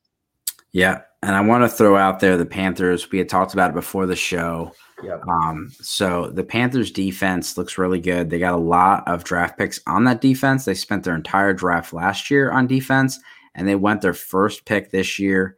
Yeah, 0.72 1.02
and 1.22 1.36
I 1.36 1.40
want 1.40 1.64
to 1.64 1.68
throw 1.68 1.96
out 1.96 2.20
there 2.20 2.36
the 2.36 2.46
Panthers. 2.46 3.10
We 3.10 3.18
had 3.18 3.28
talked 3.28 3.52
about 3.54 3.70
it 3.70 3.74
before 3.74 4.06
the 4.06 4.16
show. 4.16 4.72
Yeah. 5.02 5.18
Um, 5.28 5.70
so 5.80 6.28
the 6.28 6.44
Panthers 6.44 6.90
defense 6.90 7.58
looks 7.58 7.78
really 7.78 8.00
good. 8.00 8.30
They 8.30 8.38
got 8.38 8.54
a 8.54 8.58
lot 8.58 9.06
of 9.06 9.24
draft 9.24 9.58
picks 9.58 9.80
on 9.86 10.04
that 10.04 10.20
defense. 10.20 10.64
They 10.64 10.74
spent 10.74 11.04
their 11.04 11.14
entire 11.14 11.52
draft 11.52 11.92
last 11.92 12.30
year 12.30 12.50
on 12.50 12.66
defense, 12.66 13.20
and 13.54 13.68
they 13.68 13.74
went 13.74 14.00
their 14.00 14.14
first 14.14 14.64
pick 14.64 14.90
this 14.90 15.18
year 15.18 15.56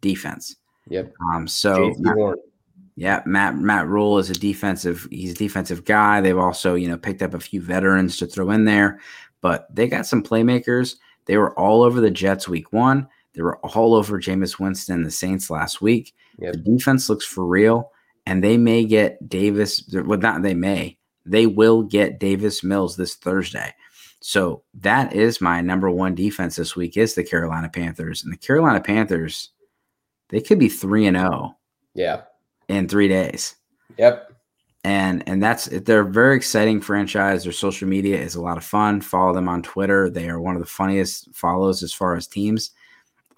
defense. 0.00 0.56
Yep. 0.88 1.12
Um, 1.34 1.48
so 1.48 1.94
Matt, 1.98 2.36
yeah, 2.96 3.22
Matt 3.26 3.56
Matt 3.56 3.86
Rhule 3.88 4.18
is 4.18 4.30
a 4.30 4.34
defensive. 4.34 5.06
He's 5.10 5.32
a 5.32 5.36
defensive 5.36 5.84
guy. 5.84 6.20
They've 6.20 6.38
also 6.38 6.74
you 6.74 6.88
know 6.88 6.98
picked 6.98 7.22
up 7.22 7.34
a 7.34 7.40
few 7.40 7.60
veterans 7.60 8.16
to 8.18 8.26
throw 8.26 8.50
in 8.50 8.64
there, 8.64 9.00
but 9.40 9.66
they 9.74 9.86
got 9.86 10.06
some 10.06 10.22
playmakers. 10.22 10.96
They 11.26 11.36
were 11.36 11.58
all 11.58 11.82
over 11.82 12.00
the 12.00 12.10
Jets 12.10 12.48
week 12.48 12.72
one. 12.72 13.08
They 13.38 13.44
were 13.44 13.58
all 13.58 13.94
over 13.94 14.18
Jameis 14.18 14.58
Winston, 14.58 15.04
the 15.04 15.12
Saints 15.12 15.48
last 15.48 15.80
week. 15.80 16.12
Yep. 16.40 16.54
The 16.54 16.58
defense 16.58 17.08
looks 17.08 17.24
for 17.24 17.46
real, 17.46 17.92
and 18.26 18.42
they 18.42 18.56
may 18.56 18.84
get 18.84 19.28
Davis. 19.28 19.88
Well, 19.92 20.18
not 20.18 20.42
they 20.42 20.54
may. 20.54 20.98
They 21.24 21.46
will 21.46 21.84
get 21.84 22.18
Davis 22.18 22.64
Mills 22.64 22.96
this 22.96 23.14
Thursday. 23.14 23.72
So 24.18 24.64
that 24.74 25.12
is 25.12 25.40
my 25.40 25.60
number 25.60 25.88
one 25.88 26.16
defense 26.16 26.56
this 26.56 26.74
week 26.74 26.96
is 26.96 27.14
the 27.14 27.22
Carolina 27.22 27.68
Panthers. 27.68 28.24
And 28.24 28.32
the 28.32 28.36
Carolina 28.36 28.80
Panthers, 28.80 29.50
they 30.30 30.40
could 30.40 30.58
be 30.58 30.68
three 30.68 31.06
and 31.06 31.16
zero. 31.16 31.30
Oh 31.32 31.56
yeah. 31.94 32.22
In 32.66 32.88
three 32.88 33.06
days. 33.06 33.54
Yep. 33.98 34.32
And 34.82 35.22
and 35.28 35.40
that's 35.40 35.66
they're 35.66 36.00
a 36.00 36.04
very 36.04 36.34
exciting 36.34 36.80
franchise. 36.80 37.44
Their 37.44 37.52
social 37.52 37.86
media 37.86 38.20
is 38.20 38.34
a 38.34 38.42
lot 38.42 38.56
of 38.56 38.64
fun. 38.64 39.00
Follow 39.00 39.32
them 39.32 39.48
on 39.48 39.62
Twitter. 39.62 40.10
They 40.10 40.28
are 40.28 40.40
one 40.40 40.56
of 40.56 40.60
the 40.60 40.66
funniest 40.66 41.32
follows 41.36 41.84
as 41.84 41.92
far 41.92 42.16
as 42.16 42.26
teams. 42.26 42.72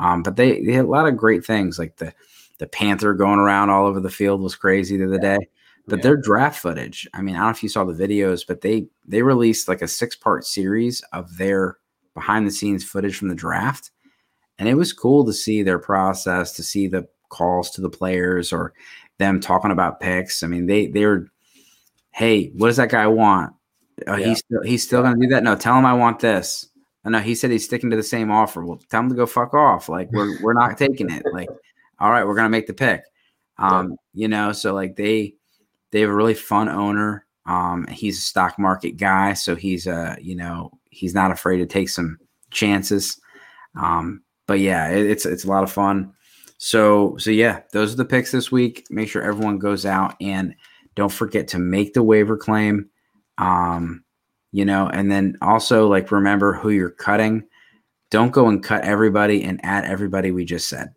Um, 0.01 0.23
but 0.23 0.37
they, 0.37 0.63
they 0.63 0.73
had 0.73 0.87
a 0.87 0.89
lot 0.89 1.07
of 1.07 1.17
great 1.17 1.45
things 1.45 1.79
like 1.79 1.97
the 1.97 2.13
the 2.59 2.67
panther 2.67 3.15
going 3.15 3.39
around 3.39 3.71
all 3.71 3.87
over 3.87 4.01
the 4.01 4.11
field 4.11 4.41
was 4.41 4.55
crazy 4.55 4.97
the 4.97 5.07
other 5.07 5.15
yeah. 5.15 5.39
day. 5.39 5.49
But 5.87 5.99
yeah. 5.99 6.03
their 6.03 6.17
draft 6.17 6.61
footage, 6.61 7.09
I 7.15 7.23
mean, 7.23 7.35
I 7.35 7.39
don't 7.39 7.47
know 7.47 7.53
if 7.53 7.63
you 7.63 7.69
saw 7.69 7.85
the 7.85 7.93
videos, 7.93 8.47
but 8.47 8.63
they 8.63 8.87
they 9.07 9.23
released 9.23 9.69
like 9.69 9.83
a 9.83 9.89
six 9.89 10.17
part 10.17 10.45
series 10.45 11.03
of 11.13 11.37
their 11.37 11.79
behind 12.15 12.47
the 12.47 12.51
scenes 12.51 12.85
footage 12.85 13.17
from 13.17 13.29
the 13.29 13.35
draft. 13.35 13.91
And 14.59 14.69
it 14.69 14.75
was 14.75 14.93
cool 14.93 15.25
to 15.25 15.33
see 15.33 15.63
their 15.63 15.79
process, 15.79 16.53
to 16.53 16.63
see 16.63 16.87
the 16.87 17.09
calls 17.29 17.71
to 17.73 17.81
the 17.81 17.91
players 17.91 18.53
or 18.53 18.75
them 19.19 19.41
talking 19.41 19.71
about 19.71 20.01
picks. 20.01 20.43
I 20.43 20.47
mean, 20.47 20.67
they 20.67 20.87
they 20.87 21.07
were, 21.07 21.29
hey, 22.13 22.49
what 22.57 22.69
does 22.69 22.77
that 22.77 22.91
guy 22.91 23.07
want? 23.07 23.55
Uh, 24.07 24.17
yeah. 24.17 24.29
He's 24.29 24.39
still 24.39 24.63
he's 24.63 24.83
still 24.83 25.03
gonna 25.03 25.21
do 25.21 25.29
that. 25.29 25.43
No, 25.43 25.57
tell 25.57 25.79
him 25.79 25.87
I 25.87 25.95
want 25.95 26.21
this. 26.21 26.70
I 27.05 27.11
know 27.11 27.21
he 27.21 27.35
said 27.35 27.51
he's 27.51 27.65
sticking 27.65 27.91
to 27.91 27.97
the 27.97 28.03
same 28.03 28.31
offer. 28.31 28.65
Well, 28.65 28.81
tell 28.91 29.01
him 29.01 29.09
to 29.09 29.15
go 29.15 29.27
fuck 29.27 29.55
off. 29.55 29.89
Like 29.89 30.11
we're 30.13 30.41
we're 30.43 30.53
not 30.55 30.79
taking 30.79 31.11
it. 31.11 31.25
Like, 31.33 31.49
all 31.99 32.11
right, 32.11 32.27
we're 32.27 32.35
gonna 32.35 32.49
make 32.49 32.67
the 32.67 32.75
pick. 32.75 33.03
Um, 33.59 33.97
you 34.15 34.29
know, 34.29 34.53
so 34.53 34.75
like 34.75 34.97
they 34.97 35.35
they 35.93 36.01
have 36.01 36.11
a 36.11 36.15
really 36.15 36.35
fun 36.35 36.69
owner. 36.69 37.27
Um, 37.47 37.87
he's 37.89 38.19
a 38.19 38.23
stock 38.23 38.59
market 38.59 38.93
guy, 38.93 39.33
so 39.35 39.57
he's 39.57 39.87
uh, 39.87 40.17
you 40.21 40.37
know, 40.37 40.71
he's 40.91 41.15
not 41.15 41.31
afraid 41.31 41.59
to 41.59 41.67
take 41.67 41.89
some 41.89 42.19
chances. 42.51 43.21
Um, 43.77 44.23
but 44.47 44.61
yeah, 44.61 44.91
it, 44.91 45.07
it's 45.07 45.27
it's 45.27 45.45
a 45.45 45.49
lot 45.49 45.63
of 45.63 45.73
fun. 45.73 46.13
So 46.59 47.17
so 47.17 47.31
yeah, 47.31 47.63
those 47.73 47.95
are 47.95 47.97
the 47.97 48.05
picks 48.05 48.31
this 48.31 48.53
week. 48.53 48.87
Make 48.91 49.09
sure 49.09 49.23
everyone 49.23 49.59
goes 49.59 49.87
out 49.87 50.17
and 50.21 50.55
don't 50.95 51.13
forget 51.13 51.49
to 51.49 51.59
make 51.59 51.95
the 51.95 52.03
waiver 52.03 52.37
claim. 52.37 52.91
Um, 53.39 54.05
you 54.53 54.65
know, 54.65 54.89
and 54.89 55.11
then 55.11 55.37
also 55.43 55.89
like 55.89 56.11
remember 56.11 56.53
who 56.53 56.71
you're 56.71 56.91
cutting. 56.91 57.45
Don't 58.11 58.33
go 58.33 58.49
and 58.49 58.63
cut 58.63 58.85
everybody 58.85 59.43
and 59.43 59.61
add 59.63 59.85
everybody 59.85 60.33
we 60.33 60.45
just 60.45 60.69
said. 60.69 60.89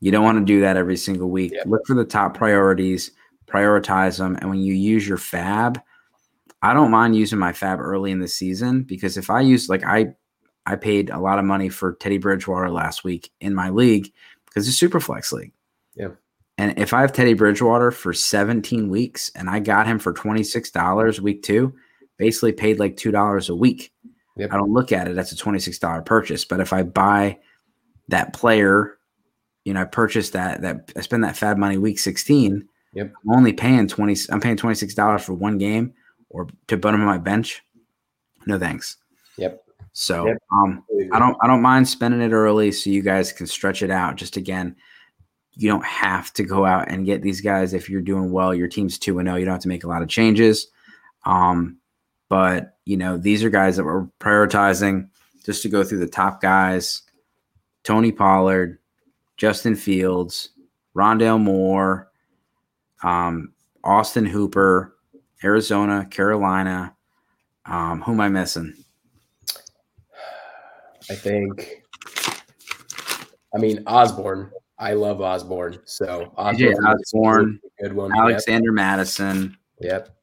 You 0.00 0.10
don't 0.10 0.24
want 0.24 0.38
to 0.38 0.44
do 0.44 0.60
that 0.62 0.76
every 0.76 0.96
single 0.96 1.30
week. 1.30 1.52
Yep. 1.52 1.66
Look 1.66 1.86
for 1.86 1.94
the 1.94 2.04
top 2.04 2.36
priorities, 2.36 3.12
prioritize 3.46 4.18
them, 4.18 4.36
and 4.40 4.50
when 4.50 4.60
you 4.60 4.74
use 4.74 5.06
your 5.06 5.18
fab, 5.18 5.80
I 6.62 6.74
don't 6.74 6.90
mind 6.90 7.16
using 7.16 7.38
my 7.38 7.52
fab 7.52 7.80
early 7.80 8.10
in 8.10 8.20
the 8.20 8.28
season 8.28 8.82
because 8.82 9.16
if 9.16 9.30
I 9.30 9.40
use 9.40 9.68
like 9.68 9.84
I 9.84 10.14
I 10.64 10.76
paid 10.76 11.10
a 11.10 11.18
lot 11.18 11.38
of 11.38 11.44
money 11.44 11.68
for 11.68 11.94
Teddy 11.94 12.18
Bridgewater 12.18 12.70
last 12.70 13.04
week 13.04 13.30
in 13.40 13.54
my 13.54 13.70
league 13.70 14.12
because 14.46 14.68
it's 14.68 14.76
super 14.76 15.00
flex 15.00 15.32
league. 15.32 15.52
Yeah. 15.94 16.10
And 16.58 16.78
if 16.78 16.92
I 16.92 17.00
have 17.00 17.12
Teddy 17.12 17.34
Bridgewater 17.34 17.90
for 17.90 18.12
17 18.12 18.88
weeks 18.88 19.30
and 19.34 19.50
I 19.50 19.58
got 19.58 19.86
him 19.86 19.98
for 19.98 20.12
$26 20.12 21.20
week 21.20 21.42
two, 21.42 21.74
basically 22.18 22.52
paid 22.52 22.78
like 22.78 22.96
two 22.96 23.10
dollars 23.10 23.48
a 23.48 23.54
week. 23.54 23.92
Yep. 24.36 24.52
I 24.52 24.56
don't 24.56 24.72
look 24.72 24.92
at 24.92 25.08
it 25.08 25.18
as 25.18 25.32
a 25.32 25.36
twenty 25.36 25.58
six 25.58 25.78
dollar 25.78 26.02
purchase, 26.02 26.44
but 26.44 26.60
if 26.60 26.72
I 26.72 26.82
buy 26.82 27.38
that 28.08 28.32
player, 28.32 28.98
you 29.64 29.74
know, 29.74 29.82
I 29.82 29.84
purchase 29.84 30.30
that 30.30 30.62
that 30.62 30.92
I 30.96 31.00
spend 31.00 31.24
that 31.24 31.36
fab 31.36 31.58
money 31.58 31.78
week 31.78 31.98
sixteen. 31.98 32.68
Yep. 32.94 33.12
I'm 33.24 33.36
only 33.36 33.52
paying 33.52 33.88
twenty. 33.88 34.16
I'm 34.30 34.40
paying 34.40 34.56
twenty 34.56 34.74
six 34.74 34.94
dollars 34.94 35.22
for 35.24 35.34
one 35.34 35.58
game 35.58 35.92
or 36.30 36.46
to 36.68 36.78
put 36.78 36.94
him 36.94 37.00
on 37.00 37.06
my 37.06 37.18
bench. 37.18 37.62
No 38.46 38.58
thanks. 38.58 38.96
Yep. 39.36 39.62
So 39.92 40.26
yep. 40.26 40.38
um, 40.50 40.84
I 41.12 41.18
don't 41.18 41.36
I 41.42 41.46
don't 41.46 41.62
mind 41.62 41.88
spending 41.88 42.22
it 42.22 42.32
early 42.32 42.72
so 42.72 42.90
you 42.90 43.02
guys 43.02 43.32
can 43.32 43.46
stretch 43.46 43.82
it 43.82 43.90
out. 43.90 44.16
Just 44.16 44.36
again, 44.36 44.74
you 45.54 45.68
don't 45.68 45.84
have 45.84 46.32
to 46.34 46.44
go 46.44 46.64
out 46.64 46.90
and 46.90 47.06
get 47.06 47.22
these 47.22 47.40
guys 47.40 47.74
if 47.74 47.90
you're 47.90 48.00
doing 48.00 48.32
well. 48.32 48.54
Your 48.54 48.68
team's 48.68 48.98
two 48.98 49.18
and 49.18 49.26
zero. 49.26 49.36
Oh, 49.36 49.38
you 49.38 49.44
don't 49.44 49.54
have 49.54 49.62
to 49.62 49.68
make 49.68 49.84
a 49.84 49.88
lot 49.88 50.02
of 50.02 50.08
changes. 50.08 50.68
Um, 51.24 51.76
but, 52.32 52.78
you 52.86 52.96
know, 52.96 53.18
these 53.18 53.44
are 53.44 53.50
guys 53.50 53.76
that 53.76 53.84
we're 53.84 54.06
prioritizing 54.18 55.06
just 55.44 55.60
to 55.60 55.68
go 55.68 55.84
through 55.84 55.98
the 55.98 56.08
top 56.08 56.40
guys 56.40 57.02
Tony 57.84 58.10
Pollard, 58.10 58.78
Justin 59.36 59.76
Fields, 59.76 60.48
Rondale 60.96 61.38
Moore, 61.38 62.10
um, 63.02 63.52
Austin 63.84 64.24
Hooper, 64.24 64.96
Arizona, 65.44 66.06
Carolina. 66.06 66.96
Um, 67.66 68.00
who 68.00 68.12
am 68.12 68.20
I 68.22 68.30
missing? 68.30 68.82
I 71.10 71.14
think, 71.14 71.82
I 73.54 73.58
mean, 73.58 73.82
Osborn. 73.86 74.50
I 74.78 74.94
love 74.94 75.20
Osborn. 75.20 75.80
So 75.84 76.32
Osborn, 76.38 76.76
Osborn 76.82 77.60
good 77.78 77.92
one. 77.92 78.10
Alexander 78.16 78.70
yep. 78.70 78.74
Mattison. 78.74 79.54
Yep. 79.82 80.16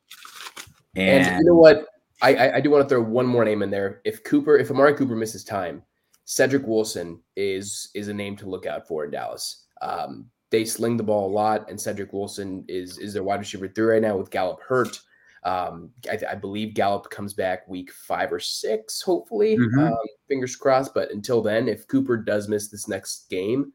And, 0.95 1.27
and, 1.27 1.37
you 1.37 1.45
know 1.45 1.55
what? 1.55 1.85
I, 2.21 2.35
I, 2.35 2.55
I 2.55 2.61
do 2.61 2.69
want 2.69 2.83
to 2.83 2.89
throw 2.89 3.01
one 3.01 3.25
more 3.25 3.45
name 3.45 3.61
in 3.61 3.69
there. 3.69 4.01
If 4.03 4.23
Cooper, 4.23 4.57
if 4.57 4.71
Amari 4.71 4.93
Cooper 4.93 5.15
misses 5.15 5.43
time, 5.43 5.83
Cedric 6.25 6.67
Wilson 6.67 7.19
is 7.35 7.89
is 7.95 8.07
a 8.07 8.13
name 8.13 8.35
to 8.37 8.49
look 8.49 8.65
out 8.65 8.87
for 8.87 9.05
in 9.05 9.11
Dallas. 9.11 9.65
Um, 9.81 10.29
they 10.51 10.65
sling 10.65 10.97
the 10.97 11.03
ball 11.03 11.29
a 11.29 11.33
lot, 11.33 11.69
and 11.69 11.79
Cedric 11.79 12.13
Wilson 12.13 12.65
is 12.67 12.97
is 12.97 13.13
their 13.13 13.23
wide 13.23 13.39
receiver 13.39 13.67
three 13.67 13.93
right 13.93 14.01
now 14.01 14.17
with 14.17 14.31
Gallup 14.31 14.61
hurt. 14.61 14.99
Um, 15.43 15.91
I, 16.09 16.19
I, 16.31 16.35
believe 16.35 16.73
Gallup 16.73 17.09
comes 17.09 17.33
back 17.33 17.65
week 17.69 17.91
five 17.93 18.33
or 18.33 18.41
six, 18.41 19.01
hopefully. 19.01 19.57
Mm-hmm. 19.57 19.79
Um, 19.79 19.97
fingers 20.27 20.57
crossed. 20.57 20.93
But 20.93 21.11
until 21.11 21.41
then, 21.41 21.69
if 21.69 21.87
Cooper 21.87 22.17
does 22.17 22.49
miss 22.49 22.67
this 22.67 22.89
next 22.89 23.29
game, 23.29 23.71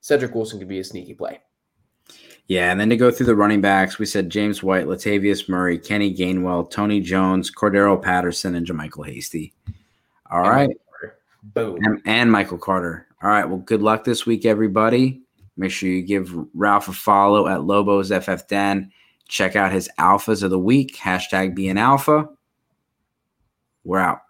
Cedric 0.00 0.34
Wilson 0.34 0.58
could 0.58 0.66
be 0.66 0.80
a 0.80 0.84
sneaky 0.84 1.14
play. 1.14 1.40
Yeah, 2.48 2.70
and 2.70 2.80
then 2.80 2.90
to 2.90 2.96
go 2.96 3.10
through 3.10 3.26
the 3.26 3.34
running 3.34 3.60
backs, 3.60 3.98
we 3.98 4.06
said 4.06 4.30
James 4.30 4.62
White, 4.62 4.86
Latavius 4.86 5.48
Murray, 5.48 5.78
Kenny 5.78 6.14
Gainwell, 6.14 6.70
Tony 6.70 7.00
Jones, 7.00 7.50
Cordarrelle 7.50 8.00
Patterson, 8.00 8.54
and 8.54 8.66
JaMycal 8.66 9.06
Hasty. 9.06 9.52
All 10.30 10.42
right. 10.42 10.70
Boom. 11.42 11.78
And, 11.82 12.00
and, 12.04 12.30
Michael 12.30 12.58
Carter. 12.58 13.06
All 13.22 13.30
right. 13.30 13.44
Well, 13.44 13.58
good 13.58 13.82
luck 13.82 14.04
this 14.04 14.26
week, 14.26 14.44
everybody. 14.44 15.22
Make 15.56 15.72
sure 15.72 15.88
you 15.88 16.02
give 16.02 16.32
Ralph 16.54 16.88
a 16.88 16.92
follow 16.92 17.48
at 17.48 17.64
Lobos 17.64 18.10
FF 18.10 18.46
Den. 18.48 18.92
Check 19.28 19.56
out 19.56 19.72
his 19.72 19.88
alphas 19.98 20.42
of 20.42 20.50
the 20.50 20.58
week. 20.58 20.96
Hashtag 20.96 21.54
being 21.54 21.78
alpha. 21.78 22.28
We're 23.84 23.98
out. 23.98 24.20